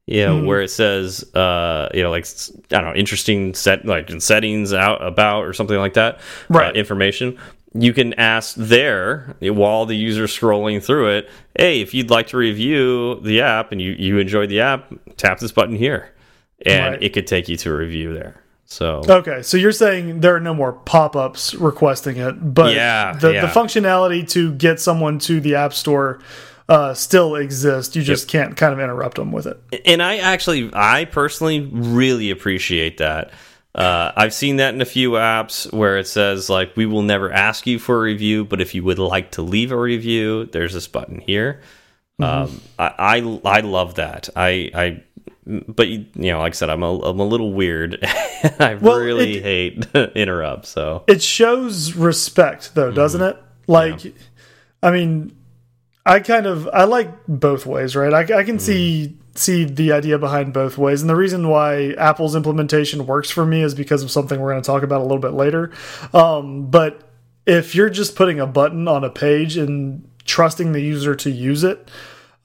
you 0.07 0.25
know, 0.25 0.39
mm. 0.39 0.45
where 0.45 0.61
it 0.61 0.69
says 0.69 1.21
uh, 1.35 1.89
you 1.93 2.01
know, 2.01 2.09
like 2.09 2.25
I 2.71 2.79
don't 2.79 2.85
know, 2.85 2.95
interesting 2.95 3.55
set 3.55 3.85
like 3.85 4.09
in 4.09 4.21
settings 4.21 4.71
out 4.71 5.05
about 5.05 5.43
or 5.43 5.51
something 5.51 5.75
like 5.75 5.95
that, 5.95 6.15
uh, 6.15 6.19
right? 6.49 6.73
Uh, 6.73 6.79
information. 6.79 7.37
You 7.73 7.91
can 7.91 8.13
ask 8.13 8.55
there 8.55 9.35
while 9.41 9.85
the 9.85 9.97
user's 9.97 10.31
scrolling 10.31 10.81
through 10.81 11.17
it, 11.17 11.29
hey, 11.57 11.81
if 11.81 11.93
you'd 11.93 12.09
like 12.09 12.27
to 12.27 12.37
review 12.37 13.19
the 13.19 13.41
app 13.41 13.73
and 13.73 13.81
you 13.81 13.91
you 13.99 14.17
enjoyed 14.17 14.47
the 14.47 14.61
app, 14.61 14.93
tap 15.17 15.39
this 15.39 15.51
button 15.51 15.75
here, 15.75 16.13
and 16.65 16.93
right. 16.93 17.03
it 17.03 17.11
could 17.11 17.27
take 17.27 17.49
you 17.49 17.57
to 17.57 17.69
a 17.69 17.75
review 17.75 18.13
there. 18.13 18.42
So 18.73 19.03
okay, 19.07 19.43
so 19.43 19.55
you're 19.55 19.71
saying 19.71 20.21
there 20.21 20.35
are 20.35 20.39
no 20.39 20.55
more 20.55 20.73
pop-ups 20.73 21.53
requesting 21.53 22.17
it, 22.17 22.33
but 22.55 22.73
yeah, 22.73 23.13
the, 23.13 23.33
yeah. 23.33 23.41
the 23.45 23.47
functionality 23.47 24.27
to 24.31 24.51
get 24.53 24.79
someone 24.79 25.19
to 25.19 25.39
the 25.39 25.53
App 25.53 25.73
Store 25.73 26.21
uh, 26.67 26.95
still 26.95 27.35
exists. 27.35 27.95
You 27.95 28.01
just 28.01 28.33
yep. 28.33 28.47
can't 28.47 28.57
kind 28.57 28.73
of 28.73 28.79
interrupt 28.79 29.17
them 29.17 29.31
with 29.31 29.45
it. 29.45 29.61
And 29.85 30.01
I 30.01 30.17
actually, 30.17 30.71
I 30.73 31.05
personally 31.05 31.59
really 31.71 32.31
appreciate 32.31 32.97
that. 32.97 33.29
Uh, 33.75 34.11
I've 34.15 34.33
seen 34.33 34.55
that 34.55 34.73
in 34.73 34.81
a 34.81 34.85
few 34.85 35.11
apps 35.11 35.71
where 35.71 35.99
it 35.99 36.07
says 36.07 36.49
like 36.49 36.75
we 36.75 36.87
will 36.87 37.03
never 37.03 37.31
ask 37.31 37.67
you 37.67 37.77
for 37.77 37.97
a 37.97 38.01
review, 38.01 38.43
but 38.43 38.59
if 38.59 38.73
you 38.73 38.83
would 38.83 38.97
like 38.97 39.31
to 39.31 39.43
leave 39.43 39.71
a 39.71 39.77
review, 39.77 40.45
there's 40.45 40.73
this 40.73 40.87
button 40.87 41.21
here. 41.21 41.61
Mm 42.19 42.25
-hmm. 42.25 42.43
um, 42.43 42.61
I, 42.79 43.17
I 43.17 43.59
I 43.59 43.61
love 43.61 43.93
that. 43.93 44.29
I 44.35 44.71
I 44.73 45.03
but 45.45 45.87
you 45.87 46.05
know, 46.15 46.39
like 46.39 46.53
I 46.53 46.55
said, 46.55 46.69
I'm 46.69 46.83
a 46.83 46.99
I'm 46.99 47.19
a 47.19 47.25
little 47.25 47.53
weird. 47.53 47.99
I 48.59 48.75
well, 48.75 48.99
really 48.99 49.37
it, 49.37 49.43
hate 49.43 49.95
interrupt. 50.15 50.65
So 50.65 51.03
it 51.07 51.21
shows 51.21 51.93
respect, 51.93 52.75
though, 52.75 52.87
mm-hmm. 52.87 52.95
doesn't 52.95 53.21
mm. 53.21 53.31
it? 53.31 53.43
Like, 53.67 54.05
yeah. 54.05 54.11
I 54.81 54.91
mean, 54.91 55.35
I 56.05 56.19
kind 56.19 56.45
of 56.45 56.67
I 56.69 56.85
like 56.85 57.09
both 57.27 57.65
ways, 57.65 57.95
right? 57.95 58.13
I, 58.13 58.39
I 58.39 58.43
can 58.43 58.57
mm. 58.57 58.61
see 58.61 59.17
see 59.35 59.65
the 59.65 59.91
idea 59.91 60.17
behind 60.17 60.53
both 60.53 60.77
ways, 60.77 61.01
and 61.01 61.09
the 61.09 61.15
reason 61.15 61.49
why 61.49 61.91
Apple's 61.93 62.35
implementation 62.35 63.05
works 63.05 63.29
for 63.29 63.45
me 63.45 63.63
is 63.63 63.73
because 63.73 64.03
of 64.03 64.11
something 64.11 64.39
we're 64.39 64.51
going 64.51 64.61
to 64.61 64.67
talk 64.67 64.83
about 64.83 65.01
a 65.01 65.03
little 65.03 65.19
bit 65.19 65.33
later. 65.33 65.71
Um, 66.13 66.69
but 66.69 67.09
if 67.45 67.75
you're 67.75 67.89
just 67.89 68.15
putting 68.15 68.39
a 68.39 68.47
button 68.47 68.87
on 68.87 69.03
a 69.03 69.09
page 69.09 69.57
and 69.57 70.09
trusting 70.25 70.71
the 70.71 70.79
user 70.79 71.15
to 71.15 71.29
use 71.29 71.63
it 71.63 71.89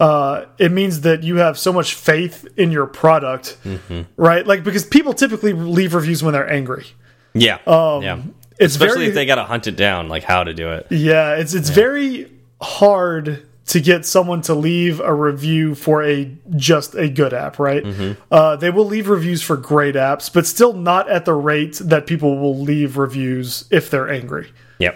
uh, 0.00 0.44
it 0.58 0.72
means 0.72 1.00
that 1.00 1.22
you 1.22 1.36
have 1.36 1.58
so 1.58 1.72
much 1.72 1.94
faith 1.94 2.46
in 2.56 2.70
your 2.70 2.86
product, 2.86 3.56
mm 3.64 3.78
-hmm. 3.88 4.04
right? 4.16 4.46
Like 4.46 4.62
because 4.62 4.86
people 4.86 5.12
typically 5.14 5.52
leave 5.52 5.96
reviews 5.96 6.22
when 6.22 6.32
they're 6.32 6.52
angry. 6.52 6.84
Yeah, 7.32 7.58
um, 7.66 8.02
yeah. 8.02 8.18
It's 8.58 8.74
especially 8.74 9.06
very, 9.06 9.08
if 9.08 9.14
they 9.14 9.26
got 9.26 9.36
to 9.36 9.44
hunt 9.52 9.66
it 9.66 9.76
down, 9.76 10.08
like 10.08 10.26
how 10.26 10.44
to 10.44 10.52
do 10.52 10.72
it. 10.72 10.86
Yeah, 10.90 11.40
it's 11.40 11.54
it's 11.54 11.68
yeah. 11.68 11.84
very 11.84 12.26
hard 12.60 13.42
to 13.66 13.80
get 13.80 14.06
someone 14.06 14.40
to 14.42 14.54
leave 14.54 14.98
a 15.00 15.12
review 15.12 15.74
for 15.74 16.02
a 16.02 16.30
just 16.56 16.94
a 16.94 17.08
good 17.08 17.32
app, 17.34 17.58
right? 17.58 17.84
Mm 17.84 17.92
-hmm. 17.92 18.16
uh, 18.30 18.56
they 18.56 18.70
will 18.70 18.88
leave 18.88 19.10
reviews 19.10 19.42
for 19.42 19.56
great 19.56 19.96
apps, 19.96 20.32
but 20.32 20.46
still 20.46 20.72
not 20.72 21.08
at 21.08 21.24
the 21.24 21.34
rate 21.34 21.88
that 21.88 22.06
people 22.06 22.28
will 22.28 22.64
leave 22.64 23.00
reviews 23.00 23.64
if 23.70 23.90
they're 23.90 24.10
angry. 24.20 24.46
Yep. 24.78 24.94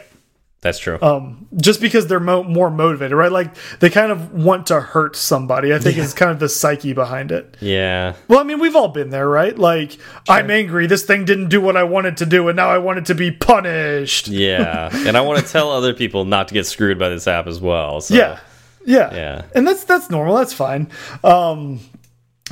That's 0.62 0.79
true. 0.79 0.96
Um, 1.03 1.48
just 1.57 1.81
because 1.81 2.07
they're 2.07 2.20
mo 2.20 2.44
more 2.44 2.70
motivated, 2.70 3.16
right? 3.16 3.33
Like 3.33 3.53
they 3.81 3.90
kind 3.90 4.12
of 4.12 4.33
want 4.33 4.68
to 4.68 4.81
hurt 4.81 5.16
somebody. 5.16 5.75
I 5.75 5.81
think 5.81 5.96
yeah. 5.96 6.05
is 6.05 6.14
kind 6.14 6.31
of 6.31 6.38
the 6.38 6.48
psyche 6.48 6.92
behind 6.92 7.33
it. 7.33 7.57
Yeah. 7.61 8.14
Well, 8.29 8.38
I 8.38 8.44
mean, 8.44 8.61
we've 8.61 8.77
all 8.77 8.87
been 8.87 9.11
there, 9.11 9.29
right? 9.29 9.59
Like 9.59 9.90
sure. 9.90 10.01
I'm 10.29 10.53
angry. 10.53 10.87
This 10.87 11.03
thing 11.03 11.25
didn't 11.25 11.48
do 11.48 11.61
what 11.61 11.77
I 11.77 11.83
wanted 11.83 12.18
to 12.18 12.27
do, 12.27 12.48
and 12.48 12.55
now 12.55 12.70
I 12.70 12.79
want 12.79 12.98
it 12.98 13.07
to 13.07 13.14
be 13.16 13.33
punished. 13.33 14.29
Yeah, 14.29 14.88
and 15.07 15.16
I 15.16 15.20
want 15.22 15.44
to 15.44 15.53
tell 15.53 15.68
other 15.72 15.94
people 15.94 16.25
not 16.25 16.46
to 16.48 16.55
get 16.55 16.64
screwed 16.64 16.96
by 16.96 17.09
this 17.09 17.27
app 17.27 17.48
as 17.48 17.61
well. 17.61 18.01
So. 18.01 18.14
Yeah. 18.14 18.38
Yeah. 18.85 19.12
Yeah. 19.12 19.42
And 19.57 19.66
that's 19.66 19.83
that's 19.83 20.11
normal. 20.11 20.37
That's 20.37 20.53
fine. 20.53 20.90
Um, 21.25 21.81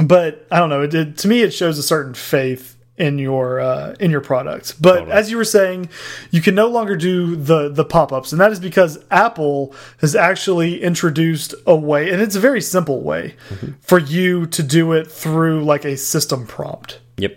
but 0.03 0.49
I 0.51 0.59
don't 0.59 0.68
know. 0.68 0.83
It, 0.83 0.94
it, 0.94 1.18
to 1.18 1.29
me, 1.29 1.42
it 1.42 1.53
shows 1.53 1.79
a 1.79 1.83
certain 1.83 2.14
faith 2.14 2.77
in 3.01 3.19
your 3.19 3.59
uh, 3.59 3.95
in 3.99 4.11
your 4.11 4.21
product. 4.21 4.81
But 4.81 4.99
totally. 4.99 5.13
as 5.13 5.31
you 5.31 5.39
were 5.39 5.45
saying, 5.45 5.89
you 6.31 6.43
can 6.43 6.55
no 6.55 6.69
longer 6.69 6.97
do 6.97 7.35
the 7.35 7.71
the 7.71 7.85
pop 7.85 8.13
ups, 8.13 8.31
and 8.31 8.41
that 8.41 8.53
is 8.53 8.61
because 8.61 8.99
Apple 9.11 9.75
has 10.01 10.15
actually 10.15 10.83
introduced 10.83 11.55
a 11.67 11.75
way, 11.75 12.11
and 12.11 12.21
it's 12.21 12.37
a 12.37 12.41
very 12.41 12.61
simple 12.61 13.03
way 13.03 13.35
mm 13.49 13.57
-hmm. 13.57 13.75
for 13.81 13.99
you 13.99 14.47
to 14.47 14.63
do 14.63 14.93
it 14.93 15.11
through 15.11 15.65
like 15.73 15.89
a 15.89 15.97
system 15.97 16.47
prompt. 16.47 17.01
Yep, 17.17 17.33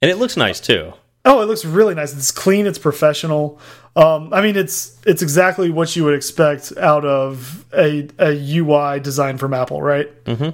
and 0.00 0.10
it 0.10 0.18
looks 0.18 0.36
nice 0.36 0.60
too. 0.60 0.92
Oh, 1.24 1.42
it 1.42 1.46
looks 1.46 1.64
really 1.64 1.94
nice. 1.94 2.16
It's 2.16 2.32
clean. 2.32 2.66
It's 2.66 2.78
professional. 2.78 3.58
Um, 3.96 4.32
I 4.32 4.40
mean, 4.40 4.56
it's 4.56 4.96
it's 5.04 5.22
exactly 5.22 5.70
what 5.70 5.96
you 5.96 6.04
would 6.04 6.16
expect 6.16 6.72
out 6.78 7.04
of 7.04 7.64
a 7.72 8.08
a 8.18 8.32
UI 8.60 9.00
design 9.00 9.38
from 9.38 9.52
Apple, 9.52 9.82
right? 9.82 10.08
Mm 10.24 10.36
-hmm. 10.36 10.52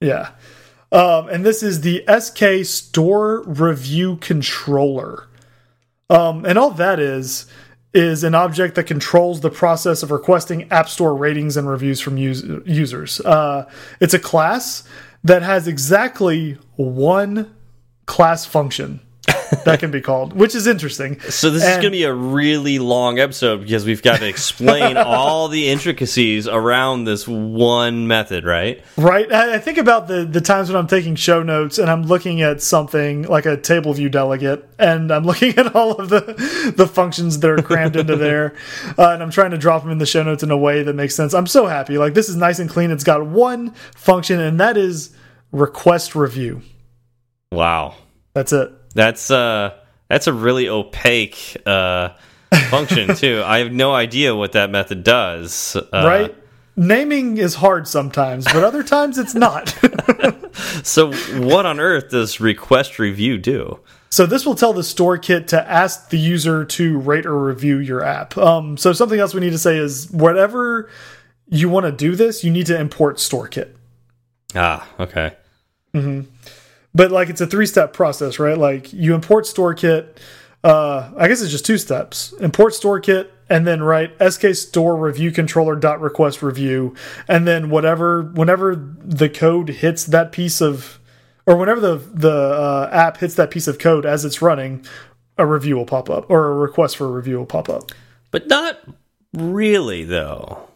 Yeah. 0.00 0.28
Um, 0.90 1.28
and 1.28 1.44
this 1.44 1.62
is 1.62 1.82
the 1.82 2.04
SK 2.08 2.64
Store 2.64 3.42
Review 3.42 4.16
Controller. 4.16 5.26
Um, 6.10 6.44
and 6.44 6.58
all 6.58 6.70
that 6.70 6.98
is 6.98 7.46
is 7.94 8.22
an 8.22 8.34
object 8.34 8.74
that 8.74 8.84
controls 8.84 9.40
the 9.40 9.50
process 9.50 10.02
of 10.02 10.10
requesting 10.10 10.70
App 10.70 10.88
Store 10.88 11.14
ratings 11.14 11.56
and 11.56 11.68
reviews 11.68 12.00
from 12.00 12.16
us 12.16 12.42
users. 12.66 13.20
Uh, 13.20 13.68
it's 14.00 14.14
a 14.14 14.18
class 14.18 14.84
that 15.24 15.42
has 15.42 15.66
exactly 15.66 16.58
one 16.76 17.54
class 18.06 18.44
function 18.44 19.00
that 19.64 19.80
can 19.80 19.90
be 19.90 20.00
called, 20.00 20.32
which 20.32 20.54
is 20.54 20.66
interesting. 20.66 21.20
So 21.20 21.50
this 21.50 21.62
is 21.62 21.70
going 21.70 21.82
to 21.82 21.90
be 21.90 22.04
a 22.04 22.12
really 22.12 22.78
long 22.78 23.18
episode 23.18 23.62
because 23.62 23.84
we've 23.84 24.02
got 24.02 24.20
to 24.20 24.28
explain 24.28 24.96
all 24.96 25.48
the 25.48 25.68
intricacies 25.68 26.46
around 26.46 27.04
this 27.04 27.26
one 27.26 28.06
method, 28.06 28.44
right? 28.44 28.82
Right. 28.96 29.30
I 29.32 29.54
I 29.54 29.58
think 29.58 29.78
about 29.78 30.08
the 30.08 30.24
the 30.24 30.40
times 30.40 30.68
when 30.68 30.76
I'm 30.76 30.86
taking 30.86 31.14
show 31.14 31.42
notes 31.42 31.78
and 31.78 31.90
I'm 31.90 32.02
looking 32.02 32.42
at 32.42 32.62
something 32.62 33.22
like 33.22 33.46
a 33.46 33.56
table 33.56 33.92
view 33.94 34.08
delegate, 34.08 34.68
and 34.78 35.10
I'm 35.10 35.24
looking 35.24 35.56
at 35.58 35.74
all 35.74 35.92
of 35.92 36.08
the 36.08 36.72
the 36.76 36.86
functions 36.86 37.38
that 37.40 37.50
are 37.50 37.62
crammed 37.62 37.96
into 37.96 38.16
there, 38.16 38.54
uh, 38.98 39.10
and 39.10 39.22
I'm 39.22 39.30
trying 39.30 39.50
to 39.52 39.58
drop 39.58 39.82
them 39.82 39.90
in 39.90 39.98
the 39.98 40.06
show 40.06 40.22
notes 40.22 40.42
in 40.42 40.50
a 40.50 40.58
way 40.58 40.82
that 40.82 40.94
makes 40.94 41.14
sense. 41.14 41.34
I'm 41.34 41.46
so 41.46 41.66
happy. 41.66 41.98
Like 41.98 42.14
this 42.14 42.28
is 42.28 42.36
nice 42.36 42.58
and 42.58 42.68
clean. 42.68 42.90
It's 42.90 43.04
got 43.04 43.26
one 43.26 43.74
function, 43.94 44.40
and 44.40 44.60
that 44.60 44.76
is 44.76 45.14
request 45.52 46.14
review. 46.14 46.62
Wow. 47.52 47.94
That's 48.34 48.52
it. 48.52 48.72
That's 48.98 49.30
uh 49.30 49.78
that's 50.08 50.26
a 50.26 50.32
really 50.32 50.68
opaque 50.68 51.56
uh 51.64 52.08
function 52.68 53.14
too. 53.22 53.44
I 53.46 53.58
have 53.58 53.70
no 53.70 53.94
idea 53.94 54.34
what 54.34 54.52
that 54.52 54.70
method 54.70 55.04
does. 55.04 55.76
Uh, 55.76 56.02
Right. 56.04 56.34
Naming 56.74 57.38
is 57.38 57.54
hard 57.54 57.86
sometimes, 57.86 58.44
but 58.44 58.64
other 58.64 58.82
times 58.82 59.16
it's 59.18 59.36
not. 59.36 59.72
So 60.82 61.12
what 61.38 61.66
on 61.66 61.78
earth 61.78 62.10
does 62.10 62.40
request 62.40 62.98
review 62.98 63.38
do? 63.38 63.78
So 64.10 64.26
this 64.26 64.44
will 64.44 64.56
tell 64.56 64.72
the 64.72 64.82
StoreKit 64.82 65.46
to 65.48 65.70
ask 65.70 66.08
the 66.10 66.18
user 66.18 66.64
to 66.64 66.98
rate 66.98 67.26
or 67.26 67.38
review 67.40 67.78
your 67.78 68.02
app. 68.02 68.36
Um, 68.36 68.76
so 68.76 68.92
something 68.92 69.20
else 69.20 69.34
we 69.34 69.40
need 69.40 69.50
to 69.52 69.58
say 69.58 69.76
is 69.76 70.10
whatever 70.10 70.90
you 71.48 71.68
want 71.68 71.86
to 71.86 71.92
do 71.92 72.16
this, 72.16 72.42
you 72.42 72.50
need 72.50 72.66
to 72.66 72.78
import 72.78 73.18
StoreKit. 73.18 73.70
Ah, 74.56 74.88
okay. 74.98 75.36
But 76.98 77.12
like 77.12 77.28
it's 77.28 77.40
a 77.40 77.46
three 77.46 77.66
step 77.66 77.92
process, 77.92 78.40
right? 78.40 78.58
Like 78.58 78.92
you 78.92 79.14
import 79.14 79.44
StoreKit. 79.44 80.16
Uh, 80.64 81.12
I 81.16 81.28
guess 81.28 81.40
it's 81.40 81.52
just 81.52 81.64
two 81.64 81.78
steps: 81.78 82.34
import 82.40 82.72
StoreKit, 82.72 83.28
and 83.48 83.64
then 83.64 83.84
write 83.84 84.10
sk 84.32 84.52
store 84.56 84.96
review 84.96 85.30
controller 85.30 85.76
dot 85.76 86.00
request 86.00 86.42
review, 86.42 86.96
and 87.28 87.46
then 87.46 87.70
whatever 87.70 88.22
whenever 88.22 88.74
the 88.74 89.28
code 89.28 89.68
hits 89.68 90.06
that 90.06 90.32
piece 90.32 90.60
of, 90.60 90.98
or 91.46 91.56
whenever 91.56 91.78
the 91.80 91.98
the 92.12 92.32
uh, 92.32 92.90
app 92.92 93.18
hits 93.18 93.36
that 93.36 93.52
piece 93.52 93.68
of 93.68 93.78
code 93.78 94.04
as 94.04 94.24
it's 94.24 94.42
running, 94.42 94.84
a 95.38 95.46
review 95.46 95.76
will 95.76 95.86
pop 95.86 96.10
up 96.10 96.28
or 96.28 96.50
a 96.50 96.54
request 96.54 96.96
for 96.96 97.04
a 97.04 97.12
review 97.12 97.38
will 97.38 97.46
pop 97.46 97.68
up. 97.68 97.92
But 98.32 98.48
not 98.48 98.80
really 99.32 100.02
though. 100.02 100.67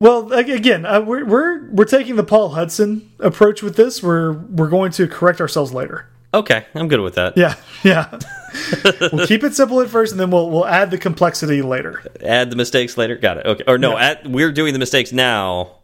Well, 0.00 0.32
again, 0.32 0.86
uh, 0.86 1.00
we're 1.00 1.24
we're 1.24 1.68
we're 1.70 1.84
taking 1.84 2.14
the 2.14 2.22
Paul 2.22 2.50
Hudson 2.50 3.10
approach 3.18 3.62
with 3.64 3.74
this. 3.74 4.00
We're 4.00 4.32
we're 4.32 4.68
going 4.68 4.92
to 4.92 5.08
correct 5.08 5.40
ourselves 5.40 5.72
later. 5.74 6.06
Okay, 6.32 6.66
I'm 6.74 6.86
good 6.86 7.00
with 7.00 7.16
that. 7.16 7.36
Yeah, 7.36 7.56
yeah. 7.82 8.16
we'll 9.12 9.26
keep 9.26 9.42
it 9.42 9.54
simple 9.54 9.80
at 9.80 9.88
first, 9.88 10.12
and 10.12 10.20
then 10.20 10.30
we'll 10.30 10.50
we'll 10.50 10.66
add 10.66 10.92
the 10.92 10.98
complexity 10.98 11.62
later. 11.62 12.00
Add 12.22 12.50
the 12.50 12.54
mistakes 12.56 12.96
later. 12.96 13.16
Got 13.16 13.38
it. 13.38 13.46
Okay. 13.46 13.64
Or 13.66 13.76
no, 13.76 13.92
Yeah. 13.98 14.10
at, 14.10 14.26
we're 14.28 14.52
doing 14.52 14.72
the 14.72 14.78
mistakes 14.78 15.10
now. 15.12 15.78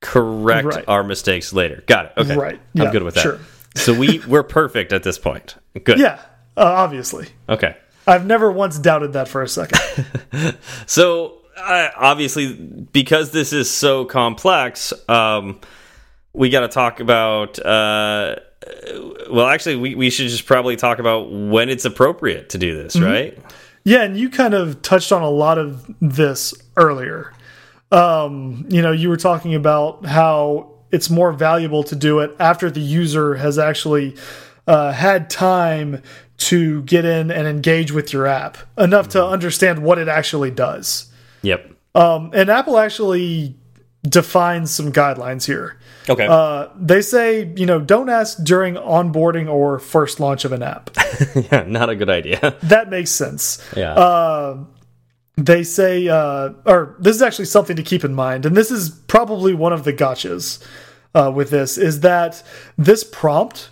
Correct 0.00 0.66
Right. 0.66 0.84
our 0.88 1.04
mistakes 1.04 1.52
later. 1.52 1.82
Got 1.86 2.06
it. 2.06 2.12
Okay. 2.16 2.36
Right. 2.36 2.60
I'm 2.78 2.90
good 2.92 3.02
with 3.02 3.14
that. 3.16 3.22
sure. 3.22 3.40
so 3.76 3.92
we 3.92 4.20
we're 4.26 4.42
perfect 4.42 4.92
at 4.94 5.02
this 5.02 5.18
point. 5.18 5.56
Good. 5.82 5.98
Yeah, 5.98 6.14
uh, 6.56 6.62
obviously. 6.62 7.28
Okay. 7.48 7.76
I've 8.06 8.24
never 8.26 8.50
once 8.50 8.78
doubted 8.78 9.12
that 9.14 9.28
for 9.28 9.42
a 9.42 9.48
second. 9.48 9.78
So 10.86 11.38
uh, 11.56 11.88
obviously, 11.96 12.52
because 12.54 13.30
this 13.30 13.52
is 13.52 13.70
so 13.70 14.04
complex, 14.04 14.92
um, 15.08 15.60
we 16.32 16.50
got 16.50 16.60
to 16.60 16.68
talk 16.68 17.00
about. 17.00 17.58
Uh, 17.58 18.36
well, 19.30 19.46
actually, 19.46 19.76
we 19.76 19.94
we 19.94 20.10
should 20.10 20.28
just 20.28 20.46
probably 20.46 20.76
talk 20.76 20.98
about 20.98 21.30
when 21.30 21.68
it's 21.68 21.84
appropriate 21.84 22.50
to 22.50 22.58
do 22.58 22.82
this, 22.82 22.98
right? 22.98 23.38
yeah, 23.84 24.02
and 24.02 24.16
you 24.18 24.30
kind 24.30 24.54
of 24.54 24.82
touched 24.82 25.12
on 25.12 25.22
a 25.22 25.30
lot 25.30 25.58
of 25.58 25.94
this 26.00 26.54
earlier. 26.76 27.32
Um, 27.92 28.66
you 28.68 28.82
know, 28.82 28.92
you 28.92 29.08
were 29.08 29.16
talking 29.16 29.54
about 29.54 30.06
how 30.06 30.70
it's 30.90 31.10
more 31.10 31.32
valuable 31.32 31.82
to 31.84 31.96
do 31.96 32.20
it 32.20 32.34
after 32.38 32.70
the 32.70 32.80
user 32.80 33.34
has 33.34 33.58
actually 33.58 34.16
uh, 34.66 34.92
had 34.92 35.28
time 35.28 36.02
to 36.36 36.82
get 36.82 37.04
in 37.04 37.30
and 37.30 37.46
engage 37.46 37.92
with 37.92 38.12
your 38.12 38.26
app 38.26 38.58
enough 38.78 39.08
to 39.08 39.24
understand 39.24 39.82
what 39.82 39.98
it 39.98 40.08
actually 40.08 40.50
does. 40.50 41.12
Yep. 41.44 41.70
Um, 41.94 42.30
and 42.34 42.50
Apple 42.50 42.78
actually 42.78 43.56
defines 44.02 44.70
some 44.70 44.92
guidelines 44.92 45.46
here. 45.46 45.78
Okay. 46.08 46.26
Uh, 46.28 46.68
they 46.78 47.00
say, 47.00 47.52
you 47.56 47.66
know, 47.66 47.80
don't 47.80 48.10
ask 48.10 48.42
during 48.44 48.74
onboarding 48.74 49.50
or 49.50 49.78
first 49.78 50.20
launch 50.20 50.44
of 50.44 50.52
an 50.52 50.62
app. 50.62 50.90
yeah, 51.34 51.64
not 51.66 51.88
a 51.88 51.96
good 51.96 52.10
idea. 52.10 52.56
that 52.62 52.90
makes 52.90 53.10
sense. 53.10 53.62
yeah. 53.76 53.94
Uh, 53.94 54.64
they 55.36 55.64
say, 55.64 56.06
uh, 56.08 56.50
or 56.64 56.94
this 57.00 57.16
is 57.16 57.22
actually 57.22 57.46
something 57.46 57.76
to 57.76 57.82
keep 57.82 58.04
in 58.04 58.14
mind, 58.14 58.46
and 58.46 58.56
this 58.56 58.70
is 58.70 58.90
probably 58.90 59.52
one 59.52 59.72
of 59.72 59.82
the 59.82 59.92
gotchas 59.92 60.64
uh, 61.14 61.32
with 61.34 61.50
this, 61.50 61.76
is 61.76 62.00
that 62.00 62.42
this 62.78 63.02
prompt 63.02 63.70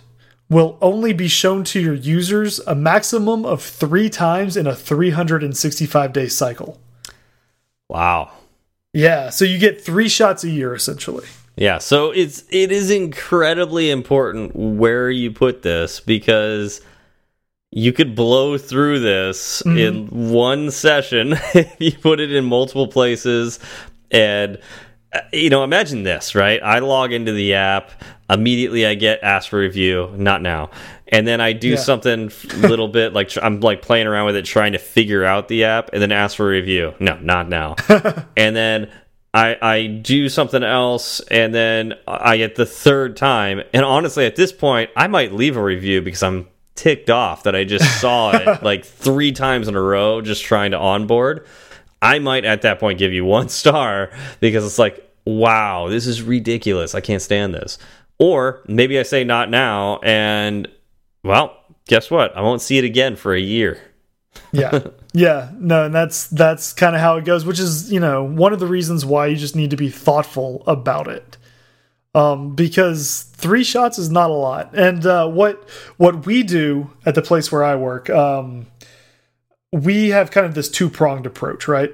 will 0.49 0.77
only 0.81 1.13
be 1.13 1.27
shown 1.27 1.63
to 1.63 1.79
your 1.79 1.93
users 1.93 2.59
a 2.59 2.75
maximum 2.75 3.45
of 3.45 3.61
three 3.61 4.09
times 4.09 4.57
in 4.57 4.67
a 4.67 4.75
365 4.75 6.11
day 6.11 6.27
cycle. 6.27 6.79
Wow. 7.93 8.31
Yeah, 8.93 9.29
so 9.29 9.45
you 9.45 9.57
get 9.57 9.81
three 9.81 10.09
shots 10.09 10.43
a 10.43 10.49
year 10.49 10.73
essentially. 10.73 11.25
Yeah, 11.55 11.77
so 11.77 12.11
it's 12.11 12.43
it 12.49 12.71
is 12.71 12.89
incredibly 12.89 13.91
important 13.91 14.55
where 14.55 15.09
you 15.09 15.31
put 15.31 15.61
this 15.61 15.99
because 15.99 16.81
you 17.71 17.93
could 17.93 18.15
blow 18.15 18.57
through 18.57 18.99
this 18.99 19.61
in 19.65 20.07
one 20.07 20.71
session 20.71 21.33
if 21.53 21.75
you 21.79 21.91
put 21.91 22.19
it 22.19 22.31
in 22.31 22.45
multiple 22.45 22.87
places. 22.87 23.59
And 24.11 24.59
uh, 25.11 25.21
you 25.31 25.49
know 25.49 25.63
imagine 25.63 26.03
this 26.03 26.33
right? 26.35 26.61
I 26.63 26.79
log 26.79 27.13
into 27.13 27.31
the 27.31 27.53
app. 27.53 27.91
Immediately 28.29 28.85
i 28.87 28.95
get 28.95 29.19
asked 29.21 29.49
for 29.49 29.59
review. 29.59 30.11
Not 30.17 30.41
now 30.41 30.71
and 31.13 31.25
then 31.25 31.39
i 31.39 31.53
do 31.53 31.69
Yeah. 31.69 31.75
something 31.77 32.29
a 32.55 32.67
little 32.67 32.89
bit 32.89 33.13
like 33.13 33.31
i'm 33.41 33.61
like 33.61 33.81
playing 33.81 34.07
around 34.07 34.25
with 34.25 34.35
it 34.35 34.43
trying 34.43 34.73
to 34.73 34.79
figure 34.79 35.23
out 35.23 35.47
the 35.47 35.63
app 35.63 35.91
and 35.93 36.01
then 36.01 36.11
ask 36.11 36.35
for 36.35 36.47
a 36.47 36.51
review 36.51 36.93
no 36.99 37.17
not 37.19 37.47
now 37.47 37.75
and 38.35 38.53
then 38.55 38.91
I, 39.35 39.57
I 39.63 39.87
do 39.87 40.29
something 40.29 40.61
else 40.61 41.19
and 41.31 41.55
then 41.55 41.95
I 42.07 42.37
get 42.37 42.53
the 42.53 42.67
third 42.67 43.17
time. 43.17 43.63
And 43.73 43.83
honestly, 43.83 44.27
at 44.27 44.35
this 44.35 44.51
point, 44.51 44.91
I 44.95 45.07
might 45.07 45.33
leave 45.33 45.57
a 45.57 45.63
review 45.63 46.03
because 46.03 46.21
I'm 46.21 46.47
ticked 46.75 47.09
off 47.09 47.41
that 47.45 47.55
I 47.55 47.63
just 47.63 47.99
saw 47.99 48.29
it 48.37 48.61
like 48.61 48.85
three 48.85 49.31
times 49.31 49.67
in 49.67 49.75
a 49.75 49.81
row 49.81 50.21
just 50.21 50.43
trying 50.43 50.69
to 50.69 50.77
onboard. 50.77 51.47
I 51.99 52.19
might 52.19 52.45
at 52.45 52.61
that 52.61 52.79
point 52.79 52.99
give 52.99 53.11
you 53.11 53.25
one 53.25 53.49
star 53.61 54.11
because 54.39 54.63
it's 54.67 54.77
like, 54.77 55.03
wow, 55.25 55.87
this 55.89 56.05
is 56.05 56.21
ridiculous. 56.21 56.93
I 56.93 57.01
can't 57.01 57.19
stand 57.19 57.55
this. 57.55 57.79
Or 58.19 58.61
maybe 58.67 58.99
I 58.99 59.03
say 59.03 59.23
not 59.23 59.49
now 59.49 59.97
and, 60.03 60.67
well, 61.23 61.57
guess 61.87 62.11
what? 62.11 62.35
I 62.35 62.41
won't 62.41 62.61
see 62.61 62.77
it 62.77 62.83
again 62.83 63.15
for 63.15 63.33
a 63.33 63.39
year. 63.39 63.79
yeah. 64.51 64.87
Yeah. 65.13 65.51
No 65.59 65.85
and 65.85 65.93
that's 65.93 66.27
that's 66.27 66.73
kind 66.73 66.95
of 66.95 67.01
how 67.01 67.17
it 67.17 67.25
goes 67.25 67.45
which 67.45 67.59
is 67.59 67.91
you 67.91 67.99
know 67.99 68.23
one 68.23 68.51
of 68.51 68.59
the 68.59 68.65
reasons 68.65 69.05
why 69.05 69.27
you 69.27 69.35
just 69.35 69.55
need 69.55 69.69
to 69.69 69.77
be 69.77 69.89
thoughtful 69.89 70.63
about 70.65 71.07
it. 71.07 71.37
Um 72.15 72.55
because 72.55 73.23
three 73.33 73.63
shots 73.63 73.99
is 73.99 74.09
not 74.09 74.31
a 74.31 74.33
lot. 74.33 74.73
And 74.73 75.05
uh 75.05 75.27
what 75.27 75.69
what 75.97 76.25
we 76.25 76.43
do 76.43 76.89
at 77.05 77.15
the 77.15 77.21
place 77.21 77.51
where 77.51 77.63
i 77.63 77.75
work 77.75 78.09
um 78.09 78.67
we 79.71 80.09
have 80.09 80.31
kind 80.31 80.45
of 80.45 80.55
this 80.55 80.69
two 80.69 80.89
pronged 80.89 81.25
approach 81.25 81.67
right? 81.67 81.93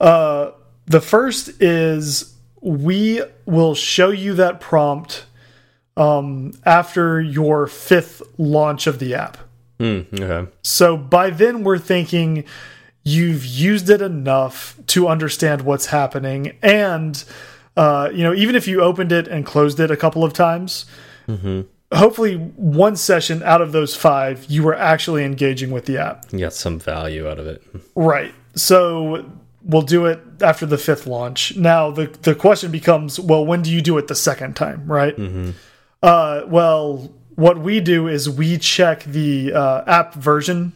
Uh 0.00 0.50
the 0.86 1.00
first 1.00 1.62
is 1.62 2.34
we 2.60 3.22
will 3.46 3.74
show 3.74 4.10
you 4.10 4.34
that 4.34 4.60
prompt 4.60 5.24
um 5.96 6.52
after 6.64 7.20
your 7.20 7.66
fifth 7.66 8.22
launch 8.38 8.86
of 8.86 8.98
the 8.98 9.14
app 9.14 9.36
Hmm, 9.80 10.00
okay. 10.12 10.46
so 10.60 10.98
by 10.98 11.30
then, 11.30 11.64
we're 11.64 11.78
thinking 11.78 12.44
you've 13.02 13.46
used 13.46 13.88
it 13.88 14.02
enough 14.02 14.76
to 14.88 15.08
understand 15.08 15.62
what's 15.62 15.86
happening. 15.86 16.58
And, 16.60 17.24
uh, 17.78 18.10
you 18.12 18.22
know, 18.22 18.34
even 18.34 18.56
if 18.56 18.68
you 18.68 18.82
opened 18.82 19.10
it 19.10 19.26
and 19.26 19.46
closed 19.46 19.80
it 19.80 19.90
a 19.90 19.96
couple 19.96 20.22
of 20.22 20.34
times, 20.34 20.84
hopefully 21.94 22.34
one 22.36 22.94
session 22.94 23.42
out 23.42 23.62
of 23.62 23.72
those 23.72 23.96
five, 23.96 24.44
you 24.50 24.62
were 24.62 24.74
actually 24.74 25.24
engaging 25.24 25.70
with 25.70 25.86
the 25.86 25.96
app. 25.96 26.26
You 26.30 26.40
got 26.40 26.52
some 26.52 26.78
value 26.78 27.26
out 27.26 27.38
of 27.38 27.46
it. 27.46 27.62
Right. 27.94 28.34
So 28.54 29.30
we'll 29.64 29.80
do 29.80 30.04
it 30.04 30.20
after 30.42 30.66
the 30.66 30.76
fifth 30.76 31.06
launch. 31.06 31.56
Now, 31.56 31.90
the, 31.90 32.08
the 32.20 32.34
question 32.34 32.70
becomes 32.70 33.18
well, 33.18 33.46
when 33.46 33.62
do 33.62 33.70
you 33.70 33.80
do 33.80 33.96
it 33.96 34.08
the 34.08 34.14
second 34.14 34.56
time? 34.56 34.84
Right. 34.86 35.16
Uh, 36.02 36.42
well, 36.46 37.12
what 37.34 37.58
we 37.58 37.80
do 37.80 38.08
is 38.08 38.28
we 38.28 38.58
check 38.58 39.04
the 39.04 39.52
uh, 39.52 39.84
app 39.86 40.14
version 40.14 40.72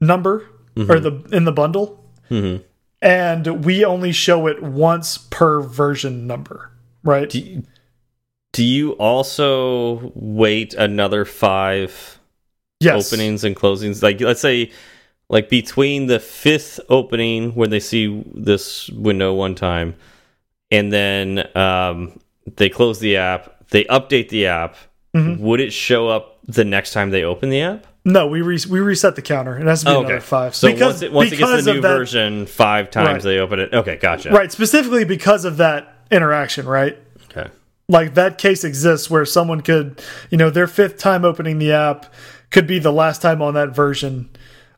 number 0.00 0.48
or 0.76 1.00
the 1.00 1.26
in 1.32 1.44
the 1.44 1.52
bundle, 1.52 2.04
and 3.00 3.64
we 3.64 3.84
only 3.84 4.12
show 4.12 4.46
it 4.46 4.62
once 4.62 5.18
per 5.18 5.60
version 5.60 6.26
number. 6.26 6.70
Right. 7.02 7.30
Do 7.30 7.38
you, 7.38 7.62
do 8.52 8.64
you 8.64 8.92
also 8.92 10.12
wait 10.14 10.74
another 10.74 11.24
five 11.24 12.16
yes. 12.80 13.12
openings 13.12 13.44
and 13.44 13.56
closings. 13.56 14.02
Like 14.02 14.20
let's 14.20 14.40
say 14.40 14.70
like 15.28 15.48
between 15.48 16.06
the 16.06 16.20
fifth 16.20 16.80
opening 16.88 17.52
where 17.52 17.68
they 17.68 17.80
see 17.80 18.22
this 18.34 18.88
window 18.90 19.34
one 19.34 19.54
time 19.54 19.94
and 20.70 20.92
then 20.92 21.48
um, 21.56 22.18
they 22.56 22.68
close 22.68 22.98
the 22.98 23.16
app, 23.16 23.55
they 23.70 23.84
update 23.84 24.28
the 24.28 24.46
app, 24.46 24.76
Mhm. 25.14 25.38
would 25.38 25.60
it 25.60 25.72
show 25.72 26.08
up 26.08 26.38
the 26.46 26.64
next 26.64 26.92
time 26.92 27.10
they 27.10 27.22
open 27.24 27.48
the 27.50 27.60
app? 27.60 27.86
No, 28.04 28.26
we 28.28 28.40
re 28.40 28.58
we 28.70 28.78
reset 28.80 29.16
the 29.16 29.22
counter. 29.22 29.58
It 29.58 29.66
has 29.66 29.80
to 29.80 29.86
be 29.86 29.92
Oh, 29.92 30.00
another 30.00 30.20
five. 30.20 30.54
So 30.54 30.68
because, 30.68 30.94
once 30.94 31.02
it, 31.02 31.12
once 31.12 31.32
it 31.32 31.36
gets 31.38 31.64
the 31.64 31.74
new 31.74 31.80
that- 31.80 31.88
version, 31.88 32.46
five 32.46 32.90
times 32.90 33.08
Right. 33.08 33.22
they 33.22 33.38
open 33.38 33.58
it. 33.58 33.72
Okay, 33.72 33.96
gotcha. 33.96 34.30
right? 34.30 34.52
Specifically 34.52 35.04
because 35.04 35.44
of 35.44 35.56
that 35.56 35.92
interaction, 36.10 36.66
right? 36.66 36.96
Okay. 37.36 37.50
like 37.88 38.14
that 38.14 38.36
case 38.38 38.64
exists 38.64 39.08
where 39.08 39.24
someone 39.24 39.60
could, 39.60 40.00
you 40.30 40.36
know, 40.38 40.50
their 40.50 40.66
fifth 40.66 40.98
time 40.98 41.24
opening 41.24 41.58
the 41.58 41.70
app 41.72 42.12
could 42.50 42.66
be 42.66 42.78
the 42.80 42.92
last 42.92 43.22
time 43.22 43.40
on 43.40 43.54
that 43.54 43.74
version. 43.74 44.28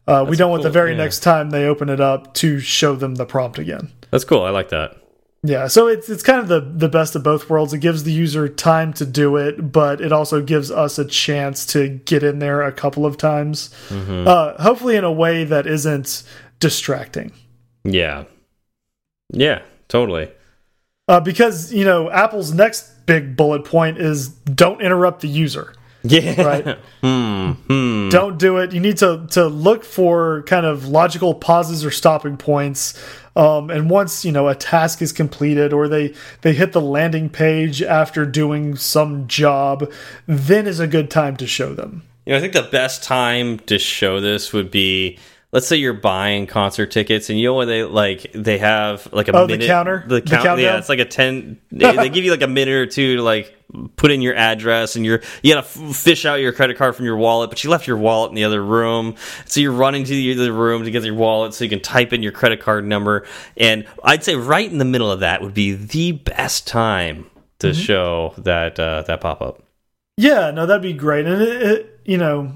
Uh, 0.06 0.24
we 0.28 0.36
don't 0.36 0.50
want 0.50 0.62
the 0.62 0.68
very 0.70 0.90
yeah. 0.92 0.96
next 0.98 1.20
time 1.20 1.48
they 1.50 1.64
open 1.66 1.88
it 1.88 2.00
up 2.00 2.32
to 2.34 2.58
show 2.60 2.94
them 2.94 3.14
the 3.16 3.24
prompt 3.26 3.58
again. 3.58 3.88
That's 4.10 4.24
cool. 4.24 4.42
I 4.42 4.50
like 4.50 4.68
that. 4.70 4.96
Yeah, 5.42 5.68
so 5.68 5.86
it's 5.86 6.08
it's 6.08 6.22
kind 6.22 6.40
of 6.40 6.48
the 6.48 6.60
the 6.60 6.88
best 6.88 7.14
of 7.14 7.22
both 7.22 7.48
worlds. 7.48 7.72
It 7.72 7.78
gives 7.78 8.02
the 8.02 8.12
user 8.12 8.48
time 8.48 8.92
to 8.94 9.06
do 9.06 9.36
it, 9.36 9.70
but 9.70 10.00
it 10.00 10.12
also 10.12 10.42
gives 10.42 10.70
us 10.70 10.98
a 10.98 11.04
chance 11.04 11.64
to 11.66 11.88
get 11.88 12.24
in 12.24 12.40
there 12.40 12.62
a 12.62 12.72
couple 12.72 13.06
of 13.06 13.16
times. 13.16 13.72
Mm-hmm. 13.88 14.26
Uh, 14.26 14.60
hopefully, 14.60 14.96
in 14.96 15.04
a 15.04 15.12
way 15.12 15.44
that 15.44 15.66
isn't 15.66 16.24
distracting. 16.58 17.32
Yeah. 17.84 18.24
Yeah, 19.30 19.62
totally. 19.88 20.30
Uh, 21.06 21.20
because 21.20 21.72
you 21.72 21.84
know, 21.84 22.10
Apple's 22.10 22.52
next 22.52 23.06
big 23.06 23.36
bullet 23.36 23.64
point 23.64 23.98
is 23.98 24.28
don't 24.28 24.80
interrupt 24.80 25.20
the 25.20 25.28
user. 25.28 25.72
Yeah. 26.02 26.42
Right. 26.44 26.78
hmm. 27.00 27.50
Hmm. 27.52 28.08
don't 28.10 28.38
do 28.38 28.58
it. 28.58 28.72
You 28.72 28.80
need 28.80 28.98
to 28.98 29.26
to 29.30 29.46
look 29.46 29.84
for 29.84 30.42
kind 30.42 30.66
of 30.66 30.86
logical 30.86 31.34
pauses 31.34 31.84
or 31.84 31.90
stopping 31.90 32.36
points. 32.36 32.94
Um, 33.38 33.70
and 33.70 33.88
once 33.88 34.24
you 34.24 34.32
know 34.32 34.48
a 34.48 34.54
task 34.56 35.00
is 35.00 35.12
completed, 35.12 35.72
or 35.72 35.86
they 35.86 36.12
they 36.42 36.52
hit 36.52 36.72
the 36.72 36.80
landing 36.80 37.30
page 37.30 37.80
after 37.80 38.26
doing 38.26 38.74
some 38.74 39.28
job, 39.28 39.90
then 40.26 40.66
is 40.66 40.80
a 40.80 40.88
good 40.88 41.08
time 41.08 41.36
to 41.36 41.46
show 41.46 41.72
them. 41.72 42.02
You 42.26 42.32
know, 42.32 42.38
I 42.38 42.40
think 42.40 42.52
the 42.52 42.62
best 42.62 43.04
time 43.04 43.60
to 43.60 43.78
show 43.78 44.20
this 44.20 44.52
would 44.52 44.72
be 44.72 45.18
let's 45.52 45.66
say 45.66 45.76
you're 45.76 45.94
buying 45.94 46.46
concert 46.46 46.90
tickets 46.90 47.30
and 47.30 47.38
you 47.38 47.46
know 47.48 47.54
when 47.54 47.68
they 47.68 47.82
like 47.84 48.30
they 48.34 48.58
have 48.58 49.10
like 49.12 49.28
a 49.28 49.32
Oh, 49.36 49.46
the 49.46 49.54
minute 49.54 49.66
counter? 49.66 50.04
the 50.06 50.16
The 50.16 50.20
count 50.22 50.42
countdown? 50.44 50.58
yeah 50.58 50.78
it's 50.78 50.88
like 50.88 50.98
a 50.98 51.04
10 51.04 51.58
they, 51.70 52.08
give 52.10 52.24
you 52.24 52.30
like 52.30 52.42
a 52.42 52.46
minute 52.46 52.74
or 52.74 52.86
two 52.86 53.16
to 53.16 53.22
like 53.22 53.54
put 53.96 54.10
in 54.10 54.20
your 54.22 54.34
address 54.34 54.96
and 54.96 55.04
you're 55.04 55.20
you 55.42 55.54
gotta 55.54 55.66
fish 55.66 56.24
out 56.24 56.36
your 56.40 56.52
credit 56.52 56.76
card 56.76 56.96
from 56.96 57.04
your 57.04 57.16
wallet 57.16 57.50
but 57.50 57.62
you 57.64 57.70
left 57.70 57.86
your 57.86 57.96
wallet 57.98 58.30
in 58.30 58.34
the 58.34 58.44
other 58.44 58.62
room 58.64 59.14
so 59.46 59.60
you're 59.60 59.72
running 59.72 60.04
to 60.04 60.10
the 60.10 60.32
other 60.32 60.52
room 60.52 60.84
to 60.84 60.90
get 60.90 61.02
your 61.04 61.14
wallet 61.14 61.52
so 61.54 61.64
you 61.64 61.70
can 61.70 61.80
type 61.80 62.12
in 62.12 62.22
your 62.22 62.32
credit 62.32 62.60
card 62.60 62.84
number 62.86 63.26
and 63.56 63.86
i'd 64.04 64.24
say 64.24 64.34
right 64.36 64.70
in 64.70 64.78
the 64.78 64.84
middle 64.84 65.10
of 65.10 65.20
that 65.20 65.40
would 65.42 65.54
be 65.54 65.72
the 65.72 66.12
best 66.12 66.66
time 66.66 67.24
to 67.58 67.68
Mm-hmm. 67.68 67.80
show 67.80 68.34
that 68.38 68.78
uh, 68.78 69.02
that 69.02 69.20
pop-up 69.20 69.62
Yeah, 70.16 70.50
no, 70.52 70.64
that'd 70.64 70.80
be 70.82 70.92
great. 70.92 71.26
And 71.26 71.42
it, 71.42 71.62
it, 71.62 72.00
you 72.04 72.16
know, 72.16 72.52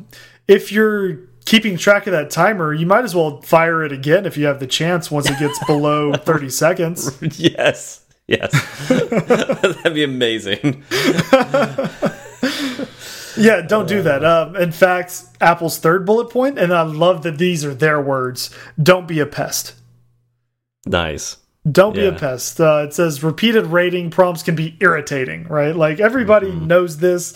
if 0.46 0.70
you're 0.72 1.18
keeping 1.44 1.76
track 1.76 2.06
of 2.06 2.12
that 2.12 2.30
timer, 2.30 2.72
you 2.72 2.86
might 2.86 3.04
as 3.04 3.14
well 3.14 3.40
fire 3.42 3.84
it 3.84 3.92
again 3.92 4.26
if 4.26 4.36
you 4.36 4.46
have 4.46 4.60
the 4.60 4.66
chance 4.66 5.10
once 5.10 5.28
it 5.30 5.38
gets 5.38 5.62
below 5.66 6.12
30 6.14 6.48
seconds. 6.50 7.16
yes 7.38 8.04
yes 8.28 8.52
that'd 8.88 9.94
be 9.94 10.04
amazing 10.04 10.82
Yeah, 13.34 13.62
don't 13.62 13.88
do 13.88 14.02
that. 14.02 14.22
Um, 14.24 14.56
in 14.56 14.72
fact, 14.72 15.24
Apple's 15.40 15.78
third 15.78 16.04
bullet 16.04 16.28
point, 16.28 16.58
and 16.58 16.72
I 16.72 16.82
love 16.82 17.22
that 17.22 17.38
these 17.38 17.64
are 17.64 17.74
their 17.74 17.98
words 18.00 18.50
don't 18.80 19.08
be 19.08 19.20
a 19.20 19.26
pest. 19.26 19.74
nice 20.86 21.38
Don't 21.70 21.94
be 21.94 22.04
a 22.04 22.12
pest. 22.12 22.60
Uh, 22.60 22.84
it 22.86 22.92
says 22.94 23.22
repeated 23.22 23.66
rating 23.66 24.10
prompts 24.10 24.42
can 24.42 24.54
be 24.54 24.76
irritating, 24.80 25.44
right? 25.44 25.74
Like 25.74 25.98
everybody 25.98 26.48
Mm-hmm. 26.48 26.66
knows 26.66 26.98
this. 26.98 27.32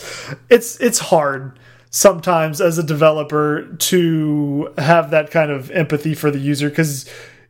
It's 0.50 0.78
it's 0.80 0.98
hard 0.98 1.59
sometimes 1.91 2.61
as 2.61 2.78
a 2.78 2.82
developer 2.82 3.74
to 3.78 4.72
have 4.78 5.11
that 5.11 5.30
kind 5.30 5.51
of 5.51 5.70
empathy 5.70 6.14
for 6.14 6.30
the 6.30 6.39
user 6.39 6.68
because 6.68 7.09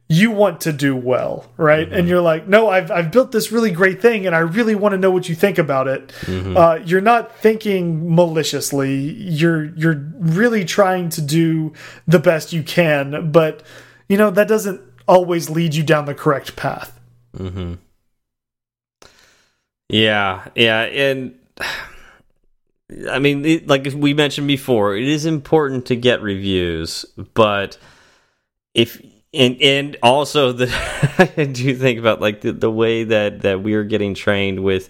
you 0.08 0.30
want 0.30 0.60
to 0.60 0.72
do 0.72 0.94
well, 0.94 1.50
right? 1.56 1.86
Mm-hmm. 1.86 1.96
And 1.96 2.08
you're 2.08 2.20
like, 2.20 2.46
no, 2.46 2.68
I've 2.68 2.90
I've 2.90 3.10
built 3.10 3.32
this 3.32 3.50
really 3.50 3.72
great 3.72 4.00
thing, 4.00 4.26
and 4.26 4.36
I 4.36 4.40
really 4.40 4.74
want 4.74 4.92
to 4.92 4.98
know 4.98 5.10
what 5.10 5.28
you 5.28 5.34
think 5.34 5.58
about 5.58 5.88
it. 5.88 6.08
Mm-hmm. 6.22 6.56
Uh, 6.56 6.74
you're 6.76 7.00
not 7.00 7.36
thinking 7.38 8.14
maliciously. 8.14 8.94
You're 8.94 9.74
you're 9.74 10.08
really 10.18 10.64
trying 10.64 11.08
to 11.10 11.22
do 11.22 11.72
the 12.06 12.20
best 12.20 12.52
you 12.52 12.62
can, 12.62 13.32
but 13.32 13.64
you 14.08 14.16
know 14.16 14.30
that 14.30 14.46
doesn't 14.46 14.80
always 15.08 15.50
lead 15.50 15.74
you 15.74 15.82
down 15.82 16.04
the 16.04 16.14
correct 16.14 16.54
path. 16.54 16.98
Mm-hmm. 17.36 17.74
Yeah, 19.88 20.46
yeah, 20.54 20.82
and 20.82 21.36
I 23.10 23.18
mean, 23.18 23.44
it, 23.44 23.66
like 23.66 23.88
we 23.94 24.14
mentioned 24.14 24.46
before, 24.46 24.96
it 24.96 25.08
is 25.08 25.26
important 25.26 25.86
to 25.86 25.96
get 25.96 26.22
reviews, 26.22 27.04
but 27.34 27.78
if 28.74 29.00
and 29.34 29.60
and 29.60 29.96
also 30.02 30.52
the 30.52 30.66
I 31.36 31.44
do 31.44 31.74
think 31.74 31.98
about 31.98 32.20
like 32.20 32.42
the, 32.42 32.52
the 32.52 32.70
way 32.70 33.04
that 33.04 33.42
that 33.42 33.62
we 33.62 33.74
are 33.74 33.84
getting 33.84 34.14
trained 34.14 34.62
with 34.62 34.88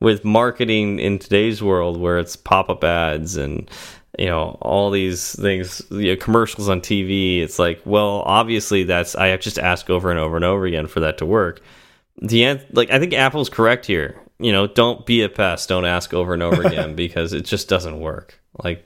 with 0.00 0.24
marketing 0.24 0.98
in 0.98 1.18
today's 1.18 1.62
world, 1.62 1.98
where 2.00 2.18
it's 2.18 2.36
pop 2.36 2.68
up 2.68 2.82
ads 2.82 3.36
and 3.36 3.70
you 4.18 4.26
know 4.26 4.58
all 4.60 4.90
these 4.90 5.34
things, 5.40 5.82
you 5.90 6.14
know, 6.14 6.16
commercials 6.16 6.68
on 6.68 6.80
TV. 6.80 7.40
It's 7.42 7.58
like, 7.58 7.80
well, 7.84 8.22
obviously 8.26 8.82
that's 8.84 9.14
I 9.14 9.28
have 9.28 9.40
just 9.40 9.58
ask 9.58 9.88
over 9.88 10.10
and 10.10 10.18
over 10.18 10.36
and 10.36 10.44
over 10.44 10.66
again 10.66 10.88
for 10.88 11.00
that 11.00 11.18
to 11.18 11.26
work 11.26 11.62
the 12.20 12.60
like 12.72 12.90
I 12.90 12.98
think 12.98 13.12
Apple's 13.12 13.48
correct 13.48 13.86
here. 13.86 14.20
You 14.38 14.52
know, 14.52 14.66
don't 14.66 15.06
be 15.06 15.22
a 15.22 15.28
pest. 15.28 15.68
Don't 15.68 15.84
ask 15.86 16.12
over 16.12 16.34
and 16.34 16.42
over 16.42 16.62
again 16.62 16.94
because 16.96 17.32
it 17.32 17.44
just 17.44 17.68
doesn't 17.68 17.98
work. 18.00 18.40
Like 18.62 18.84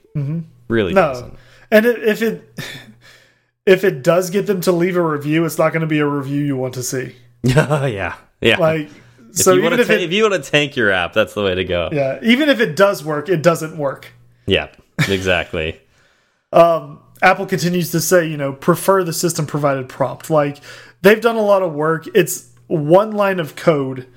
really 0.67 0.93
No, 0.93 1.13
doesn't. 1.13 1.37
and 1.71 1.85
it, 1.85 2.03
if 2.03 2.21
it 2.21 2.59
if 3.65 3.83
it 3.83 4.03
does 4.03 4.29
get 4.29 4.47
them 4.47 4.61
to 4.61 4.71
leave 4.71 4.95
a 4.97 5.01
review, 5.01 5.45
it's 5.45 5.57
not 5.57 5.71
going 5.73 5.81
to 5.81 5.87
be 5.87 5.99
a 5.99 6.05
review 6.07 6.41
you 6.43 6.57
want 6.57 6.73
to 6.75 6.83
see. 6.83 7.15
yeah, 7.43 8.15
yeah. 8.41 8.57
Like 8.57 8.89
if 9.29 9.37
so, 9.37 9.51
you 9.53 9.59
even 9.59 9.71
want 9.71 9.81
if 9.81 9.87
to 9.87 9.93
it 9.93 10.01
if 10.03 10.11
you 10.11 10.29
want 10.29 10.43
to 10.43 10.51
tank 10.51 10.75
your 10.75 10.91
app, 10.91 11.13
that's 11.13 11.33
the 11.33 11.43
way 11.43 11.55
to 11.55 11.63
go. 11.65 11.89
yeah, 11.91 12.19
even 12.21 12.49
if 12.49 12.59
it 12.59 12.75
does 12.75 13.03
work, 13.03 13.29
it 13.29 13.41
doesn't 13.43 13.77
work. 13.77 14.11
Yeah, 14.45 14.69
exactly. 15.07 15.79
Apple 17.23 17.45
continues 17.45 17.91
to 17.91 18.01
say, 18.01 18.25
you 18.25 18.35
know, 18.37 18.51
prefer 18.51 19.03
the 19.03 19.13
system 19.13 19.45
provided 19.45 19.87
prompt. 19.87 20.29
Like 20.29 20.57
they've 21.01 21.21
done 21.21 21.35
a 21.35 21.41
lot 21.41 21.61
of 21.61 21.73
work. 21.73 22.07
It's 22.15 22.49
one 22.67 23.11
line 23.11 23.39
of 23.39 23.55
code. 23.55 24.07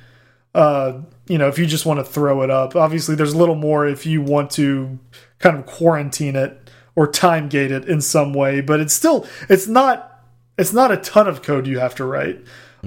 Uh, 0.54 1.02
you 1.26 1.38
know, 1.38 1.48
if 1.48 1.58
you 1.58 1.66
just 1.66 1.86
want 1.86 2.00
to 2.00 2.04
throw 2.04 2.42
it 2.42 2.50
up, 2.50 2.76
obviously 2.76 3.14
there's 3.14 3.32
a 3.32 3.38
little 3.38 3.54
more 3.54 3.86
if 3.86 4.04
you 4.06 4.20
want 4.22 4.50
to 4.52 4.98
kind 5.38 5.56
of 5.58 5.66
quarantine 5.66 6.36
it 6.36 6.70
or 6.96 7.06
time 7.10 7.48
gate 7.48 7.70
it 7.72 7.86
in 7.86 8.00
some 8.00 8.32
way, 8.34 8.60
but 8.60 8.80
it's 8.80 8.94
still 8.94 9.26
it's 9.48 9.66
not 9.66 10.22
it's 10.58 10.72
not 10.72 10.92
a 10.92 10.96
ton 10.98 11.26
of 11.26 11.42
code 11.42 11.66
you 11.66 11.78
have 11.78 11.94
to 11.96 12.04
write. 12.04 12.40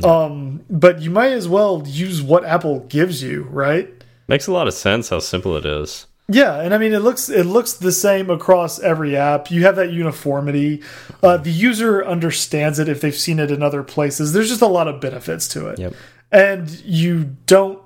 Um, 0.03 0.61
but 0.69 1.01
you 1.01 1.09
might 1.09 1.31
as 1.31 1.47
well 1.47 1.83
use 1.85 2.21
what 2.21 2.45
Apple 2.45 2.81
gives 2.81 3.23
you, 3.23 3.43
right? 3.49 3.89
Makes 4.27 4.45
a 4.47 4.51
lot 4.51 4.67
of 4.67 4.73
sense 4.75 5.09
how 5.09 5.17
simple 5.19 5.57
it 5.57 5.65
is. 5.65 6.05
Yeah, 6.29 6.59
and 6.61 6.73
I 6.73 6.77
mean 6.77 6.93
it 6.93 6.99
looks 6.99 7.29
it 7.29 7.45
looks 7.45 7.73
the 7.73 7.91
same 7.91 8.29
across 8.29 8.79
every 8.79 9.15
app. 9.15 9.49
You 9.49 9.63
have 9.63 9.75
that 9.77 9.91
uniformity. 9.91 10.83
Uh, 11.23 11.37
the 11.37 11.49
user 11.51 12.05
understands 12.05 12.79
it 12.79 12.87
if 12.89 13.01
they've 13.01 13.15
seen 13.15 13.39
it 13.39 13.49
in 13.49 13.63
other 13.63 13.81
places. 13.81 14.33
There's 14.33 14.49
just 14.49 14.61
a 14.61 14.67
lot 14.67 14.87
of 14.87 14.99
benefits 15.01 15.47
to 15.49 15.67
it, 15.69 15.79
Yep. 15.79 15.93
and 16.31 16.69
you 16.85 17.35
don't. 17.45 17.79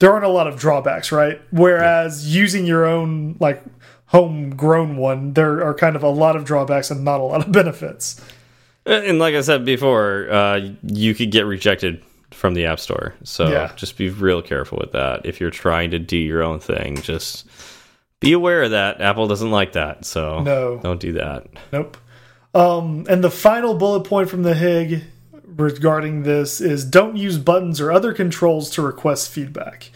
There 0.00 0.12
aren't 0.12 0.24
a 0.24 0.28
lot 0.28 0.46
of 0.46 0.58
drawbacks, 0.58 1.10
right? 1.10 1.40
Whereas 1.50 2.34
using 2.34 2.66
your 2.66 2.86
own 2.86 3.36
like 3.40 3.62
homegrown 4.06 4.96
one, 4.96 5.34
there 5.34 5.62
are 5.64 5.74
kind 5.74 5.96
of 5.96 6.02
a 6.02 6.08
lot 6.08 6.36
of 6.36 6.44
drawbacks 6.44 6.90
and 6.90 7.04
not 7.04 7.20
a 7.20 7.24
lot 7.24 7.44
of 7.46 7.52
benefits. 7.60 8.20
And 8.86 9.18
like 9.18 9.34
I 9.34 9.40
said 9.42 9.64
before, 9.64 10.28
uh, 10.30 10.60
you 10.82 11.14
could 11.14 11.30
get 11.30 11.44
rejected 11.46 12.02
from 12.30 12.54
the 12.54 12.64
App 12.66 12.80
Store. 12.80 13.14
So 13.24 13.48
Yeah. 13.48 13.72
just 13.76 13.98
be 13.98 14.08
real 14.08 14.40
careful 14.40 14.78
with 14.80 14.92
that. 14.92 15.26
If 15.26 15.40
you're 15.40 15.50
trying 15.50 15.90
to 15.90 15.98
do 15.98 16.16
your 16.16 16.42
own 16.42 16.58
thing, 16.60 16.96
just 17.02 17.46
be 18.20 18.32
aware 18.32 18.62
of 18.62 18.70
that. 18.70 19.00
Apple 19.00 19.26
doesn't 19.28 19.50
like 19.50 19.72
that. 19.72 20.04
So 20.04 20.40
No. 20.42 20.78
don't 20.82 21.00
do 21.00 21.12
that. 21.14 21.46
Nope. 21.72 21.96
Um, 22.54 23.04
and 23.10 23.22
the 23.22 23.30
final 23.30 23.74
bullet 23.74 24.04
point 24.04 24.30
from 24.30 24.42
the 24.42 24.54
HIG 24.54 25.02
regarding 25.58 26.22
this 26.22 26.60
is 26.60 26.84
don't 26.84 27.16
use 27.16 27.36
buttons 27.36 27.80
or 27.80 27.92
other 27.92 28.14
controls 28.14 28.70
to 28.70 28.82
request 28.82 29.30
feedback. 29.30 29.90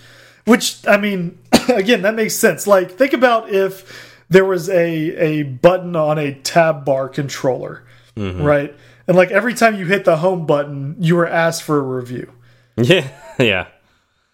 Which, 0.44 0.86
I 0.86 0.96
mean, 0.96 1.38
again, 1.68 2.02
that 2.02 2.14
makes 2.14 2.34
sense. 2.34 2.66
Like, 2.66 2.90
think 2.90 3.12
about 3.12 3.48
if 3.48 4.22
there 4.28 4.44
was 4.44 4.68
a, 4.68 4.82
a 4.82 5.42
button 5.44 5.94
on 5.94 6.18
a 6.18 6.34
tab 6.34 6.84
bar 6.84 7.08
controller, 7.08 7.84
mm-hmm. 8.16 8.42
right? 8.42 8.74
And 9.06 9.16
like 9.16 9.30
every 9.30 9.54
time 9.54 9.76
you 9.76 9.86
hit 9.86 10.04
the 10.04 10.16
home 10.16 10.46
button, 10.46 10.96
you 10.98 11.16
were 11.16 11.26
asked 11.26 11.62
for 11.62 11.78
a 11.78 11.82
review. 11.82 12.32
Yeah. 12.76 13.06
Yeah. 13.38 13.66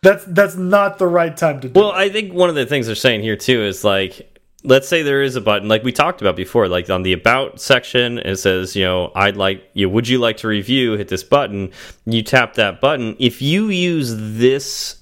That's 0.02 0.24
that's 0.26 0.54
not 0.54 0.98
the 0.98 1.08
right 1.08 1.36
time 1.36 1.60
to 1.60 1.68
do. 1.68 1.80
Well, 1.80 1.90
I 1.90 2.08
think 2.08 2.32
one 2.32 2.48
of 2.48 2.54
the 2.54 2.66
things 2.66 2.86
they're 2.86 2.94
saying 2.94 3.22
here 3.22 3.34
too 3.34 3.64
is 3.64 3.82
like 3.82 4.27
let's 4.64 4.88
say 4.88 5.02
there 5.02 5.22
is 5.22 5.36
a 5.36 5.40
button 5.40 5.68
like 5.68 5.82
we 5.84 5.92
talked 5.92 6.20
about 6.20 6.36
before, 6.36 6.68
like 6.68 6.90
on 6.90 7.02
the 7.02 7.12
about 7.12 7.60
section, 7.60 8.18
it 8.18 8.36
says, 8.36 8.74
you 8.74 8.84
know, 8.84 9.12
I'd 9.14 9.36
like 9.36 9.62
you, 9.74 9.88
would 9.88 10.08
you 10.08 10.18
like 10.18 10.36
to 10.38 10.48
review? 10.48 10.92
Hit 10.94 11.08
this 11.08 11.22
button. 11.24 11.70
You 12.06 12.22
tap 12.22 12.54
that 12.54 12.80
button. 12.80 13.16
If 13.18 13.40
you 13.40 13.68
use 13.68 14.14
this 14.16 14.96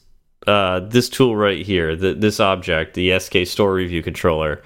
uh, 0.47 0.81
this 0.81 1.09
tool 1.09 1.35
right 1.35 1.65
here, 1.67 1.97
the, 1.97 2.15
this 2.15 2.39
object, 2.39 2.95
the 2.95 3.19
SK 3.19 3.39
Store 3.47 3.75
Review 3.75 4.01
Controller, 4.03 4.63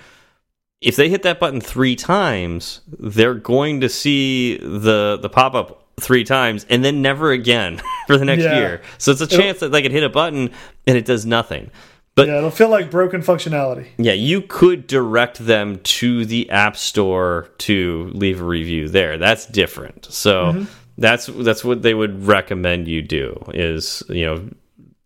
if 0.82 0.96
they 0.96 1.08
hit 1.08 1.22
that 1.22 1.40
button 1.40 1.60
three 1.60 1.96
times, 1.96 2.80
they're 2.98 3.34
going 3.34 3.80
to 3.82 3.88
see 3.88 4.58
the 4.58 5.18
the 5.20 5.28
pop 5.28 5.54
up 5.54 5.86
three 6.00 6.24
times 6.24 6.64
and 6.70 6.82
then 6.84 7.02
never 7.02 7.30
again 7.30 7.80
for 8.06 8.16
the 8.16 8.24
next 8.24 8.42
Yeah. 8.42 8.56
year. 8.56 8.82
So 8.98 9.12
it's 9.12 9.20
a 9.20 9.26
chance 9.26 9.60
that 9.60 9.70
they 9.70 9.82
could 9.82 9.92
hit 9.92 10.02
a 10.02 10.08
button 10.08 10.50
and 10.86 10.96
it 10.96 11.04
does 11.04 11.24
nothing. 11.26 11.70
But 12.16 12.28
yeah, 12.28 12.38
it'll 12.38 12.50
feel 12.50 12.68
like 12.68 12.90
broken 12.90 13.22
functionality. 13.22 13.88
yeah, 13.96 14.12
you 14.12 14.42
could 14.42 14.86
direct 14.86 15.38
them 15.38 15.78
to 15.78 16.26
the 16.26 16.50
App 16.50 16.76
Store 16.76 17.48
to 17.58 18.10
leave 18.14 18.40
a 18.40 18.44
review 18.44 18.88
there. 18.88 19.16
That's 19.16 19.46
different. 19.46 20.06
So 20.06 20.66
that's 20.98 21.26
that's 21.26 21.64
what 21.64 21.82
they 21.82 21.94
would 21.94 22.26
recommend 22.26 22.88
you 22.88 23.00
do 23.00 23.42
is, 23.54 24.02
you 24.08 24.26
know, 24.26 24.50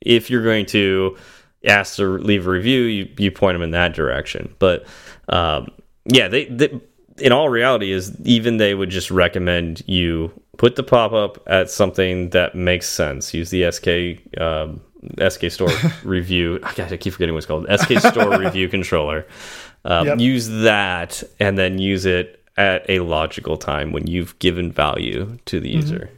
if 0.01 0.29
you're 0.31 0.43
going 0.43 0.67
to 0.67 1.17
ask 1.65 1.97
to 1.97 2.19
leave 2.19 2.47
a 2.47 2.51
review, 2.51 2.83
you 2.83 3.09
you 3.19 3.31
point 3.31 3.55
them 3.55 3.63
in 3.63 3.71
that 3.73 3.95
direction. 3.95 4.55
But 4.59 4.87
um, 5.29 5.69
yeah, 6.07 6.29
they, 6.29 6.47
they 6.47 6.81
in 7.19 7.33
all 7.33 7.49
reality 7.49 7.93
is 7.93 8.19
even 8.25 8.57
they 8.57 8.75
would 8.75 8.91
just 8.91 9.11
recommend 9.11 9.83
you 9.87 10.33
put 10.57 10.77
the 10.77 10.83
pop 10.83 11.13
up 11.13 11.43
at 11.47 11.71
something 11.71 12.31
that 12.31 12.55
makes 12.55 12.89
sense. 12.89 13.33
Use 13.35 13.51
the 13.51 13.71
SK 13.71 14.41
um, 14.41 14.81
SK 15.29 15.51
Store 15.51 15.71
review. 16.05 16.61
I 16.63 16.83
I 16.83 16.97
keep 16.97 17.13
forgetting 17.13 17.35
what 17.35 17.39
it's 17.39 17.47
called. 17.47 17.67
SK 17.69 17.99
Store 18.01 18.39
review 18.45 18.69
controller. 18.69 19.27
Um, 19.85 20.07
Yep. 20.07 20.19
Use 20.21 20.49
that 20.49 21.23
and 21.39 21.59
then 21.59 21.79
use 21.79 22.07
it 22.07 22.43
at 22.57 22.89
a 22.89 23.01
logical 23.01 23.57
time 23.57 23.93
when 23.93 24.07
you've 24.07 24.39
given 24.39 24.71
value 24.73 25.39
to 25.47 25.61
the 25.61 25.69
user. 25.71 26.11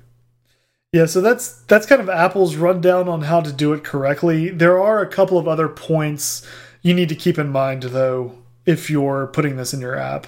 Yeah, 0.93 1.07
so 1.07 1.21
that's 1.21 1.63
that's 1.63 1.87
kind 1.87 2.01
of 2.01 2.09
Apple's 2.09 2.57
rundown 2.57 3.09
on 3.09 3.23
how 3.23 3.41
to 3.41 3.53
do 3.53 3.73
it 3.73 3.85
correctly. 3.85 4.51
There 4.51 4.81
are 4.81 5.01
a 5.01 5.09
couple 5.09 5.37
of 5.39 5.49
other 5.49 5.69
points 5.69 6.47
you 6.83 6.95
need 6.95 7.09
to 7.09 7.15
keep 7.17 7.39
in 7.39 7.49
mind 7.49 7.83
though 7.83 8.39
if 8.65 8.89
you're 8.89 9.27
putting 9.29 9.57
this 9.57 9.75
in 9.75 9.81
your 9.81 9.97
app. 9.97 10.27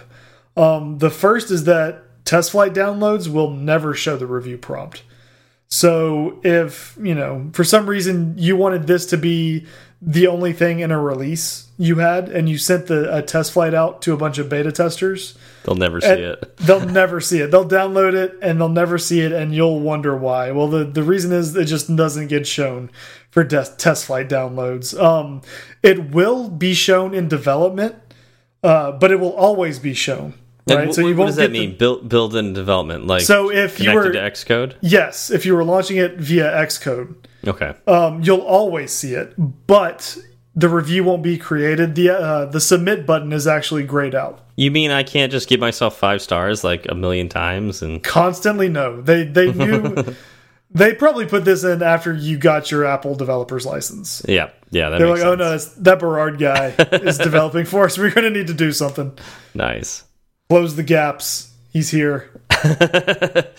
Um, 0.57 0.99
the 0.99 1.11
first 1.11 1.51
is 1.51 1.65
that 1.65 2.25
TestFlight 2.25 2.75
downloads 2.75 3.29
will 3.29 3.51
never 3.51 3.95
show 3.95 4.17
the 4.17 4.27
review 4.27 4.59
prompt. 4.59 5.03
So 5.69 6.41
if, 6.43 6.97
you 7.01 7.15
know, 7.15 7.51
for 7.53 7.63
some 7.63 7.89
reason 7.89 8.35
you 8.39 8.57
wanted 8.57 8.87
this 8.87 9.07
to 9.07 9.17
be 9.17 9.67
the 10.01 10.27
only 10.27 10.53
thing 10.53 10.81
in 10.81 10.91
a 10.91 11.01
release 11.01 11.67
you 11.77 11.97
had 11.97 12.29
and 12.29 12.49
you 12.49 12.57
sent 12.57 12.87
the 12.87 13.15
a 13.15 13.23
TestFlight 13.23 13.75
out 13.75 14.01
to 14.03 14.13
a 14.13 14.17
bunch 14.17 14.39
of 14.39 14.49
beta 14.49 14.73
testers, 14.73 15.37
They'll 15.65 15.75
never 15.75 16.01
see 16.01 16.09
it. 16.09 16.57
They'll 16.57 16.87
never 16.87 17.21
see 17.21 17.41
it. 17.41 17.51
They'll 17.51 17.69
download 17.69 18.15
it 18.15 18.39
and 18.41 18.59
they'll 18.59 18.71
never 18.71 18.97
see 18.97 19.21
it, 19.21 19.33
and 19.33 19.55
you'll 19.55 19.81
wonder 19.81 20.17
why. 20.17 20.51
Well, 20.51 20.69
the, 20.69 20.85
the 20.85 21.03
reason 21.03 21.31
is 21.31 21.55
it 21.55 21.67
just 21.67 21.95
doesn't 21.95 22.29
get 22.29 22.47
shown 22.47 22.91
for 23.31 23.45
TestFlight 23.45 24.31
downloads. 24.31 24.99
Um, 24.99 25.43
it 25.83 26.11
will 26.11 26.49
be 26.49 26.73
shown 26.73 27.13
in 27.13 27.29
development, 27.29 27.97
uh, 28.63 28.93
but 28.93 29.11
it 29.11 29.21
will 29.21 29.35
always 29.35 29.79
be 29.79 29.93
shown. 29.93 30.33
And 30.71 30.79
Right. 30.79 30.89
wh- 30.89 30.93
so 30.95 31.01
you 31.03 31.09
what 31.09 31.17
won't 31.17 31.29
does 31.29 31.37
that 31.37 31.43
get 31.43 31.53
the- 31.53 31.67
mean? 31.67 31.77
Build 31.79 32.09
build 32.09 32.35
in 32.37 32.53
development, 32.53 33.07
like 33.07 33.23
So 33.23 33.51
if 33.51 33.79
you 33.81 33.91
connected 33.91 34.09
were 34.09 34.13
to 34.13 34.19
Xcode. 34.31 34.73
yes, 34.81 35.31
if 35.31 35.45
you 35.47 35.55
were 35.55 35.65
launching 35.65 35.97
it 35.97 36.17
via 36.19 36.51
Xcode, 36.51 37.15
Okay. 37.47 37.73
um, 37.87 38.21
you'll 38.23 38.41
always 38.41 38.93
see 38.93 39.15
it, 39.15 39.33
but 39.67 40.17
the 40.55 40.69
review 40.69 41.05
won't 41.05 41.23
be 41.23 41.39
created. 41.39 41.95
The 41.95 42.11
uh, 42.11 42.45
the 42.47 42.61
submit 42.61 43.07
button 43.07 43.33
is 43.33 43.47
actually 43.47 43.85
grayed 43.85 44.15
out. 44.15 44.41
You 44.57 44.73
mean 44.73 44.91
I 44.91 45.05
can't 45.05 45.31
just 45.31 45.49
give 45.49 45.61
myself 45.61 45.97
five 45.97 46.21
stars 46.21 46.65
like 46.65 46.87
a 46.89 46.95
million 46.97 47.29
times 47.29 47.81
and 47.81 48.03
constantly 48.03 48.69
no 48.69 49.01
they 49.01 49.23
they 49.23 49.53
knew 49.61 49.95
they 50.71 50.93
probably 50.95 51.27
put 51.27 51.45
this 51.45 51.63
in 51.63 51.81
after 51.81 52.13
you 52.13 52.37
got 52.37 52.71
your 52.73 52.85
apple 52.85 53.15
developers 53.15 53.65
license 53.65 54.21
yeah, 54.29 54.51
yeah, 54.73 54.91
that 54.91 54.99
they're 54.99 55.09
like 55.09 55.23
oh 55.23 55.37
no 55.37 55.57
that 55.57 55.99
berard 56.01 56.39
guy 56.41 56.75
is 56.93 57.17
developing 57.29 57.65
for 57.65 57.85
us 57.85 57.97
we're 57.97 58.11
going 58.11 58.25
to 58.25 58.37
need 58.37 58.49
to 58.49 58.53
do 58.55 58.73
something 58.73 59.17
Nice. 59.55 60.03
Close 60.49 60.77
the 60.77 60.83
gaps 60.83 61.53
he's 61.73 61.91
here 61.91 62.31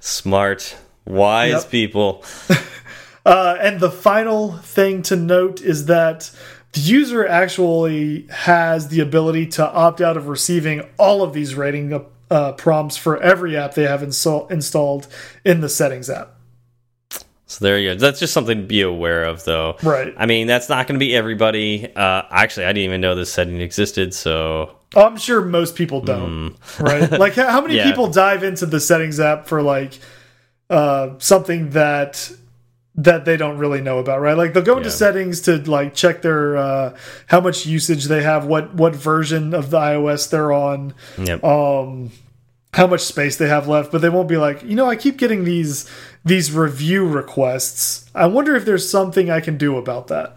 Smart, 0.00 0.76
wise 1.06 1.62
Yep. 1.64 1.70
people. 1.70 2.24
uh, 3.26 3.56
and 3.60 3.80
the 3.80 3.90
final 3.90 4.52
thing 4.58 5.02
to 5.02 5.16
note 5.16 5.62
is 5.62 5.86
that 5.86 6.30
the 6.72 6.80
user 6.80 7.26
actually 7.26 8.26
has 8.30 8.88
the 8.88 9.00
ability 9.00 9.46
to 9.46 9.66
opt 9.66 10.00
out 10.00 10.16
of 10.16 10.28
receiving 10.28 10.82
all 10.98 11.22
of 11.22 11.32
these 11.32 11.54
rating 11.54 12.04
uh, 12.30 12.52
prompts 12.52 12.96
for 12.96 13.18
every 13.22 13.56
app 13.56 13.74
they 13.74 13.84
have 13.84 14.02
install 14.02 14.46
installed 14.48 15.06
in 15.44 15.60
the 15.60 15.68
settings 15.68 16.10
app 16.10 16.34
So 17.46 17.64
there 17.64 17.78
you 17.78 17.94
go. 17.94 17.98
That's 17.98 18.18
just 18.20 18.32
something 18.34 18.58
to 18.62 18.66
be 18.66 18.82
aware 18.82 19.24
of, 19.24 19.44
though. 19.44 19.76
Right. 19.82 20.12
I 20.18 20.26
mean, 20.26 20.46
that's 20.48 20.68
not 20.68 20.86
going 20.86 20.98
to 20.98 21.04
be 21.04 21.14
everybody. 21.14 21.94
Uh, 21.94 22.22
actually, 22.30 22.66
I 22.66 22.70
didn't 22.70 22.84
even 22.84 23.00
know 23.00 23.14
this 23.14 23.32
setting 23.32 23.60
existed. 23.60 24.12
So 24.12 24.76
I'm 24.96 25.16
sure 25.16 25.42
most 25.42 25.76
people 25.76 26.00
don't, 26.00 26.54
right? 26.78 27.10
Like, 27.24 27.34
how 27.34 27.60
many. 27.60 27.76
Yeah. 27.76 27.84
people 27.84 28.08
dive 28.10 28.42
into 28.42 28.66
the 28.66 28.80
settings 28.80 29.18
app 29.20 29.46
for 29.46 29.62
like 29.62 29.98
uh, 30.70 31.10
something 31.18 31.70
that 31.70 32.30
that 32.96 33.24
they 33.24 33.36
don't 33.36 33.58
really 33.58 33.80
know 33.80 33.98
about, 33.98 34.20
right? 34.20 34.36
Like, 34.36 34.52
they'll 34.52 34.62
go 34.62 34.76
into 34.76 34.88
Yeah. 34.88 34.94
settings 34.94 35.40
to 35.42 35.56
like 35.68 35.94
check 35.94 36.22
their 36.22 36.56
uh, 36.56 36.96
how 37.26 37.40
much 37.40 37.66
usage 37.66 38.04
they 38.04 38.22
have, 38.22 38.46
what 38.46 38.74
what 38.74 38.94
version 38.94 39.52
of 39.52 39.70
the 39.70 39.78
iOS 39.78 40.30
they're 40.30 40.52
on, 40.52 40.94
yep. 41.18 41.42
um, 41.42 42.12
how 42.72 42.86
much 42.86 43.00
space 43.00 43.36
they 43.36 43.48
have 43.48 43.66
left, 43.66 43.90
but 43.90 44.00
they 44.00 44.08
won't 44.08 44.28
be 44.28 44.36
like, 44.36 44.62
you 44.62 44.76
know, 44.76 44.86
I 44.86 44.94
keep 44.96 45.16
getting 45.16 45.44
these 45.44 45.90
these 46.24 46.52
review 46.52 47.06
requests. 47.06 48.08
I 48.14 48.26
wonder 48.26 48.54
if 48.54 48.64
there's 48.64 48.88
something 48.88 49.28
I 49.28 49.40
can 49.40 49.58
do 49.58 49.76
about 49.76 50.06
that. 50.08 50.36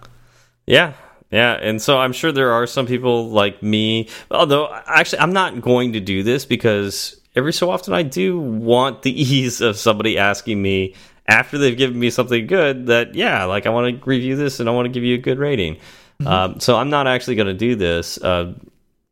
Yeah. 0.66 0.94
Yeah, 1.32 1.54
and 1.54 1.82
so 1.82 1.98
I'm 1.98 2.14
sure 2.14 2.32
there 2.32 2.54
are 2.54 2.66
some 2.66 2.86
people 2.86 3.30
like 3.30 3.62
me. 3.62 4.10
Although, 4.32 4.74
actually, 4.86 5.20
I'm 5.20 5.34
not 5.34 5.62
going 5.62 5.94
to 5.94 6.00
do 6.00 6.24
this 6.24 6.46
because 6.46 7.20
every 7.36 7.52
so 7.54 7.70
often 7.70 7.94
I 7.94 8.04
do 8.04 8.40
want 8.40 9.02
the 9.02 9.22
ease 9.22 9.62
of 9.62 9.78
somebody 9.78 10.18
asking 10.18 10.62
me 10.62 10.96
after 11.28 11.58
they've 11.58 11.78
given 11.78 12.00
me 12.00 12.10
something 12.10 12.48
good 12.48 12.88
that, 12.88 13.14
yeah, 13.14 13.44
like 13.44 13.66
I 13.66 13.70
want 13.70 14.00
to 14.00 14.10
review 14.10 14.36
this 14.38 14.60
and 14.60 14.70
I 14.70 14.72
want 14.72 14.86
to 14.86 14.92
give 14.92 15.04
you 15.04 15.16
a 15.16 15.20
good 15.20 15.40
rating. 15.40 15.78
Um, 16.26 16.60
so 16.60 16.76
I'm 16.76 16.90
not 16.90 17.06
actually 17.06 17.36
going 17.36 17.48
to 17.48 17.54
do 17.54 17.76
this. 17.76 18.18
Uh, 18.18 18.54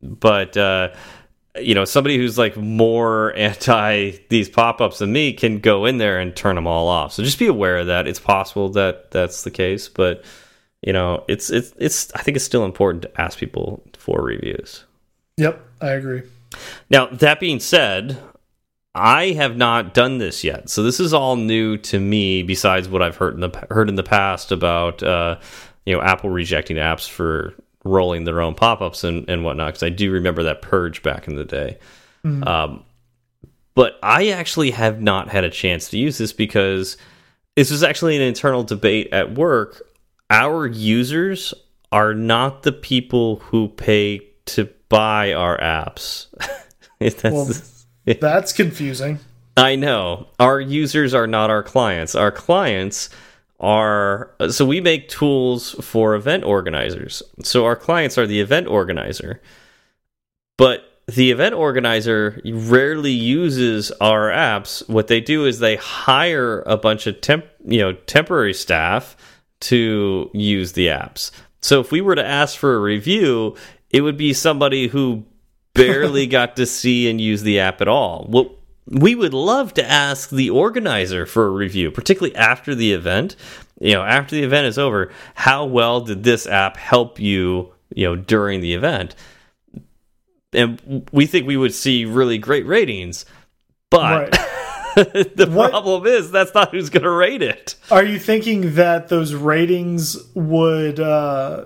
but, 0.01 0.55
uh, 0.57 0.93
you 1.59 1.75
know, 1.75 1.85
somebody 1.85 2.17
who's 2.17 2.37
like 2.37 2.57
more 2.57 3.33
anti 3.35 4.11
these 4.29 4.49
pop 4.49 4.81
ups 4.81 4.99
than 4.99 5.11
me 5.11 5.33
can 5.33 5.59
go 5.59 5.85
in 5.85 5.97
there 5.97 6.19
and 6.19 6.35
turn 6.35 6.55
them 6.55 6.67
all 6.67 6.87
off. 6.87 7.13
So 7.13 7.23
just 7.23 7.39
be 7.39 7.47
aware 7.47 7.77
of 7.77 7.87
that. 7.87 8.07
It's 8.07 8.19
possible 8.19 8.69
that 8.69 9.11
that's 9.11 9.43
the 9.43 9.51
case, 9.51 9.89
but 9.89 10.23
you 10.85 10.93
know 10.93 11.25
it's 11.27 11.49
it's 11.49 11.73
it's 11.77 12.13
i 12.15 12.21
think 12.21 12.37
it's 12.37 12.45
still 12.45 12.63
important 12.63 13.01
to 13.01 13.21
ask 13.21 13.37
people 13.37 13.83
for 13.97 14.21
reviews. 14.21 14.85
Yep, 15.37 15.59
I 15.81 15.89
agree. 15.89 16.21
now 16.89 17.07
that 17.07 17.41
being 17.41 17.59
said 17.59 18.17
i 18.93 19.31
have 19.31 19.57
not 19.57 19.93
done 19.93 20.19
this 20.19 20.41
yet. 20.45 20.69
So 20.69 20.81
this 20.83 21.01
is 21.01 21.13
all 21.13 21.35
new 21.35 21.75
to 21.79 21.99
me 21.99 22.43
besides 22.43 22.87
what 22.87 23.01
i've 23.01 23.17
heard 23.17 23.33
in 23.33 23.41
the 23.41 23.67
heard 23.69 23.89
in 23.89 23.95
the 23.95 24.03
past 24.03 24.53
about 24.53 25.03
uh 25.03 25.37
you 25.85 25.93
know 25.93 26.01
apple 26.01 26.29
rejecting 26.29 26.77
apps 26.77 27.09
for 27.09 27.53
rolling 27.83 28.23
their 28.23 28.41
own 28.41 28.55
pop-ups 28.55 29.03
and, 29.03 29.29
and 29.29 29.43
whatnot 29.43 29.73
because 29.73 29.83
i 29.83 29.89
do 29.89 30.11
remember 30.11 30.43
that 30.43 30.61
purge 30.61 31.03
back 31.03 31.27
in 31.27 31.35
the 31.35 31.45
day. 31.45 31.77
Um 32.23 32.83
but 33.73 33.99
i 34.01 34.29
actually 34.29 34.71
have 34.71 35.01
not 35.01 35.29
had 35.29 35.43
a 35.43 35.49
chance 35.49 35.89
to 35.89 35.97
use 35.97 36.17
this 36.17 36.31
because 36.31 36.95
this 37.55 37.71
was 37.71 37.83
actually 37.83 38.15
an 38.15 38.21
internal 38.21 38.63
debate 38.63 39.09
at 39.11 39.35
work 39.35 39.84
our 40.29 40.65
users 40.67 41.53
are 41.91 42.13
not 42.13 42.63
the 42.63 42.71
people 42.71 43.37
who 43.37 43.69
pay 43.69 44.21
to 44.45 44.69
buy 44.89 45.33
our 45.33 45.57
apps. 45.59 46.27
That's 46.99 47.23
Well, 47.23 47.49
That's 48.19 48.53
confusing. 48.53 49.19
I 49.57 49.75
know. 49.75 50.27
Our 50.39 50.59
users 50.59 51.13
are 51.13 51.27
not 51.27 51.49
our 51.49 51.63
clients. 51.63 52.15
Our 52.15 52.31
clients 52.31 53.09
are 53.59 54.31
so 54.49 54.65
we 54.65 54.81
make 54.81 55.07
tools 55.07 55.71
for 55.81 56.13
event 56.13 56.43
organizers. 56.43 57.23
So 57.41 57.65
our 57.65 57.75
clients 57.75 58.17
are 58.17 58.27
the 58.27 58.41
event 58.41 58.67
organizer. 58.67 59.41
But 60.57 60.83
the 61.07 61.31
event 61.31 61.55
organizer 61.55 62.41
rarely 62.45 63.11
uses 63.11 63.91
our 64.01 64.29
apps. 64.29 64.87
What 64.89 65.07
they 65.07 65.21
do 65.21 65.45
is 65.45 65.59
they 65.59 65.75
hire 65.75 66.61
a 66.65 66.77
bunch 66.77 67.07
of 67.07 67.21
temp, 67.21 67.45
you 67.63 67.79
know, 67.79 67.93
temporary 67.93 68.53
staff 68.53 69.15
to 69.61 70.29
use 70.33 70.73
the 70.73 70.87
apps. 70.87 71.31
So 71.61 71.79
if 71.79 71.91
we 71.91 72.01
were 72.01 72.15
to 72.15 72.25
ask 72.25 72.57
for 72.57 72.75
a 72.75 72.79
review, 72.79 73.55
it 73.89 74.01
would 74.01 74.17
be 74.17 74.33
somebody 74.33 74.87
who 74.87 75.25
barely 75.73 76.27
got 76.27 76.55
to 76.57 76.65
see 76.65 77.09
and 77.09 77.19
use 77.19 77.41
the 77.41 77.59
app 77.59 77.81
at 77.81 77.87
all. 77.87 78.25
What 78.29 78.51
we 78.87 79.15
would 79.15 79.33
love 79.33 79.73
to 79.75 79.89
ask 79.89 80.29
the 80.29 80.51
organizer 80.51 81.25
for 81.25 81.47
a 81.47 81.51
review, 81.51 81.89
particularly 81.89 82.35
after 82.35 82.75
the 82.75 82.93
event. 82.93 83.35
You 83.79 83.93
know, 83.93 84.03
after 84.03 84.35
the 84.35 84.43
event 84.43 84.67
is 84.67 84.77
over, 84.77 85.11
how 85.33 85.65
well 85.65 86.01
did 86.01 86.23
this 86.23 86.47
app 86.47 86.77
help 86.77 87.19
you, 87.19 87.73
you 87.93 88.05
know, 88.05 88.15
during 88.15 88.61
the 88.61 88.73
event? 88.73 89.15
and 90.55 91.07
we 91.11 91.25
think 91.25 91.45
we 91.45 91.57
would 91.57 91.73
see 91.73 92.05
really 92.05 92.37
great 92.37 92.65
ratings, 92.65 93.25
but. 93.89 94.31
Right. 94.31 94.39
the 95.35 95.47
What- 95.51 95.71
problem 95.71 96.05
is 96.07 96.31
that's 96.31 96.53
not 96.53 96.71
who's 96.71 96.89
going 96.89 97.03
to 97.03 97.11
rate 97.11 97.41
it. 97.41 97.75
Are 97.91 98.03
you 98.03 98.19
thinking 98.19 98.75
that 98.75 99.09
those 99.09 99.33
ratings 99.33 100.17
would 100.33 100.99
uh, 100.99 101.65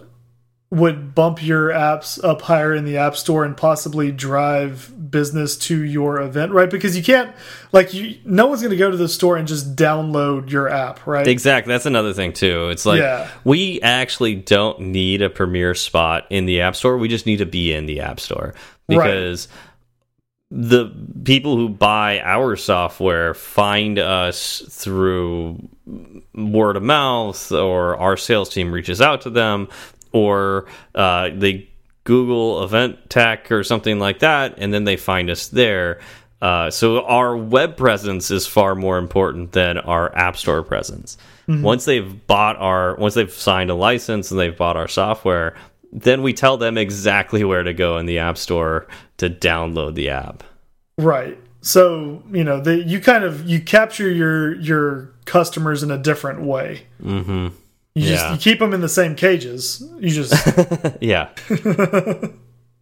would 0.72 1.16
bump 1.16 1.44
your 1.44 1.70
apps 1.70 2.24
up 2.24 2.42
higher 2.44 2.76
in 2.76 2.86
the 2.86 2.98
app 2.98 3.16
store 3.16 3.44
and 3.44 3.58
possibly 3.58 4.12
drive 4.12 4.94
business 5.10 5.58
to 5.58 5.84
your 5.84 6.22
event, 6.22 6.52
right? 6.52 6.70
Because 6.70 6.96
you 6.96 7.02
can't, 7.02 7.36
like, 7.72 7.92
you 7.96 8.20
no 8.24 8.46
one's 8.46 8.62
going 8.62 8.70
to 8.70 8.78
go 8.78 8.92
to 8.92 8.98
the 8.98 9.10
store 9.10 9.36
and 9.38 9.48
just 9.48 9.76
download 9.76 10.52
your 10.52 10.70
app, 10.70 11.08
right? 11.08 11.28
Exactly. 11.28 11.74
That's 11.74 11.88
another 11.88 12.14
thing 12.14 12.34
too. 12.34 12.70
It's 12.70 12.86
like 12.86 13.00
Yeah. 13.00 13.28
we 13.44 13.82
actually 13.82 14.36
don't 14.36 14.80
need 14.80 15.24
a 15.24 15.30
premier 15.32 15.74
spot 15.74 16.28
in 16.30 16.46
the 16.46 16.62
App 16.62 16.76
Store. 16.76 16.98
We 17.00 17.08
just 17.08 17.26
need 17.26 17.38
to 17.38 17.48
be 17.48 17.74
in 17.74 17.88
the 17.88 18.02
App 18.02 18.20
Store 18.20 18.54
because 18.88 19.48
the 20.52 20.92
people 21.24 21.56
who 21.56 21.70
buy 21.70 22.20
our 22.22 22.56
software 22.56 23.34
find 23.34 24.00
us 24.00 24.64
through 24.70 25.70
word 26.34 26.76
of 26.76 26.84
mouth 26.84 27.52
or 27.52 27.96
our 27.98 28.18
sales 28.18 28.50
team 28.50 28.72
reaches 28.72 29.00
out 29.02 29.22
to 29.22 29.30
them 29.30 29.68
or 30.12 30.66
uh, 30.96 31.30
they 31.36 31.70
Google 32.04 32.64
event 32.64 33.10
tech 33.10 33.52
or 33.52 33.64
something 33.64 34.00
like 34.00 34.20
that, 34.20 34.56
and 34.58 34.74
then 34.74 34.84
they 34.84 34.98
find 34.98 35.30
us 35.30 35.50
there. 35.50 36.00
Uh, 36.42 36.72
so 36.72 37.06
our 37.06 37.38
web 37.38 37.78
presence 37.78 38.32
is 38.32 38.48
far 38.48 38.74
more 38.74 38.98
important 38.98 39.52
than 39.52 39.78
our 39.78 40.16
app 40.18 40.36
store 40.36 40.64
presence. 40.64 41.18
Once 41.62 41.86
they've 41.86 42.26
bought 42.26 42.56
our, 42.58 42.96
once 42.96 43.14
they've 43.14 43.32
signed 43.32 43.70
a 43.70 43.76
license 43.76 44.32
and 44.32 44.40
they've 44.40 44.58
bought 44.58 44.78
our 44.78 44.88
software, 44.88 45.56
then 45.92 46.24
we 46.24 46.34
tell 46.34 46.58
them 46.58 46.78
exactly 46.78 47.44
where 47.44 47.64
to 47.64 47.74
go 47.74 47.98
in 47.98 48.08
the 48.08 48.20
app 48.20 48.38
store 48.38 48.88
to 49.20 49.30
download 49.30 49.96
the 49.96 50.10
app. 50.10 50.44
Right. 50.98 51.38
So 51.62 52.24
you 52.32 52.44
know, 52.44 52.60
the, 52.60 52.84
you 52.84 53.00
kind 53.00 53.24
of 53.24 53.48
you 53.48 53.62
capture 53.62 54.10
your 54.10 54.56
your 54.56 55.14
customers 55.26 55.84
in 55.84 55.92
a 55.92 55.98
different 55.98 56.42
way. 56.42 56.88
hmm 57.02 57.50
You 57.96 58.08
just 58.08 58.32
you 58.32 58.38
keep 58.38 58.60
them 58.60 58.74
in 58.74 58.82
the 58.82 58.90
same 58.90 59.16
cages. 59.16 59.84
You 60.00 60.10
just 60.10 60.34
Yeah. 61.02 61.30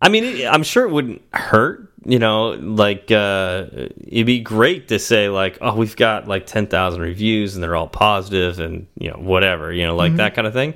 I 0.02 0.10
mean, 0.10 0.48
I'm 0.48 0.64
sure 0.64 0.86
it 0.86 0.92
wouldn't 0.92 1.22
hurt. 1.34 1.87
You 2.06 2.20
know, 2.20 2.52
like 2.52 3.12
uh, 3.12 3.66
it'd 3.74 4.26
be 4.28 4.40
great 4.40 4.88
to 4.90 5.00
say 5.00 5.30
like, 5.30 5.58
oh, 5.62 5.76
we've 5.76 5.96
got 5.96 6.28
like 6.28 6.46
10,000 6.46 7.02
reviews 7.02 7.56
and 7.56 7.64
they're 7.64 7.76
all 7.76 7.88
positive 7.88 8.60
and 8.60 8.88
you 8.98 9.10
know 9.10 9.18
whatever. 9.18 9.74
You 9.74 9.86
know, 9.88 9.96
like 9.96 10.16
that 10.18 10.36
kind 10.36 10.48
of 10.48 10.54
thing. 10.54 10.76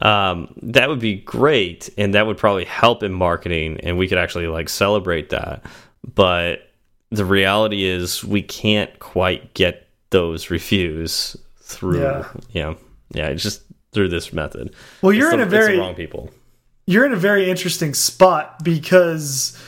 Um, 0.00 0.54
that 0.62 0.88
would 0.88 1.00
be 1.00 1.16
great, 1.16 1.90
and 1.98 2.14
that 2.14 2.26
would 2.26 2.36
probably 2.36 2.64
help 2.66 3.02
in 3.02 3.12
marketing, 3.12 3.80
and 3.82 3.98
we 3.98 4.06
could 4.06 4.18
actually 4.18 4.46
like 4.46 4.68
celebrate 4.68 5.30
that. 5.30 5.64
But 6.14 6.70
the 7.10 7.24
reality 7.24 7.84
is, 7.84 8.22
we 8.22 8.42
can't 8.42 8.96
quite 9.00 9.54
get 9.54 9.88
those 10.10 10.50
reviews 10.50 11.36
through. 11.62 12.00
Yeah. 12.02 12.28
You 12.52 12.62
know, 12.62 12.76
yeah, 13.12 13.26
it's 13.28 13.42
just 13.42 13.62
through 13.92 14.10
this 14.10 14.32
method. 14.32 14.72
well, 15.02 15.12
you're 15.12 15.28
It's 15.28 15.34
in 15.34 15.40
the- 15.40 15.46
a 15.46 15.48
very 15.48 15.78
wrong 15.78 15.94
people. 15.96 16.30
you're 16.86 17.06
in 17.06 17.12
a 17.12 17.16
very 17.16 17.50
interesting 17.50 17.94
spot 17.94 18.62
because 18.62 19.58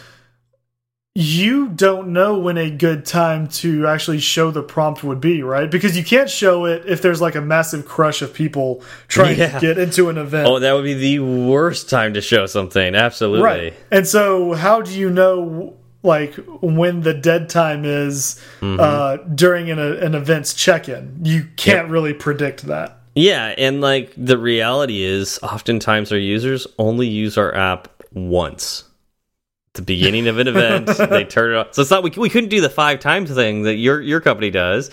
you 1.21 1.69
don't 1.69 2.09
know 2.13 2.39
when 2.39 2.57
a 2.57 2.71
good 2.71 3.05
time 3.05 3.47
to 3.49 3.87
actually 3.87 4.21
show 4.21 4.51
the 4.51 4.63
prompt 4.63 5.05
would 5.05 5.21
be, 5.21 5.43
right? 5.43 5.71
Because 5.71 5.97
you 5.97 6.03
can't 6.03 6.31
show 6.31 6.65
it 6.65 6.85
if 6.87 7.03
there's 7.03 7.21
like 7.21 7.35
a 7.35 7.41
massive 7.43 7.85
crush 7.87 8.23
of 8.23 8.33
people 8.33 8.83
trying 9.09 9.39
Yeah. 9.39 9.59
to 9.59 9.61
get 9.61 9.79
into 9.79 10.09
an 10.09 10.17
event. 10.17 10.47
Oh, 10.49 10.59
that 10.59 10.73
would 10.73 10.85
be 10.85 10.95
the 10.95 11.19
worst 11.19 11.91
time 11.91 12.15
to 12.15 12.21
show 12.23 12.47
something. 12.47 12.95
Absolutely. 12.95 13.43
right. 13.45 13.75
And 13.91 14.07
so 14.07 14.55
how 14.55 14.81
do 14.81 14.99
you 14.99 15.11
know 15.11 15.77
like 16.03 16.35
when 16.63 17.03
the 17.03 17.13
dead 17.13 17.51
time 17.51 17.85
is 17.85 18.41
Mm-hmm. 18.61 18.81
uh 18.81 19.17
during 19.35 19.71
an, 19.71 19.79
an 19.79 20.15
event's 20.15 20.55
check-in? 20.55 21.21
You 21.23 21.47
can't 21.57 21.89
really 21.91 22.15
predict 22.15 22.63
that. 22.67 22.97
Yeah, 23.15 23.55
and 23.59 23.81
like 23.83 24.15
the 24.17 24.39
reality 24.39 25.03
is, 25.03 25.39
oftentimes 25.43 26.13
our 26.13 26.19
users 26.19 26.67
only 26.79 27.09
use 27.09 27.37
our 27.37 27.55
app 27.55 27.89
once. 28.13 28.85
The 29.75 29.83
beginning 29.83 30.27
of 30.27 30.39
an 30.39 30.49
event, 30.49 30.87
they 31.11 31.25
turn 31.25 31.53
it 31.53 31.57
off. 31.57 31.75
So 31.75 31.83
it's 31.83 31.91
not 31.91 32.03
we, 32.03 32.11
we 32.11 32.29
couldn't 32.29 32.51
do 32.51 32.61
the 32.61 32.71
five 32.71 32.99
times 33.01 33.33
thing 33.33 33.63
that 33.63 33.77
your 33.77 34.01
your 34.01 34.21
company 34.21 34.51
does, 34.51 34.91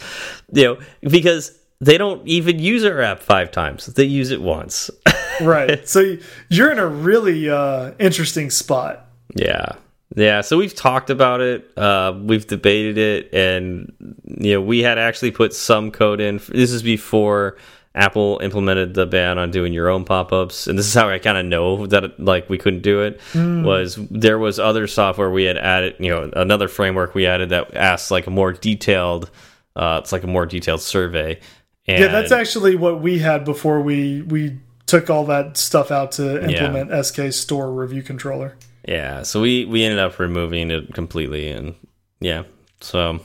you 0.54 0.64
know, 0.64 0.80
because 1.02 1.58
they 1.80 1.98
don't 1.98 2.28
even 2.28 2.60
use 2.60 2.86
our 2.86 3.02
app 3.02 3.20
five 3.20 3.52
times. 3.52 3.88
They 3.88 4.06
use 4.06 4.32
it 4.32 4.42
once. 4.42 4.90
Right. 5.40 5.88
so 5.88 6.16
you're 6.50 6.72
in 6.72 6.80
a 6.80 6.88
really 6.88 7.48
uh 7.48 7.92
interesting 8.00 8.50
spot. 8.50 9.06
Yeah. 9.36 9.74
Yeah, 10.16 10.42
so 10.42 10.58
we've 10.58 10.74
talked 10.74 11.12
about 11.12 11.42
it, 11.42 11.70
uh, 11.78 12.18
we've 12.20 12.48
debated 12.48 12.98
it, 12.98 13.32
and 13.34 13.94
you 14.26 14.54
know 14.54 14.62
we 14.62 14.80
had 14.80 14.98
actually 14.98 15.32
put 15.32 15.54
some 15.54 15.92
code 15.92 16.22
in. 16.22 16.38
This 16.50 16.72
is 16.72 16.82
before 16.82 17.58
Apple 17.98 18.40
implemented 18.44 18.94
the 18.94 19.06
ban 19.06 19.38
on 19.38 19.52
doing 19.52 19.74
your 19.74 19.90
own 19.90 20.06
pop-ups, 20.06 20.68
and 20.68 20.78
this 20.78 20.86
is 20.86 20.94
how 20.94 21.10
I 21.10 21.20
kind 21.20 21.38
of 21.38 21.46
know 21.46 21.88
that 21.88 22.20
like 22.20 22.50
we 22.50 22.58
couldn't 22.58 22.82
do 22.82 23.02
it. 23.02 23.20
Was 23.34 23.96
there 24.12 24.38
was 24.38 24.60
other 24.60 24.88
software 24.88 25.30
we 25.32 25.44
had 25.44 25.58
added, 25.58 25.96
you 26.00 26.10
know, 26.10 26.30
another 26.36 26.68
framework 26.68 27.16
we 27.16 27.26
added 27.26 27.50
that 27.50 27.76
asks 27.76 28.12
like 28.12 28.28
a 28.28 28.30
more 28.30 28.54
detailed, 28.54 29.32
uh, 29.76 30.00
it's 30.02 30.12
like 30.12 30.24
a 30.24 30.28
more 30.28 30.46
detailed 30.46 30.82
survey. 30.82 31.40
And 31.88 32.04
Yeah, 32.04 32.08
that's 32.10 32.32
actually 32.32 32.76
what 32.76 33.02
we 33.02 33.20
had 33.20 33.44
before 33.46 33.82
we 33.82 34.22
we 34.22 34.60
took 34.86 35.10
all 35.10 35.26
that 35.26 35.58
stuff 35.58 35.92
out 35.92 36.14
to 36.14 36.44
implement 36.44 37.06
SK 37.06 37.32
Store 37.34 37.72
Review 37.72 38.02
Controller. 38.04 38.58
Yeah, 38.88 39.24
so 39.24 39.42
we 39.42 39.66
we 39.66 39.84
ended 39.84 40.00
up 40.00 40.18
removing 40.20 40.72
it 40.72 40.94
completely, 40.94 41.50
and 41.50 41.76
yeah, 42.20 42.44
so 42.80 43.20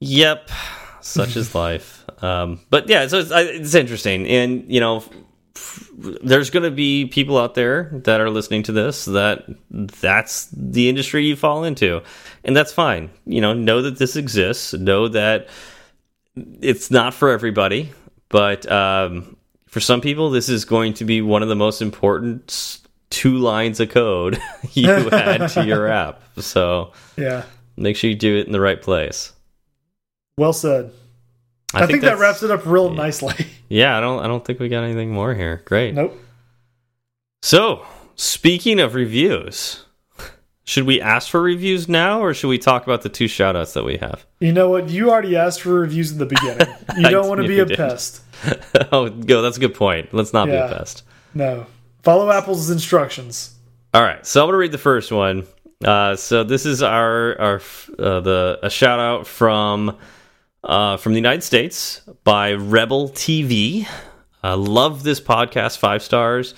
yep, 0.00 0.50
such 1.08 1.36
is 1.36 1.54
life. 1.54 2.04
Um, 2.22 2.60
but 2.70 2.88
yeah, 2.88 3.06
so 3.06 3.18
it's, 3.18 3.30
it's 3.32 3.74
interesting, 3.74 4.26
and 4.26 4.70
you 4.72 4.80
know, 4.80 5.04
there's 6.22 6.50
going 6.50 6.62
to 6.62 6.70
be 6.70 7.06
people 7.06 7.38
out 7.38 7.54
there 7.54 7.90
that 8.04 8.20
are 8.20 8.30
listening 8.30 8.62
to 8.64 8.72
this 8.72 9.04
that 9.06 9.44
that's 9.70 10.48
the 10.52 10.88
industry 10.88 11.26
you 11.26 11.36
fall 11.36 11.64
into, 11.64 12.02
and 12.44 12.56
that's 12.56 12.72
fine. 12.72 13.10
You 13.26 13.40
know, 13.40 13.52
know 13.54 13.82
that 13.82 13.98
this 13.98 14.16
exists, 14.16 14.72
know 14.74 15.08
that 15.08 15.48
it's 16.60 16.90
not 16.90 17.14
for 17.14 17.30
everybody, 17.30 17.90
but 18.28 18.70
um, 18.70 19.36
for 19.66 19.80
some 19.80 20.00
people, 20.00 20.30
this 20.30 20.48
is 20.48 20.64
going 20.64 20.94
to 20.94 21.04
be 21.04 21.20
one 21.22 21.42
of 21.42 21.48
the 21.48 21.56
most 21.56 21.82
important 21.82 22.78
two 23.10 23.38
lines 23.38 23.80
of 23.80 23.88
code 23.88 24.38
you 24.72 24.90
add 25.10 25.48
to 25.50 25.64
your 25.64 25.88
app. 26.02 26.22
So 26.38 26.92
Yeah. 27.16 27.42
make 27.76 27.96
sure 27.96 28.10
you 28.10 28.16
do 28.16 28.36
it 28.36 28.46
in 28.46 28.52
the 28.52 28.60
right 28.60 28.80
place. 28.80 29.32
Well 30.38 30.52
said. 30.52 30.92
I, 31.74 31.86
think, 31.86 32.00
that 32.00 32.18
wraps 32.18 32.42
it 32.42 32.50
up 32.50 32.64
real 32.64 32.90
nicely. 32.90 33.34
Yeah, 33.70 33.98
I 33.98 34.00
don't. 34.00 34.24
I 34.24 34.28
don't 34.28 34.42
think 34.42 34.60
we 34.60 34.70
got 34.70 34.82
anything 34.82 35.10
more 35.10 35.34
here. 35.34 35.60
Great. 35.66 35.92
nope. 35.92 36.18
So, 37.42 37.84
speaking 38.14 38.80
of 38.80 38.94
reviews, 38.94 39.84
should 40.64 40.84
we 40.84 41.02
ask 41.02 41.28
for 41.28 41.42
reviews 41.42 41.86
now, 41.86 42.22
or 42.22 42.32
should 42.32 42.48
we 42.48 42.56
talk 42.56 42.84
about 42.84 43.02
the 43.02 43.10
two 43.10 43.26
shoutouts 43.26 43.74
that 43.74 43.84
we 43.84 43.98
have? 43.98 44.24
You 44.40 44.54
know 44.54 44.70
what? 44.70 44.88
You 44.88 45.10
already 45.10 45.36
asked 45.36 45.60
for 45.60 45.74
reviews 45.74 46.12
in 46.12 46.16
the 46.16 46.24
beginning. 46.24 46.66
You 46.96 47.10
don't 47.10 47.28
want 47.28 47.42
to 47.42 47.46
be 47.46 47.58
a 47.60 47.66
did. 47.66 47.76
pest. 47.76 48.22
oh, 48.90 49.10
go. 49.10 49.42
That's 49.42 49.58
a 49.58 49.60
good 49.60 49.74
point. 49.74 50.14
Let's 50.14 50.32
not 50.32 50.46
be 50.46 50.52
a 50.54 50.66
pest. 50.66 51.02
No. 51.34 51.66
Follow 52.02 52.30
Apple's 52.30 52.70
instructions. 52.70 53.54
All 53.92 54.02
right, 54.02 54.24
so 54.26 54.40
I'm 54.40 54.48
gonna 54.48 54.56
read 54.56 54.72
the 54.72 54.78
first 54.78 55.12
one. 55.12 55.46
Uh, 55.84 56.16
so 56.16 56.42
this 56.42 56.64
is 56.64 56.82
our 56.82 57.38
our 57.38 57.60
uh, 57.98 58.20
the 58.20 58.58
a 58.62 58.70
shout 58.70 58.98
out 58.98 59.26
from 59.26 59.94
uh, 60.64 60.96
from 60.96 61.12
the 61.12 61.18
United 61.18 61.42
States 61.42 62.02
by 62.24 62.52
Rebel 62.52 63.10
TV. 63.10 63.88
I 64.42 64.54
love 64.54 65.02
this 65.02 65.20
podcast, 65.20 65.78
five 65.78 66.02
stars. 66.02 66.54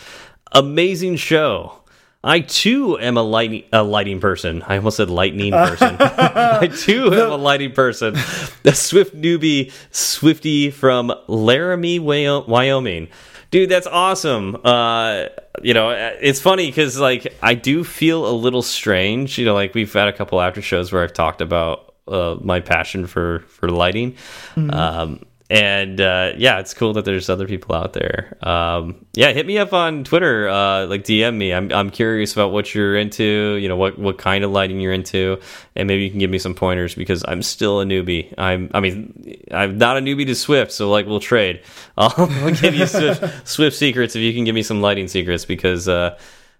Amazing 0.52 1.16
show. 1.16 1.80
I 2.22 2.40
too 2.40 2.98
am 2.98 3.16
a 3.16 3.22
lighting 3.22 3.64
a 3.72 3.82
lighting 3.82 4.20
person. 4.20 4.62
I 4.62 4.76
almost 4.76 4.98
said 4.98 5.08
lightning 5.08 5.52
person. 5.52 5.96
I 6.00 6.66
too 6.66 7.14
am 7.14 7.30
a 7.30 7.36
lighting 7.36 7.72
person. 7.72 8.14
The 8.62 8.74
Swift 8.74 9.16
newbie 9.16 9.72
Swifty 9.90 10.70
from 10.70 11.12
Laramie, 11.28 11.98
Wyoming. 11.98 13.08
Dude, 13.50 13.70
that's 13.70 13.86
awesome. 13.86 14.58
Uh, 14.62 15.26
you 15.62 15.72
know, 15.72 15.90
it's 16.20 16.40
funny 16.40 16.66
because 16.66 16.98
like 16.98 17.34
I 17.42 17.54
do 17.54 17.84
feel 17.84 18.28
a 18.28 18.34
little 18.34 18.62
strange. 18.62 19.38
You 19.38 19.46
know, 19.46 19.54
like 19.54 19.74
we've 19.74 19.92
had 19.92 20.08
a 20.08 20.12
couple 20.12 20.42
after 20.42 20.60
shows 20.60 20.92
where 20.92 21.02
I've 21.02 21.14
talked 21.14 21.40
about 21.40 21.89
uh, 22.10 22.38
my 22.42 22.60
passion 22.60 23.06
for 23.06 23.40
for 23.48 23.68
lighting. 23.68 24.16
Um, 24.56 25.20
and 25.50 26.00
uh, 26.00 26.32
yeah, 26.36 26.60
it's 26.60 26.72
cool 26.74 26.92
that 26.92 27.04
there's 27.04 27.28
other 27.28 27.48
people 27.48 27.74
out 27.74 27.92
there. 27.92 28.38
Um, 28.40 29.04
yeah, 29.14 29.32
hit 29.32 29.46
me 29.46 29.58
up 29.58 29.72
on 29.72 30.04
Twitter, 30.04 30.48
uh, 30.48 30.86
like 30.86 31.02
DM 31.02 31.36
me. 31.36 31.52
I'm 31.52 31.72
I'm 31.72 31.90
curious 31.90 32.32
about 32.32 32.52
what 32.52 32.72
you're 32.72 32.96
into. 32.96 33.56
You 33.60 33.68
know 33.68 33.74
what 33.74 33.98
what 33.98 34.16
kind 34.16 34.44
of 34.44 34.52
lighting 34.52 34.78
you're 34.78 34.92
into, 34.92 35.40
and 35.74 35.88
maybe 35.88 36.04
you 36.04 36.10
can 36.10 36.20
give 36.20 36.30
me 36.30 36.38
some 36.38 36.54
pointers 36.54 36.94
because 36.94 37.24
I'm 37.26 37.42
still 37.42 37.80
a 37.80 37.84
newbie. 37.84 38.32
I'm 38.38 38.70
I 38.72 38.78
mean 38.78 39.44
I'm 39.50 39.76
not 39.76 39.96
a 39.96 40.00
newbie 40.00 40.26
to 40.26 40.36
Swift, 40.36 40.70
so 40.70 40.88
like 40.88 41.06
we'll 41.06 41.18
trade. 41.18 41.62
I'll, 41.98 42.14
I'll 42.16 42.54
give 42.54 42.76
you 42.76 42.86
Swift, 42.86 43.48
Swift 43.48 43.76
secrets 43.76 44.14
if 44.14 44.22
you 44.22 44.32
can 44.32 44.44
give 44.44 44.54
me 44.54 44.62
some 44.62 44.80
lighting 44.80 45.08
secrets 45.08 45.44
because 45.44 45.88
uh, 45.88 46.16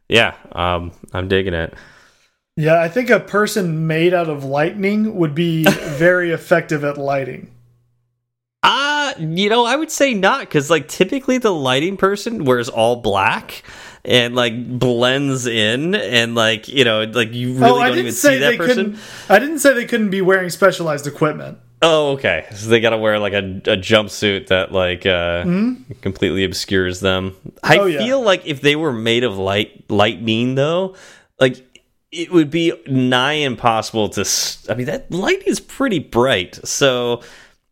yeah, 0.09 0.35
um, 0.51 0.91
I'm 1.13 1.29
digging 1.29 1.55
it. 1.55 1.75
Yeah, 2.61 2.81
I 2.81 2.89
think 2.89 3.09
a 3.11 3.21
person 3.21 3.87
made 3.87 4.13
out 4.13 4.29
of 4.29 4.45
lightning 4.45 5.15
would 5.17 5.35
be 5.35 5.65
very 5.71 6.31
effective 6.31 6.85
at 6.85 6.99
lighting. 6.99 7.51
Uh, 8.63 9.15
you 9.19 9.49
know, 9.49 9.65
I 9.65 9.77
would 9.77 9.91
say 9.91 10.13
not 10.13 10.41
because 10.41 10.69
like 10.69 10.87
typically 10.87 11.39
the 11.39 11.53
lighting 11.53 11.97
person 11.97 12.45
wears 12.45 12.69
all 12.69 12.97
black 12.97 13.63
and 14.05 14.35
like 14.35 14.79
blends 14.79 15.47
in 15.47 15.95
and 15.95 16.35
like 16.35 16.69
you 16.69 16.85
know 16.85 17.05
like 17.05 17.33
you 17.33 17.55
really 17.55 17.71
oh, 17.71 17.85
don't 17.87 17.99
even 17.99 18.13
see 18.13 18.37
that 18.39 18.59
person. 18.59 18.99
I 19.31 19.39
didn't 19.39 19.61
say 19.61 19.73
they 19.73 19.87
couldn't 19.87 20.11
be 20.11 20.21
wearing 20.21 20.51
specialized 20.51 21.07
equipment. 21.07 21.59
Oh, 21.83 22.11
okay. 22.13 22.47
So 22.55 22.69
they 22.69 22.81
got 22.81 22.91
to 22.91 22.99
wear 22.99 23.19
like 23.19 23.33
a, 23.33 23.39
a 23.39 23.77
jumpsuit 23.79 24.49
that 24.49 24.71
like 24.71 25.07
uh, 25.07 25.45
completely 26.03 26.45
obscures 26.45 27.01
them. 27.01 27.35
I 27.63 27.77
Hmm? 27.77 27.81
Oh, 27.81 27.87
yeah. 27.87 27.99
feel 28.05 28.21
like 28.21 28.47
if 28.47 28.61
they 28.61 28.77
were 28.77 28.93
made 28.93 29.25
of 29.25 29.39
light 29.39 29.91
lightning 29.91 30.57
though, 30.57 30.95
like 31.39 31.57
it 32.13 32.33
would 32.33 32.51
be 32.51 32.73
nigh 32.87 33.35
impossible 33.35 34.09
to. 34.11 34.29
I 34.69 34.75
mean, 34.75 34.87
that 34.87 35.11
light 35.11 35.47
is 35.47 35.61
pretty 35.61 35.99
bright, 35.99 36.59
so 36.67 37.23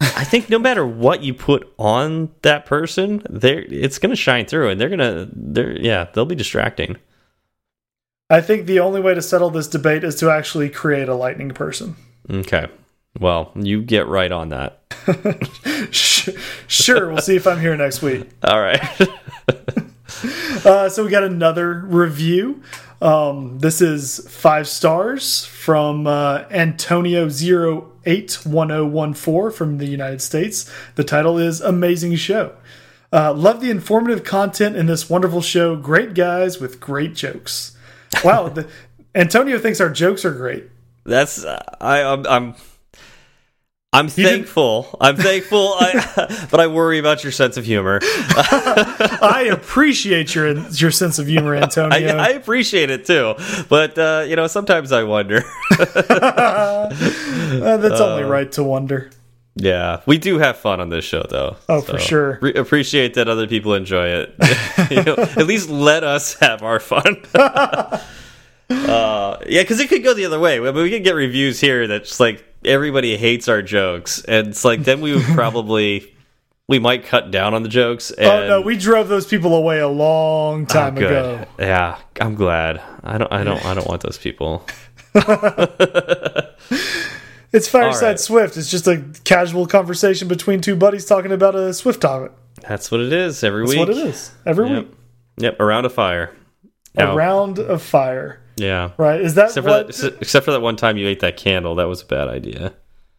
I 0.00 0.24
think 0.24 0.48
no 0.48 0.58
matter 0.58 0.86
what 0.86 1.22
you 1.22 1.34
put 1.34 1.72
on 1.78 2.30
that 2.42 2.66
person, 2.66 3.22
there 3.28 3.60
it's 3.68 3.98
going 3.98 4.10
to 4.10 4.16
shine 4.16 4.46
through, 4.46 4.70
and 4.70 4.80
they're 4.80 4.88
gonna 4.88 5.28
they're 5.32 5.78
yeah 5.80 6.08
they'll 6.12 6.24
be 6.24 6.34
distracting. 6.34 6.96
I 8.30 8.40
think 8.42 8.66
the 8.66 8.80
only 8.80 9.00
way 9.00 9.14
to 9.14 9.22
settle 9.22 9.50
this 9.50 9.68
debate 9.68 10.04
is 10.04 10.14
to 10.16 10.30
actually 10.30 10.68
create 10.68 11.08
a 11.08 11.14
lightning 11.14 11.50
person. 11.50 11.96
Okay. 12.30 12.66
Well, 13.18 13.52
you 13.54 13.80
get 13.82 14.06
right 14.06 14.30
on 14.30 14.50
that. 14.50 14.80
Sure, 15.90 17.08
we'll 17.08 17.22
see 17.22 17.36
if 17.36 17.46
I'm 17.46 17.60
here 17.60 17.74
next 17.76 18.02
week. 18.02 18.28
All 18.44 18.60
right. 18.60 18.82
Uh, 20.64 20.88
so 20.88 21.04
we 21.04 21.10
got 21.10 21.22
another 21.22 21.74
review. 21.74 22.62
Um, 23.00 23.60
this 23.60 23.80
is 23.80 24.26
five 24.28 24.66
stars 24.66 25.44
from 25.44 26.04
uh, 26.06 26.44
Antonio 26.50 27.28
081014 27.28 29.56
from 29.56 29.78
the 29.78 29.86
United 29.86 30.20
States. 30.20 30.68
The 30.96 31.04
title 31.04 31.38
is 31.38 31.60
Amazing 31.60 32.16
Show. 32.16 32.56
Uh, 33.12 33.32
love 33.32 33.60
the 33.60 33.70
informative 33.70 34.24
content 34.24 34.74
in 34.76 34.86
this 34.86 35.08
wonderful 35.08 35.40
show. 35.40 35.76
Great 35.76 36.14
guys 36.14 36.60
with 36.60 36.80
great 36.80 37.14
jokes. 37.14 37.76
Wow, 38.24 38.48
the, 38.48 38.66
Antonio 39.14 39.58
thinks 39.58 39.80
our 39.80 39.90
jokes 39.90 40.24
are 40.24 40.32
great. 40.32 40.64
That's 41.04 41.44
uh, 41.44 41.62
I 41.80 42.02
I'm 42.02 42.26
I'm, 42.26 42.54
I'm 43.90 44.08
thankful. 44.08 44.94
I'm 45.00 45.16
thankful, 45.16 45.72
I, 45.78 46.46
but 46.50 46.60
I 46.60 46.66
worry 46.66 46.98
about 46.98 47.22
your 47.22 47.32
sense 47.32 47.56
of 47.56 47.64
humor. 47.64 48.00
I 48.02 49.48
appreciate 49.50 50.34
your 50.34 50.58
your 50.68 50.90
sense 50.90 51.18
of 51.18 51.26
humor, 51.26 51.56
I, 51.56 51.62
Antonio. 51.62 52.16
I 52.16 52.28
appreciate 52.28 52.90
it 52.90 53.06
too, 53.06 53.34
but 53.70 53.96
uh, 53.98 54.26
you 54.28 54.36
know 54.36 54.46
sometimes 54.46 54.92
I 54.92 55.04
wonder. 55.04 55.42
Uh, 57.48 57.76
that's 57.78 58.00
only 58.00 58.24
right 58.24 58.52
to 58.52 58.62
wonder. 58.62 59.10
yeah, 59.54 60.00
we 60.06 60.18
do 60.18 60.38
have 60.38 60.56
fun 60.58 60.80
on 60.80 60.90
this 60.90 61.04
show 61.04 61.22
though. 61.28 61.56
Oh, 61.68 61.80
for 61.80 61.98
sure. 61.98 62.38
Re 62.42 62.52
appreciate 62.54 63.14
that 63.14 63.28
other 63.28 63.46
people 63.46 63.74
enjoy 63.74 64.06
it. 64.08 64.34
you 64.90 65.02
know, 65.02 65.14
at 65.16 65.46
least 65.46 65.70
let 65.70 66.04
us 66.04 66.34
have 66.40 66.62
our 66.62 66.78
fun. 66.78 67.16
uh, 67.34 67.98
yeah, 68.70 69.62
because 69.62 69.80
it 69.80 69.88
could 69.88 70.04
go 70.04 70.12
the 70.14 70.26
other 70.26 70.38
way. 70.38 70.56
I 70.56 70.60
mean, 70.60 70.74
we 70.74 70.90
could 70.90 71.04
get 71.04 71.14
reviews 71.14 71.60
here 71.60 71.86
that's 71.86 72.20
like 72.20 72.44
everybody 72.64 73.16
hates 73.16 73.48
our 73.48 73.62
jokes, 73.62 74.22
and 74.24 74.48
it's 74.48 74.64
like 74.64 74.84
then 74.84 75.00
we 75.00 75.14
would 75.14 75.24
probably 75.34 76.14
we 76.68 76.78
might 76.78 77.04
cut 77.04 77.30
down 77.30 77.54
on 77.54 77.62
the 77.62 77.68
jokes. 77.68 78.10
And, 78.10 78.26
Oh 78.26 78.48
no, 78.48 78.60
we 78.60 78.76
drove 78.76 79.08
those 79.08 79.26
people 79.26 79.54
away 79.54 79.78
a 79.80 79.88
long 79.88 80.62
Oh, 80.62 80.66
time 80.66 80.94
good. 80.96 81.10
ago. 81.10 81.46
Yeah, 81.58 81.98
I'm 82.20 82.34
glad. 82.34 82.80
I 83.02 83.18
don't. 83.18 83.32
I 83.32 83.42
don't. 83.44 83.64
I 83.64 83.74
don't 83.74 83.86
want 83.86 84.02
those 84.02 84.18
people. 84.18 84.64
It's 87.50 87.66
Fireside 87.66 88.02
right. 88.02 88.20
Swift. 88.20 88.58
It's 88.58 88.70
just 88.70 88.86
a 88.86 89.02
casual 89.24 89.66
conversation 89.66 90.28
between 90.28 90.60
two 90.60 90.76
buddies 90.76 91.06
talking 91.06 91.32
about 91.32 91.54
a 91.54 91.72
Swift 91.72 92.02
topic. 92.02 92.30
That's 92.60 92.90
what 92.90 93.00
it 93.00 93.10
is 93.10 93.42
every 93.42 93.62
That's 93.62 93.70
week. 93.70 93.78
what 93.78 93.88
it 93.88 93.96
is. 93.96 94.32
Every 94.44 94.68
Yep. 94.68 94.84
week. 94.84 94.94
Yep. 95.38 95.60
Around 95.60 95.86
a 95.86 95.88
fire. 95.88 96.36
A 96.98 97.04
Now- 97.04 97.16
round 97.16 97.58
of 97.58 97.82
fire. 97.82 98.40
Yeah. 98.56 98.90
Right. 98.98 99.20
Is 99.20 99.34
that 99.36 99.46
Except 99.46 99.64
for 99.64 99.70
what 99.70 99.86
that, 99.94 100.18
except 100.20 100.44
for 100.44 100.50
that 100.50 100.60
one 100.60 100.76
time 100.76 100.96
you 100.96 101.06
ate 101.06 101.20
that 101.20 101.36
candle, 101.36 101.76
that 101.76 101.86
was 101.86 102.02
a 102.02 102.06
bad 102.06 102.28
idea. 102.28 102.74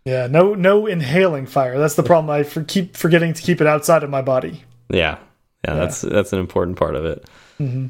Yeah, 0.05 0.27
no 0.27 0.53
no 0.53 0.85
inhaling 0.87 1.45
fire. 1.45 1.77
That's 1.77 1.95
the 1.95 2.03
problem. 2.03 2.29
I 2.29 2.43
for, 2.43 2.63
keep 2.63 2.97
forgetting 2.97 3.33
to 3.33 3.41
keep 3.41 3.61
it 3.61 3.67
outside 3.67 4.03
of 4.03 4.09
my 4.09 4.21
body. 4.21 4.63
Yeah, 4.89 5.17
yeah, 5.65 5.75
that's 5.75 6.01
that's 6.01 6.33
an 6.33 6.39
important 6.39 6.77
part 6.77 6.95
of 6.95 7.05
it. 7.05 7.25
Mm-hmm. 7.59 7.87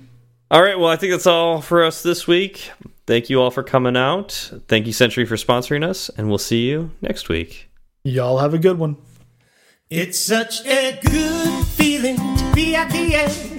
All 0.52 0.62
right, 0.62 0.78
well, 0.78 0.90
I 0.90 0.96
think 0.96 1.12
that's 1.14 1.28
all 1.28 1.62
for 1.62 1.84
us 1.84 2.04
this 2.04 2.28
week. 2.28 2.72
Thank 3.08 3.30
you 3.30 3.42
all 3.42 3.52
for 3.52 3.64
coming 3.64 3.96
out. 3.96 4.52
Thank 4.68 4.86
you, 4.88 4.94
Sentry, 4.94 5.26
for 5.26 5.36
sponsoring 5.36 5.84
us, 5.84 6.10
and 6.10 6.28
we'll 6.30 6.40
see 6.40 6.68
you 6.68 6.92
next 7.02 7.30
week. 7.30 7.70
Y'all 8.04 8.40
have 8.40 8.54
a 8.54 8.60
good 8.60 8.78
one. 8.80 8.98
It's 9.90 10.20
such 10.20 10.66
a 10.66 11.00
good 11.04 11.66
feeling 11.68 12.18
to 12.18 12.52
be 12.54 12.76
at 12.76 12.92
the 12.92 13.16
end. 13.16 13.59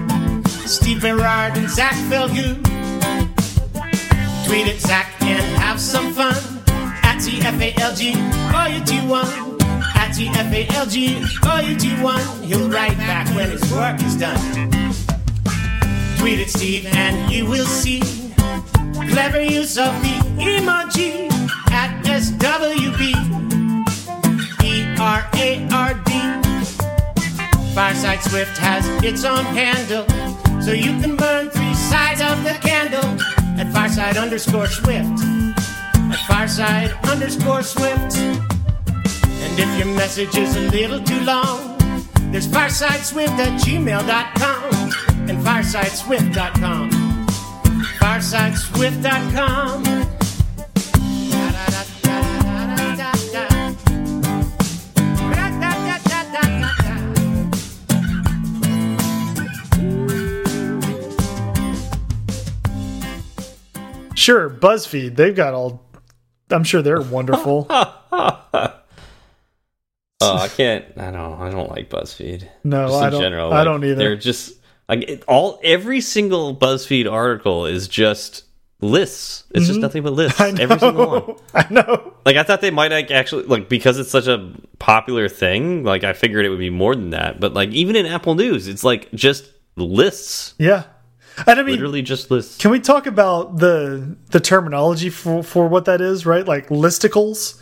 Steve 0.71 1.01
Berard 1.01 1.57
and 1.57 1.69
Zach 1.69 1.93
Falgout. 2.09 2.55
Tweet 4.45 4.67
at 4.67 4.79
Zach 4.79 5.21
and 5.21 5.43
have 5.57 5.79
some 5.81 6.13
fun. 6.13 6.33
At 7.03 7.17
TFALG, 7.17 8.15
or 8.55 8.69
you 8.69 8.79
do 8.85 9.05
one. 9.05 9.27
At 9.95 10.15
TFALG, 10.15 10.95
or 11.43 11.61
you 11.67 11.77
do 11.77 12.01
one. 12.01 12.25
He'll 12.43 12.69
write 12.69 12.97
back 12.99 13.27
when 13.35 13.49
his 13.49 13.69
work 13.73 14.01
is 14.01 14.15
done. 14.15 14.39
Tweet 16.17 16.39
at 16.39 16.49
Steve 16.49 16.85
and 16.85 17.29
you 17.29 17.45
will 17.45 17.65
see 17.65 17.99
clever 19.09 19.41
use 19.41 19.77
of 19.77 19.93
the 20.01 20.15
emoji 20.39 21.29
at 21.71 22.01
SWB. 22.05 23.13
E 24.63 24.95
R 24.97 25.27
A 25.35 25.67
R 25.73 25.93
D. 26.05 26.11
Fireside 27.73 28.21
Swift 28.21 28.57
has 28.57 28.85
its 29.01 29.23
own 29.23 29.45
handle, 29.45 30.05
so 30.63 30.71
you 30.71 30.91
can 31.01 31.15
burn 31.15 31.49
three 31.49 31.73
sides 31.73 32.21
of 32.21 32.43
the 32.43 32.53
candle 32.61 33.03
at 33.59 33.71
Fireside 33.73 34.17
underscore 34.17 34.67
Swift. 34.67 35.19
At 36.13 36.19
Fireside 36.27 36.91
underscore 37.05 37.63
Swift. 37.63 38.17
And 38.17 39.59
if 39.59 39.77
your 39.77 39.87
message 39.95 40.37
is 40.37 40.55
a 40.55 40.61
little 40.69 41.01
too 41.03 41.19
long, 41.21 41.77
there's 42.31 42.47
firesideswift 42.47 43.39
at 43.39 43.59
gmail.com 43.61 44.73
and 45.29 45.39
firesideswift.com. 45.39 46.89
Firesideswift.com. 47.99 50.20
Sure, 64.21 64.49
BuzzFeed. 64.49 65.15
They've 65.15 65.35
got 65.35 65.53
all. 65.53 65.83
I'm 66.49 66.63
sure 66.63 66.81
they're 66.81 67.01
wonderful. 67.01 67.67
Oh, 70.23 70.37
I 70.37 70.49
can't. 70.49 70.85
I 70.97 71.09
don't. 71.09 71.41
I 71.41 71.49
don't 71.49 71.69
like 71.71 71.89
BuzzFeed. 71.89 72.47
No, 72.63 72.87
Just 72.87 73.01
I 73.01 73.05
in 73.07 73.11
don't. 73.13 73.21
general, 73.21 73.51
I 73.53 73.63
don't 73.63 73.83
either. 73.83 73.95
They're 73.95 74.15
just 74.15 74.53
like 74.87 75.01
it, 75.09 75.23
all. 75.27 75.59
Every 75.63 75.99
single 75.99 76.55
BuzzFeed 76.55 77.11
article 77.11 77.65
is 77.65 77.87
just 77.87 78.43
lists. 78.81 79.45
It's 79.55 79.65
just 79.65 79.79
nothing 79.79 80.03
but 80.03 80.13
lists. 80.13 80.39
Mm-hmm. 80.39 80.53
I 80.55 80.57
know. 80.57 80.63
Every 80.63 80.79
single 80.79 81.07
one. 81.07 81.35
I 81.55 81.67
know. 81.73 82.13
Like 82.23 82.35
I 82.35 82.43
thought 82.43 82.61
they 82.61 82.69
might 82.69 82.91
like 82.91 83.09
actually 83.09 83.45
like 83.45 83.67
because 83.67 83.97
it's 83.97 84.11
such 84.11 84.27
a 84.27 84.53
popular 84.77 85.27
thing. 85.27 85.83
Like 85.83 86.03
I 86.03 86.13
figured 86.13 86.45
it 86.45 86.49
would 86.49 86.59
be 86.59 86.69
more 86.69 86.95
than 86.95 87.09
that. 87.11 87.39
But 87.39 87.55
like 87.55 87.69
even 87.69 87.95
in 87.95 88.05
Apple 88.05 88.35
News, 88.35 88.67
it's 88.67 88.83
like 88.83 89.11
just 89.13 89.49
lists. 89.75 90.53
Yeah, 90.59 90.83
and 91.47 91.59
I 91.59 91.63
mean, 91.63 91.75
Literally 91.75 92.01
just 92.01 92.29
lists. 92.31 92.57
can 92.57 92.71
we 92.71 92.79
talk 92.79 93.05
about 93.07 93.57
the 93.57 94.17
the 94.29 94.39
terminology 94.39 95.09
for 95.09 95.43
for 95.43 95.67
what 95.67 95.85
that 95.85 96.01
is? 96.01 96.25
Right, 96.25 96.45
like 96.47 96.69
listicles. 96.69 97.59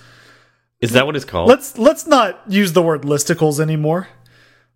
Is 0.82 0.91
that 0.91 1.05
what 1.05 1.15
it's 1.15 1.26
called? 1.26 1.49
Let's 1.49 1.78
let's 1.78 2.07
not 2.07 2.41
use 2.47 2.74
the 2.74 2.82
word 2.82 3.01
listicles 3.03 3.59
anymore. 3.59 4.07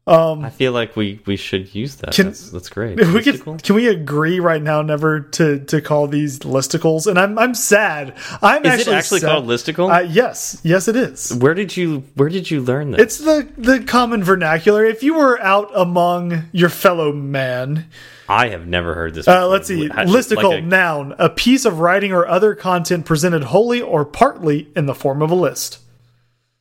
I 0.06 0.50
feel 0.50 0.74
like 0.74 0.96
we 0.98 1.22
we 1.26 1.38
should 1.38 1.74
use 1.74 1.96
that. 1.98 2.14
Can- 2.14 2.28
that's, 2.28 2.50
that's 2.50 2.70
great. 2.70 2.98
we 3.14 3.24
could 3.24 3.64
can 3.64 3.76
we 3.76 3.88
agree 3.88 4.40
right 4.40 4.62
now 4.62 4.82
never 4.82 5.22
to 5.22 5.60
to 5.66 5.82
call 5.82 6.08
these 6.08 6.40
listicles? 6.40 7.08
And 7.08 7.18
I'm 7.18 7.40
I'm 7.40 7.56
sad. 7.56 8.14
I'm 8.42 8.66
Is 8.66 8.72
actually 8.72 8.94
it 8.94 8.98
actually 8.98 9.22
called 9.22 9.46
listicle? 9.46 9.94
Uh, 9.96 10.02
yes, 10.02 10.60
yes, 10.64 10.88
it 10.88 10.96
is. 10.98 11.34
where 11.36 11.54
did 11.54 11.78
you 11.78 12.04
Where 12.16 12.30
did 12.30 12.52
you 12.52 12.62
learn 12.62 12.92
that? 12.92 13.00
It's 13.00 13.18
the 13.20 13.48
the 13.58 13.82
common 13.84 14.24
vernacular. 14.24 14.84
If 14.84 15.04
you 15.04 15.14
were 15.14 15.40
out 15.42 15.72
among 15.74 16.50
your 16.52 16.70
fellow 16.70 17.14
man, 17.14 17.86
I 18.28 18.50
have 18.50 18.68
never 18.68 18.94
heard 18.96 19.14
this. 19.14 19.28
uh, 19.28 19.48
let's 19.48 19.70
see, 19.70 19.88
Like 19.88 20.08
listicle 20.08 20.58
a- 20.58 20.62
noun, 20.62 21.16
a 21.18 21.30
piece 21.30 21.64
of 21.64 21.80
writing 21.80 22.12
or 22.12 22.28
other 22.28 22.56
content 22.56 23.06
presented 23.06 23.46
wholly 23.46 23.82
or 23.82 24.04
partly 24.04 24.68
in 24.76 24.86
the 24.86 24.96
form 24.96 25.22
of 25.22 25.32
a 25.32 25.36
list. 25.36 25.80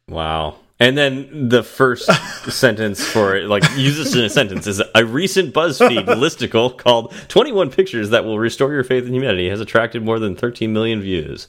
Wow. 0.08 0.56
And 0.82 0.98
then 0.98 1.48
the 1.48 1.62
first 1.62 2.06
sentence 2.50 3.06
for 3.06 3.36
it, 3.36 3.46
like 3.46 3.62
use 3.76 3.98
this 3.98 4.16
in 4.16 4.24
a 4.24 4.28
sentence, 4.28 4.66
is 4.66 4.82
a 4.96 5.04
recent 5.04 5.54
BuzzFeed 5.54 6.06
listicle 6.06 6.76
called 6.76 7.12
21 7.28 7.70
Pictures 7.70 8.10
That 8.10 8.24
Will 8.24 8.36
Restore 8.36 8.72
Your 8.72 8.82
Faith 8.82 9.06
in 9.06 9.14
Humanity 9.14 9.48
has 9.48 9.60
attracted 9.60 10.02
more 10.02 10.18
than 10.18 10.34
13 10.34 10.72
million 10.72 11.00
views. 11.00 11.46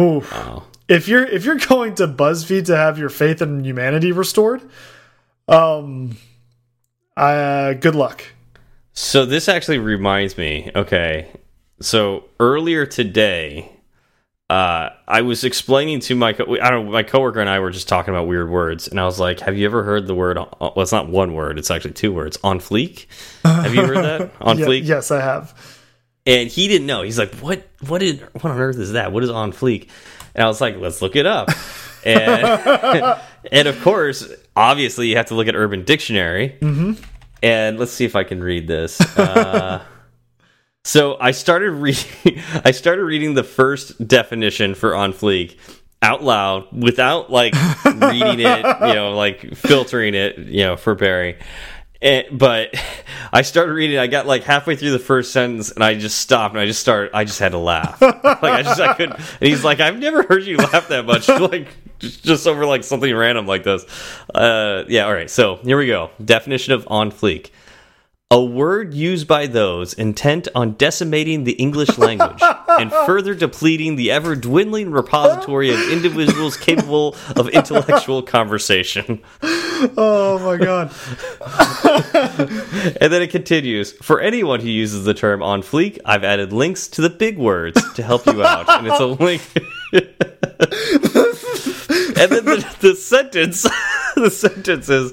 Oof. 0.00 0.30
Wow. 0.30 0.62
If 0.86 1.08
you're 1.08 1.24
if 1.24 1.44
you're 1.44 1.58
going 1.58 1.96
to 1.96 2.06
BuzzFeed 2.06 2.66
to 2.66 2.76
have 2.76 2.96
your 2.96 3.08
faith 3.08 3.42
in 3.42 3.64
humanity 3.64 4.12
restored, 4.12 4.62
um, 5.48 6.16
uh, 7.16 7.72
good 7.72 7.96
luck. 7.96 8.22
So 8.92 9.26
this 9.26 9.48
actually 9.48 9.78
reminds 9.78 10.38
me. 10.38 10.70
Okay, 10.76 11.28
so 11.80 12.26
earlier 12.38 12.86
today, 12.86 13.73
uh, 14.50 14.90
I 15.08 15.22
was 15.22 15.42
explaining 15.44 16.00
to 16.00 16.14
my 16.14 16.32
co 16.34 16.44
I 16.60 16.70
don't 16.70 16.86
know, 16.86 16.92
my 16.92 17.02
coworker 17.02 17.40
and 17.40 17.48
I 17.48 17.60
were 17.60 17.70
just 17.70 17.88
talking 17.88 18.12
about 18.14 18.26
weird 18.28 18.50
words, 18.50 18.88
and 18.88 19.00
I 19.00 19.04
was 19.06 19.18
like, 19.18 19.40
"Have 19.40 19.56
you 19.56 19.64
ever 19.66 19.82
heard 19.82 20.06
the 20.06 20.14
word? 20.14 20.36
Well, 20.36 20.74
it's 20.76 20.92
not 20.92 21.08
one 21.08 21.32
word; 21.34 21.58
it's 21.58 21.70
actually 21.70 21.92
two 21.94 22.12
words. 22.12 22.38
On 22.44 22.58
fleek. 22.60 23.06
Have 23.42 23.74
you 23.74 23.86
heard 23.86 24.04
that? 24.04 24.32
On 24.40 24.58
Yeah, 24.58 24.66
fleek? 24.66 24.84
yes, 24.84 25.10
I 25.10 25.20
have. 25.20 25.54
and 26.26 26.48
he 26.48 26.68
didn't 26.68 26.86
know. 26.86 27.02
He's 27.02 27.18
like, 27.18 27.34
"What? 27.36 27.66
What 27.86 27.98
did? 28.00 28.20
What 28.34 28.44
on 28.46 28.58
earth 28.60 28.76
is 28.76 28.92
that? 28.92 29.12
What 29.12 29.24
is 29.24 29.30
on 29.30 29.52
fleek?" 29.52 29.88
And 30.34 30.44
I 30.44 30.46
was 30.48 30.60
like, 30.60 30.76
"Let's 30.78 31.00
look 31.02 31.16
it 31.16 31.26
up." 31.26 31.48
And 32.06 33.18
and 33.50 33.66
of 33.66 33.80
course, 33.80 34.30
obviously, 34.54 35.08
you 35.08 35.16
have 35.16 35.24
to 35.26 35.34
look 35.34 35.48
at 35.48 35.54
Urban 35.54 35.84
Dictionary. 35.84 36.58
Mm-hmm. 36.60 37.02
And 37.42 37.78
let's 37.78 37.92
see 37.92 38.04
if 38.04 38.14
I 38.14 38.24
can 38.24 38.44
read 38.44 38.68
this. 38.68 39.00
Uh, 39.16 39.82
so 40.84 41.16
I 41.18 41.32
started 41.32 41.70
reading. 41.72 42.40
I 42.64 42.70
started 42.70 43.04
reading 43.04 43.34
the 43.34 43.44
first 43.44 44.06
definition 44.06 44.74
for 44.74 44.94
on 44.94 45.12
fleek 45.12 45.56
out 46.02 46.22
loud 46.22 46.66
without 46.70 47.30
like 47.30 47.54
reading 47.84 48.40
it, 48.40 48.64
you 48.64 48.94
know, 48.94 49.12
like 49.16 49.54
filtering 49.54 50.14
it, 50.14 50.36
you 50.36 50.62
know, 50.62 50.76
for 50.76 50.94
Barry. 50.94 51.38
And, 52.02 52.38
but 52.38 52.74
I 53.32 53.40
started 53.42 53.72
reading. 53.72 53.98
I 53.98 54.06
got 54.06 54.26
like 54.26 54.44
halfway 54.44 54.76
through 54.76 54.92
the 54.92 54.98
first 54.98 55.32
sentence, 55.32 55.72
and 55.72 55.82
I 55.82 55.94
just 55.94 56.18
stopped. 56.18 56.54
And 56.54 56.60
I 56.60 56.66
just 56.66 56.80
started. 56.80 57.10
I 57.14 57.24
just 57.24 57.40
had 57.40 57.52
to 57.52 57.58
laugh. 57.58 58.00
like 58.02 58.42
I 58.42 58.62
just 58.62 58.78
I 58.78 58.92
couldn't. 58.92 59.16
And 59.16 59.48
he's 59.48 59.64
like, 59.64 59.80
"I've 59.80 59.98
never 59.98 60.22
heard 60.22 60.44
you 60.44 60.58
laugh 60.58 60.88
that 60.88 61.06
much." 61.06 61.28
like 61.28 61.68
just, 61.98 62.22
just 62.22 62.46
over 62.46 62.66
like 62.66 62.84
something 62.84 63.12
random 63.14 63.46
like 63.46 63.64
this. 63.64 63.86
Uh, 64.34 64.84
yeah. 64.88 65.06
All 65.06 65.14
right. 65.14 65.30
So 65.30 65.56
here 65.56 65.78
we 65.78 65.86
go. 65.86 66.10
Definition 66.22 66.74
of 66.74 66.86
on 66.90 67.10
fleek. 67.10 67.50
A 68.34 68.42
word 68.42 68.94
used 68.94 69.28
by 69.28 69.46
those 69.46 69.94
intent 69.94 70.48
on 70.56 70.72
decimating 70.72 71.44
the 71.44 71.52
English 71.52 71.96
language 71.98 72.42
and 72.68 72.90
further 72.90 73.32
depleting 73.32 73.94
the 73.94 74.10
ever 74.10 74.34
dwindling 74.34 74.90
repository 74.90 75.72
of 75.72 75.78
individuals 75.92 76.56
capable 76.56 77.14
of 77.36 77.48
intellectual 77.50 78.22
conversation. 78.22 79.22
Oh 79.96 80.40
my 80.42 80.56
god. 80.56 80.92
And 83.00 83.12
then 83.12 83.22
it 83.22 83.30
continues 83.30 83.92
For 83.92 84.20
anyone 84.20 84.60
who 84.60 84.68
uses 84.68 85.04
the 85.04 85.14
term 85.14 85.40
on 85.42 85.62
fleek, 85.62 86.00
I've 86.04 86.24
added 86.24 86.52
links 86.52 86.88
to 86.88 87.02
the 87.02 87.10
big 87.10 87.38
words 87.38 87.80
to 87.94 88.02
help 88.02 88.26
you 88.26 88.42
out. 88.42 88.68
And 88.68 88.88
it's 88.88 89.00
a 89.00 89.06
link. 89.06 89.42
and 92.18 92.32
then 92.32 92.44
the, 92.44 92.76
the 92.80 92.96
sentence 92.96 93.64
the 94.16 94.30
sentence 94.30 94.88
is 94.88 95.12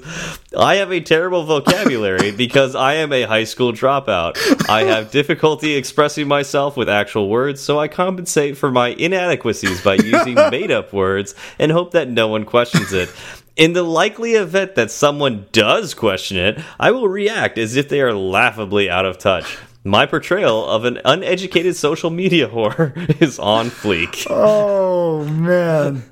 I 0.56 0.76
have 0.76 0.92
a 0.92 1.00
terrible 1.00 1.44
vocabulary 1.44 2.30
because 2.36 2.76
I 2.76 2.94
am 2.94 3.12
a 3.12 3.22
high 3.22 3.44
school 3.44 3.72
dropout. 3.72 4.36
I 4.68 4.84
have 4.84 5.10
difficulty 5.10 5.74
expressing 5.74 6.28
myself 6.28 6.76
with 6.76 6.88
actual 6.88 7.28
words, 7.28 7.60
so 7.60 7.80
I 7.80 7.88
compensate 7.88 8.56
for 8.56 8.70
my 8.70 8.88
inadequacies 8.88 9.82
by 9.82 9.94
using 9.94 10.34
made 10.50 10.70
up 10.70 10.92
words 10.92 11.34
and 11.58 11.72
hope 11.72 11.92
that 11.92 12.08
no 12.08 12.28
one 12.28 12.44
questions 12.44 12.92
it. 12.92 13.12
In 13.56 13.72
the 13.72 13.82
likely 13.82 14.34
event 14.34 14.76
that 14.76 14.90
someone 14.90 15.46
does 15.52 15.94
question 15.94 16.36
it, 16.36 16.60
I 16.78 16.92
will 16.92 17.08
react 17.08 17.58
as 17.58 17.76
if 17.76 17.88
they 17.88 18.00
are 18.00 18.14
laughably 18.14 18.88
out 18.88 19.04
of 19.04 19.18
touch. 19.18 19.58
My 19.84 20.06
portrayal 20.06 20.64
of 20.68 20.84
an 20.84 21.00
uneducated 21.04 21.74
social 21.74 22.10
media 22.10 22.48
whore 22.48 23.20
is 23.20 23.40
on 23.40 23.66
fleek. 23.66 24.26
Oh 24.30 25.24
man. 25.24 26.04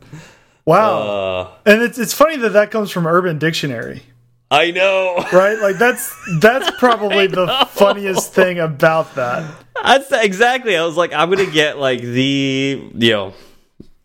Wow. 0.70 0.98
Uh, 1.00 1.50
and 1.66 1.82
it's 1.82 1.98
it's 1.98 2.14
funny 2.14 2.36
that 2.36 2.50
that 2.50 2.70
comes 2.70 2.92
from 2.92 3.06
Urban 3.06 3.38
Dictionary, 3.38 4.02
I 4.52 4.70
know. 4.70 5.16
right? 5.32 5.58
Like 5.58 5.78
that's 5.78 6.16
that's 6.38 6.70
probably 6.78 7.26
the 7.26 7.66
funniest 7.70 8.32
thing 8.32 8.60
about 8.60 9.16
that. 9.16 9.52
That's 9.82 10.12
exactly. 10.12 10.76
I 10.76 10.84
was 10.84 10.96
like, 10.96 11.12
I'm 11.12 11.28
gonna 11.28 11.50
get 11.50 11.78
like 11.78 12.02
the 12.02 12.88
you 12.94 13.10
know, 13.10 13.34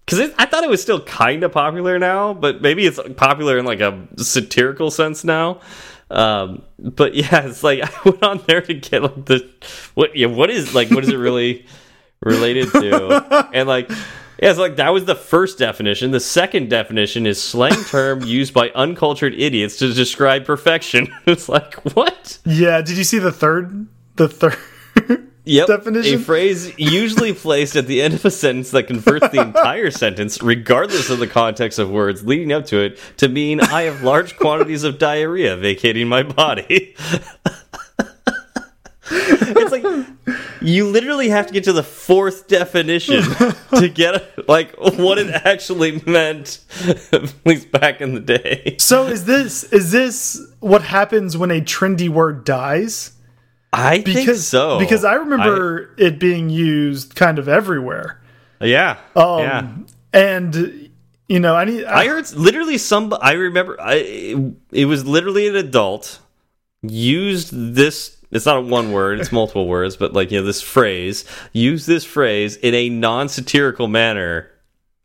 because 0.06 0.32
I 0.40 0.48
thought 0.48 0.64
it 0.64 0.70
was 0.70 0.82
still 0.82 1.02
kind 1.02 1.44
of 1.44 1.52
popular 1.52 2.00
now, 2.00 2.34
but 2.34 2.64
maybe 2.64 2.88
it's 2.88 3.00
popular 3.16 3.60
in 3.60 3.66
like 3.66 3.82
a 3.82 4.08
satirical 4.18 4.90
sense 4.90 5.24
now. 5.24 5.62
Um, 6.10 6.64
but 6.80 7.14
yeah, 7.14 7.46
it's 7.46 7.64
like 7.64 7.82
I 8.06 8.10
went 8.10 8.24
on 8.24 8.44
there 8.48 8.62
to 8.62 8.74
get 8.74 9.04
like 9.04 9.26
the 9.26 9.48
what 9.94 10.16
yeah, 10.16 10.28
what 10.28 10.50
is 10.50 10.74
like 10.74 10.90
what 10.90 11.04
is 11.04 11.12
it 11.12 11.18
really 11.18 11.68
related 12.22 12.72
to? 12.72 13.50
and 13.54 13.68
like 13.68 13.92
yeah, 14.42 14.50
it's 14.50 14.60
like 14.60 14.76
that 14.78 14.90
was 14.90 15.06
the 15.06 15.16
first 15.16 15.58
definition. 15.58 16.12
The 16.12 16.20
second 16.20 16.70
definition 16.70 17.26
is 17.26 17.42
slang 17.42 17.84
term 17.90 18.24
used 18.24 18.54
by 18.54 18.70
uncultured 18.72 19.34
idiots 19.36 19.78
to 19.78 19.94
describe 19.94 20.46
perfection. 20.46 21.08
it's 21.26 21.50
like 21.50 21.76
what? 21.96 22.40
Yeah. 22.46 22.82
Did 22.82 22.98
you 22.98 23.04
see 23.04 23.20
the 23.20 23.32
third? 23.32 23.88
The 24.16 24.28
third. 24.28 24.58
Yep. 25.46 25.68
definition? 25.68 26.16
A 26.16 26.24
phrase 26.24 26.78
usually 26.80 27.34
placed 27.34 27.76
at 27.76 27.86
the 27.86 28.02
end 28.02 28.16
of 28.16 28.26
a 28.26 28.32
sentence 28.32 28.72
that 28.72 28.84
converts 28.88 29.30
the 29.30 29.42
entire 29.42 29.92
sentence, 29.92 30.42
regardless 30.42 31.10
of 31.10 31.20
the 31.20 31.28
context 31.28 31.78
of 31.78 31.90
words 31.90 32.26
leading 32.26 32.52
up 32.52 32.66
to 32.68 32.80
it, 32.80 33.00
to 33.18 33.30
mean 33.30 33.62
I 33.62 33.84
have 33.84 34.02
large 34.02 34.38
quantities 34.38 34.84
of 34.84 34.98
diarrhea 34.98 35.56
vacating 35.56 36.08
my 36.08 36.24
body. 36.24 36.96
it's 39.12 39.72
like 39.72 39.84
you 40.62 40.88
literally 40.88 41.30
have 41.30 41.48
to 41.48 41.54
get 41.54 41.64
to 41.66 41.74
the 41.74 41.84
fourth 41.84 42.48
definition 42.48 43.22
to 43.78 43.88
get 43.94 44.48
like 44.48 44.74
what 44.78 45.18
it 45.20 45.30
actually 45.46 46.02
meant, 46.08 46.64
at 47.12 47.34
least 47.46 47.72
back 47.72 48.02
in 48.02 48.16
the 48.16 48.20
day. 48.20 48.78
So 48.80 49.08
is 49.08 49.26
this 49.26 49.64
is 49.66 49.92
this 49.92 50.42
what 50.60 50.82
happens 50.84 51.38
when 51.38 51.52
a 51.52 51.62
trendy 51.62 52.10
word 52.10 52.46
dies? 52.46 53.12
I 53.72 54.02
think 54.02 54.06
Because 54.20 54.48
so. 54.48 54.80
because 54.80 55.04
I 55.04 55.16
remember 55.16 55.94
it 55.98 56.18
being 56.18 56.50
used 56.50 57.16
kind 57.16 57.38
of 57.38 57.48
everywhere. 57.48 58.22
I- 58.62 58.66
yeah, 58.66 58.98
Um, 59.16 59.40
yeah. 59.42 59.68
And 60.14 60.90
you 61.28 61.40
know, 61.40 61.56
I 61.56 61.66
need. 61.66 61.84
I 61.86 62.08
heard 62.08 62.32
literally 62.34 62.78
some. 62.78 63.14
I 63.22 63.34
remember. 63.34 63.76
I 63.82 64.54
it 64.72 64.86
was 64.86 65.06
literally 65.06 65.48
an 65.48 65.56
adult 65.56 66.20
used 66.82 67.52
this. 67.52 68.18
It's 68.32 68.46
not 68.46 68.58
a 68.58 68.62
one 68.62 68.92
word. 68.92 69.20
It's 69.20 69.32
multiple 69.32 69.68
words, 69.68 69.98
but 69.98 70.14
like 70.14 70.32
you 70.32 70.40
know, 70.40 70.46
this 70.46 70.62
phrase. 70.62 71.26
Use 71.54 71.86
this 71.86 72.04
phrase 72.04 72.56
in 72.58 72.74
a 72.74 72.90
non-satirical 72.90 73.88
manner. 73.88 74.52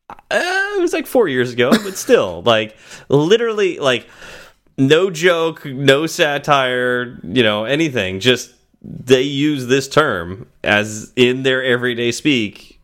Uh, 0.09 0.75
it 0.77 0.81
was 0.81 0.93
like 0.93 1.07
four 1.07 1.29
years 1.29 1.53
ago, 1.53 1.71
but 1.71 1.97
still, 1.97 2.43
like 2.47 2.77
literally, 3.09 3.79
like 3.79 4.09
no 4.77 5.11
joke, 5.11 5.65
no 5.65 6.07
satire, 6.07 7.19
you 7.23 7.43
know, 7.43 7.65
anything. 7.65 8.21
Just 8.21 8.53
they 8.83 9.23
use 9.23 9.67
this 9.67 9.89
term 9.89 10.49
as 10.65 11.13
in 11.17 11.43
their 11.43 11.63
everyday 11.63 12.11
speak 12.11 12.81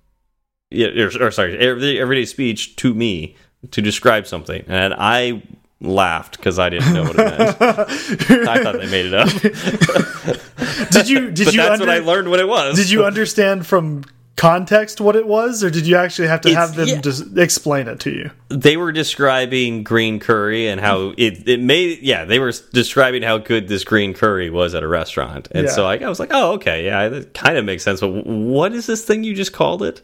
or, 0.72 1.11
or 1.20 1.30
sorry, 1.30 1.59
everyday 1.59 2.24
speech 2.24 2.76
to 2.76 2.95
me 2.95 3.37
to 3.70 3.80
describe 3.80 4.26
something, 4.26 4.64
and 4.68 4.95
I 4.97 5.43
laughed 5.81 6.37
because 6.39 6.59
I 6.59 6.70
didn't 6.70 6.93
know 6.95 7.03
what 7.05 7.16
it 7.18 7.39
meant. 7.39 7.41
I 8.49 8.62
thought 8.62 8.79
they 8.81 8.91
made 8.91 9.07
it 9.07 9.14
up, 9.14 9.29
did 10.91 11.09
you 11.09 11.31
did 11.31 11.45
but 11.47 11.55
you 11.55 11.61
that's 11.61 11.81
what 11.81 11.91
I 11.91 11.99
learned 11.99 12.31
what 12.31 12.41
it 12.41 12.49
was. 12.49 12.77
did 12.77 12.91
you 12.91 13.05
understand 13.05 13.66
from 13.66 14.05
context 14.37 15.01
what 15.01 15.16
it 15.16 15.27
was, 15.27 15.64
or 15.64 15.70
did 15.70 15.87
you 15.87 15.97
actually 15.97 16.29
have 16.29 16.43
to 16.43 16.49
It's- 16.51 16.66
have 16.68 16.77
them 16.77 16.89
yeah. 16.89 17.01
just 17.01 17.37
explain 17.39 17.89
it 17.89 18.01
to 18.01 18.11
you? 18.11 18.31
They 18.49 18.77
were 18.77 18.93
describing 18.93 19.83
green 19.83 20.18
curry 20.20 20.68
and 20.68 20.79
how 20.81 21.12
it 21.16 21.47
it 21.49 21.61
made. 21.61 22.01
Yeah, 22.03 22.24
they 22.27 22.39
were 22.39 22.53
describing 22.72 23.22
how 23.22 23.39
good 23.39 23.68
this 23.68 23.83
green 23.85 24.12
curry 24.14 24.49
was 24.51 24.74
at 24.74 24.83
a 24.83 24.89
restaurant, 24.89 25.49
and 25.53 25.66
Yeah. 25.66 25.72
so 25.72 25.87
I, 25.87 25.97
I 25.97 26.09
was 26.09 26.18
like, 26.20 26.31
oh, 26.33 26.53
okay, 26.53 26.85
yeah, 26.87 27.09
that 27.09 27.35
kind 27.35 27.57
of 27.59 27.64
makes 27.66 27.83
sense. 27.83 28.01
But 28.01 28.27
what 28.27 28.72
is 28.72 28.87
this 28.87 29.05
thing 29.05 29.24
you 29.24 29.35
just 29.35 29.53
called 29.53 29.83
it? 29.83 30.01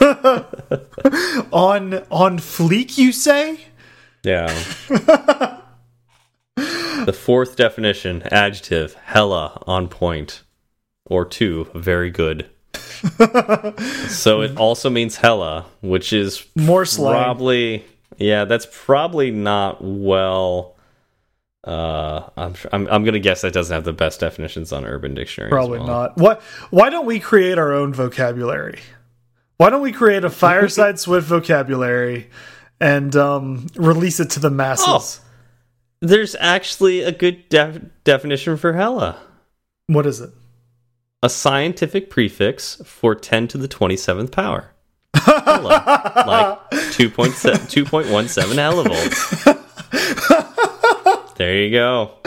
On 1.52 1.94
on 2.10 2.38
fleek, 2.38 2.96
you 2.98 3.12
say? 3.12 3.60
Yeah. 4.24 4.46
the 6.56 7.12
fourth 7.12 7.56
definition, 7.56 8.22
adjective, 8.30 8.94
hella 8.94 9.62
on 9.66 9.88
point, 9.88 10.42
or 11.04 11.24
two, 11.24 11.68
very 11.74 12.10
good. 12.10 12.48
so 14.08 14.40
it 14.40 14.56
also 14.56 14.88
means 14.90 15.16
hella, 15.16 15.66
which 15.82 16.12
is 16.12 16.44
More 16.56 16.84
slang. 16.84 17.12
probably 17.14 17.84
yeah, 18.18 18.44
that's 18.44 18.66
probably 18.70 19.30
not 19.30 19.78
well. 19.82 20.74
Uh, 21.62 22.28
I'm 22.36 22.54
I'm 22.72 22.86
I'm 22.88 23.04
gonna 23.04 23.18
guess 23.18 23.40
that 23.42 23.52
doesn't 23.52 23.74
have 23.74 23.84
the 23.84 23.92
best 23.92 24.20
definitions 24.20 24.72
on 24.72 24.84
Urban 24.84 25.14
Dictionary. 25.14 25.50
Probably 25.50 25.78
well. 25.78 25.86
not. 25.88 26.16
What? 26.16 26.42
Why 26.70 26.90
don't 26.90 27.06
we 27.06 27.20
create 27.20 27.58
our 27.58 27.72
own 27.72 27.92
vocabulary? 27.92 28.80
Why 29.56 29.70
don't 29.70 29.82
we 29.82 29.92
create 29.92 30.24
a 30.24 30.30
Fireside 30.30 30.98
Swift 30.98 31.26
vocabulary 31.26 32.28
and 32.84 33.16
um, 33.16 33.66
release 33.76 34.20
it 34.20 34.30
to 34.30 34.40
the 34.40 34.50
masses? 34.50 34.84
Oh. 34.86 35.20
There's 36.00 36.36
actually 36.38 37.02
a 37.02 37.12
good 37.12 37.48
def 37.48 37.80
definition 38.04 38.56
for 38.56 38.74
hella. 38.74 39.18
What 39.86 40.06
is 40.06 40.20
it? 40.20 40.30
a 41.24 41.28
scientific 41.30 42.10
prefix 42.10 42.82
for 42.84 43.14
10 43.14 43.48
to 43.48 43.56
the 43.56 43.66
27th 43.66 44.30
power. 44.30 44.72
Hella, 45.14 46.60
like 46.70 46.70
2.7 46.92 47.86
2.17 47.86 48.60
hellivolts. 48.60 49.54
there 51.36 51.62
you 51.62 51.70
go. 51.70 52.18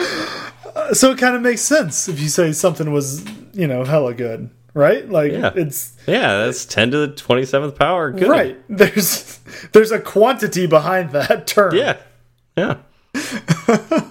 So 0.92 1.12
it 1.12 1.18
kind 1.18 1.36
of 1.36 1.42
makes 1.42 1.60
sense 1.60 2.08
if 2.08 2.18
you 2.18 2.28
say 2.28 2.52
something 2.52 2.92
was, 2.92 3.24
you 3.52 3.68
know, 3.68 3.84
hella 3.84 4.14
good, 4.14 4.50
right? 4.74 5.08
Like 5.08 5.32
Yeah. 5.32 5.52
it's 5.54 5.96
Yeah, 6.06 6.44
that's 6.44 6.64
10 6.66 6.90
to 6.92 7.06
the 7.06 7.08
27th 7.08 7.76
power. 7.76 8.10
Good. 8.10 8.28
right. 8.28 8.56
There's 8.68 9.38
there's 9.72 9.90
a 9.92 10.00
quantity 10.00 10.66
behind 10.66 11.10
that 11.12 11.46
term. 11.46 11.74
Yeah. 11.74 11.96
Yeah. 12.56 12.78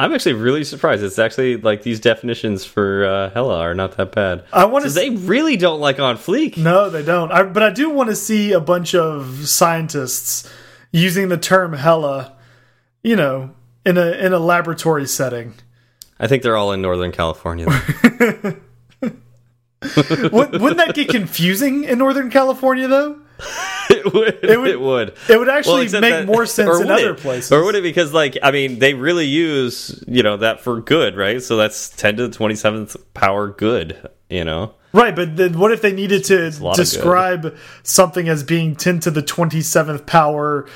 I'm 0.00 0.12
actually 0.14 0.34
really 0.34 0.62
surprised. 0.62 1.02
It's 1.02 1.18
actually 1.18 1.56
like 1.56 1.82
these 1.82 1.98
definitions 1.98 2.64
for 2.64 3.04
uh, 3.04 3.30
hella 3.30 3.58
are 3.58 3.74
not 3.74 3.96
that 3.96 4.12
bad. 4.12 4.44
I 4.52 4.64
want 4.66 4.84
to 4.84 4.90
So 4.90 5.00
they 5.00 5.10
really 5.10 5.56
don't 5.56 5.80
like 5.80 5.98
on 5.98 6.16
fleek. 6.16 6.56
No, 6.56 6.88
they 6.88 7.02
don't. 7.02 7.32
I, 7.32 7.42
but 7.42 7.64
I 7.64 7.70
do 7.70 7.90
want 7.90 8.08
to 8.10 8.14
see 8.16 8.52
a 8.52 8.60
bunch 8.60 8.94
of 8.94 9.48
scientists 9.48 10.48
using 10.92 11.30
the 11.30 11.36
term 11.36 11.72
hella, 11.72 12.36
you 13.02 13.16
know, 13.16 13.50
in 13.84 13.98
a 13.98 14.12
in 14.12 14.32
a 14.32 14.38
laboratory 14.38 15.06
setting. 15.06 15.54
I 16.20 16.28
think 16.28 16.44
they're 16.44 16.56
all 16.56 16.70
in 16.72 16.80
Northern 16.80 17.10
California. 17.10 17.66
Would, 20.32 20.60
wouldn't 20.60 20.76
that 20.78 20.92
get 20.94 21.08
confusing 21.08 21.84
in 21.84 21.98
Northern 21.98 22.30
California 22.30 22.88
though? 22.88 23.20
it 23.90 24.12
would. 24.12 24.38
It 24.42 24.58
would- 24.60 24.76
would. 24.78 25.14
It 25.28 25.38
would 25.38 25.48
actually 25.48 25.84
except 25.84 26.00
make 26.00 26.10
that- 26.10 26.26
more 26.26 26.44
sense 26.46 26.80
in 26.80 26.90
other 26.90 27.12
it? 27.12 27.18
places. 27.18 27.52
Or 27.52 27.62
would 27.64 27.76
it? 27.76 27.82
Because, 27.84 28.12
like, 28.12 28.36
I 28.42 28.50
mean, 28.50 28.80
they 28.80 28.94
really 28.94 29.26
use, 29.26 30.02
you 30.08 30.24
know, 30.24 30.38
that 30.38 30.60
for 30.60 30.80
good, 30.80 31.16
right? 31.16 31.40
So 31.40 31.56
that's 31.56 31.90
10 31.90 32.16
to 32.16 32.26
the 32.28 32.36
27th 32.36 32.96
power 33.14 33.48
good, 33.48 34.10
you 34.28 34.44
know? 34.44 34.74
Right, 34.92 35.14
but 35.14 35.36
then 35.36 35.56
what 35.58 35.70
if 35.70 35.82
they 35.82 35.92
needed 35.92 36.24
to 36.24 36.50
describe 36.74 37.56
something 37.84 38.28
as 38.28 38.42
being 38.42 38.74
10 38.74 38.98
to 39.00 39.10
the 39.12 39.22
27th 39.22 40.06
power 40.06 40.66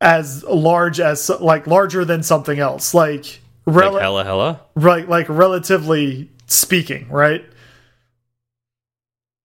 as 0.00 0.42
large 0.44 1.00
as 1.00 1.30
like 1.30 1.66
larger 1.66 2.04
than 2.04 2.22
something 2.22 2.58
else, 2.58 2.92
like 2.92 3.40
Like, 3.64 4.00
hella, 4.00 4.24
hella? 4.24 4.60
right 4.74 5.08
like 5.08 5.28
relatively 5.28 6.30
speaking, 6.48 7.08
right? 7.08 7.44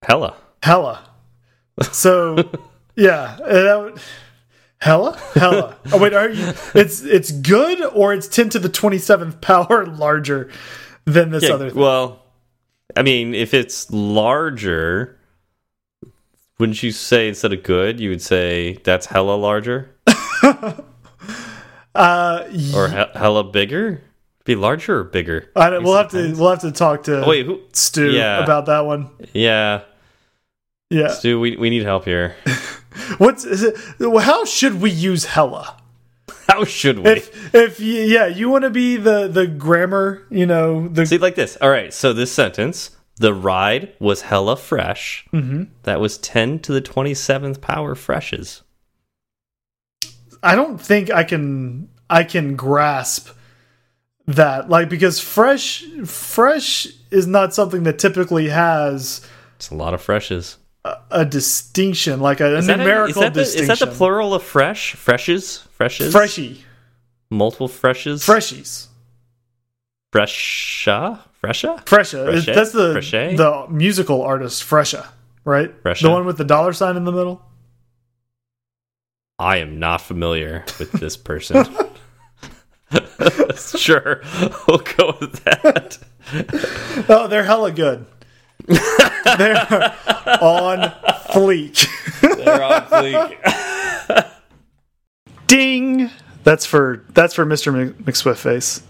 Hella. 0.08 0.36
Hella. 0.64 1.04
So, 1.92 2.38
yeah, 2.96 3.38
uh, 3.44 3.82
would, 3.92 4.00
hella, 4.80 5.18
hella. 5.36 5.76
Oh 5.92 5.98
wait, 6.00 6.14
are 6.14 6.30
you? 6.30 6.54
It's 6.74 7.02
it's 7.04 7.30
good 7.32 7.82
or 7.94 8.14
it's 8.14 8.30
ten 8.30 8.48
to 8.52 8.60
the 8.60 8.70
twenty 8.70 9.00
seventh 9.00 9.42
power 9.42 9.86
larger 10.06 10.50
than 11.04 11.32
this 11.32 11.44
Yeah, 11.44 11.54
other. 11.56 11.70
Thing? 11.72 11.80
well, 11.80 12.24
I 12.96 13.02
mean, 13.04 13.36
if 13.36 13.54
it's 13.54 13.92
larger, 13.92 15.20
wouldn't 16.58 16.82
you 16.82 16.92
say 16.92 17.28
instead 17.28 17.52
of 17.52 17.64
good, 17.64 18.00
you 18.00 18.10
would 18.10 18.22
say 18.22 18.78
that's 18.86 19.08
hella 19.08 19.36
larger? 19.36 19.94
Uh, 21.96 22.44
Or 22.76 22.90
he 22.90 22.96
hella 23.20 23.44
bigger? 23.44 24.02
Be 24.46 24.54
larger 24.56 25.00
or 25.00 25.04
bigger? 25.04 25.50
I 25.56 25.72
don't, 25.72 25.84
we'll 25.84 25.96
have 25.98 26.12
to 26.12 26.32
we'll 26.36 26.52
have 26.52 26.62
to 26.62 26.72
talk 26.72 27.04
to 27.06 27.26
Oh, 27.26 27.28
wait, 27.28 27.48
who? 27.48 27.60
Stu 27.74 28.12
Yeah. 28.12 28.44
about 28.44 28.68
that 28.68 28.86
one. 28.86 29.10
Yeah. 29.34 29.82
Yeah, 30.90 31.10
Stu, 31.10 31.40
we, 31.40 31.58
we 31.58 31.70
need 31.70 31.84
help 31.84 32.06
here. 32.06 32.36
what's 33.18 33.44
is 33.44 33.64
it? 33.64 33.76
How 34.00 34.46
should 34.46 34.82
we 34.82 34.90
use 34.90 35.26
hella? 35.26 35.78
How 36.48 36.64
should 36.64 37.00
we? 37.00 37.10
If 37.10 37.54
if 37.54 37.80
y- 37.80 37.86
yeah, 37.86 38.28
you 38.28 38.50
want 38.50 38.64
to 38.64 38.70
be 38.70 38.96
the 38.96 39.28
the 39.28 39.48
grammar, 39.48 40.26
you 40.30 40.46
know 40.46 40.88
the 40.88 41.06
See, 41.06 41.18
like 41.18 41.36
this. 41.36 41.58
All 41.62 41.70
right. 41.70 41.94
So 41.94 42.14
this 42.14 42.32
sentence, 42.32 42.92
the 43.18 43.34
ride 43.34 43.94
was 44.00 44.22
hella 44.24 44.56
fresh. 44.56 45.26
Mm 45.34 45.50
-hmm. 45.50 45.68
That 45.84 46.00
was 46.00 46.18
ten 46.18 46.60
to 46.60 46.74
the 46.74 46.82
twenty 46.82 47.14
seventh 47.14 47.60
power 47.60 47.96
freshes. 47.96 48.64
I 50.42 50.56
don't 50.56 50.82
think 50.82 51.10
I 51.10 51.24
can 51.24 51.90
I 52.10 52.24
can 52.24 52.56
grasp 52.56 53.30
that 54.28 54.70
like 54.70 54.88
because 54.90 55.22
fresh 55.22 55.84
fresh 56.06 56.88
is 57.12 57.26
not 57.26 57.54
something 57.54 57.84
that 57.84 58.00
typically 58.00 58.50
has 58.50 59.22
It's 59.58 59.72
a 59.72 59.76
lot 59.76 59.94
of 59.94 60.02
freshes. 60.02 60.58
A 61.12 61.26
distinction 61.26 62.20
like 62.20 62.40
a, 62.40 62.58
a 62.58 62.62
that, 62.62 62.74
a- 62.76 62.78
numerical 62.78 63.10
is, 63.10 63.16
that 63.28 63.34
the, 63.34 63.40
distinction. 63.42 63.72
is 63.72 63.80
that 63.80 63.90
the 63.90 63.96
plural 63.96 64.34
of 64.34 64.44
fresh? 64.44 64.94
Freshes? 64.96 65.60
Freshes? 65.78 66.12
Freshy, 66.12 66.64
Multiple 67.30 67.68
freshes? 67.68 68.24
freshies, 68.26 68.88
Fresha? 70.14 71.20
Fresha? 71.44 71.84
Fresha. 71.86 72.46
That's 72.46 72.72
the 72.72 72.94
Freshe? 72.94 73.38
the 73.38 73.68
musical 73.70 74.22
artist 74.22 74.64
Fresha, 74.64 75.08
right? 75.46 75.72
Fresha? 75.84 76.02
The 76.04 76.10
one 76.10 76.26
with 76.26 76.38
the 76.38 76.44
dollar 76.46 76.74
sign 76.74 76.96
in 76.98 77.04
the 77.06 77.12
middle. 77.12 77.42
I 79.40 79.58
am 79.58 79.78
not 79.80 80.02
familiar 80.02 80.66
with 80.80 80.92
this 80.94 81.16
person. 81.16 81.64
sure. 83.78 84.22
We'll 84.68 84.80
go 84.98 85.16
with 85.22 85.44
that. 85.44 85.98
Oh, 87.10 87.28
they're 87.28 87.44
hella 87.44 87.72
good. 87.72 88.06
they're 89.38 89.58
on 90.42 90.80
fleek. 91.30 91.88
They're 92.22 92.64
on 92.64 92.82
fleek. 92.84 94.32
Ding. 95.48 96.10
That's 96.44 96.66
for 96.66 97.04
that's 97.14 97.34
for 97.34 97.46
Mr. 97.46 97.74
Mc- 97.74 97.98
McSwiftface. 98.06 98.82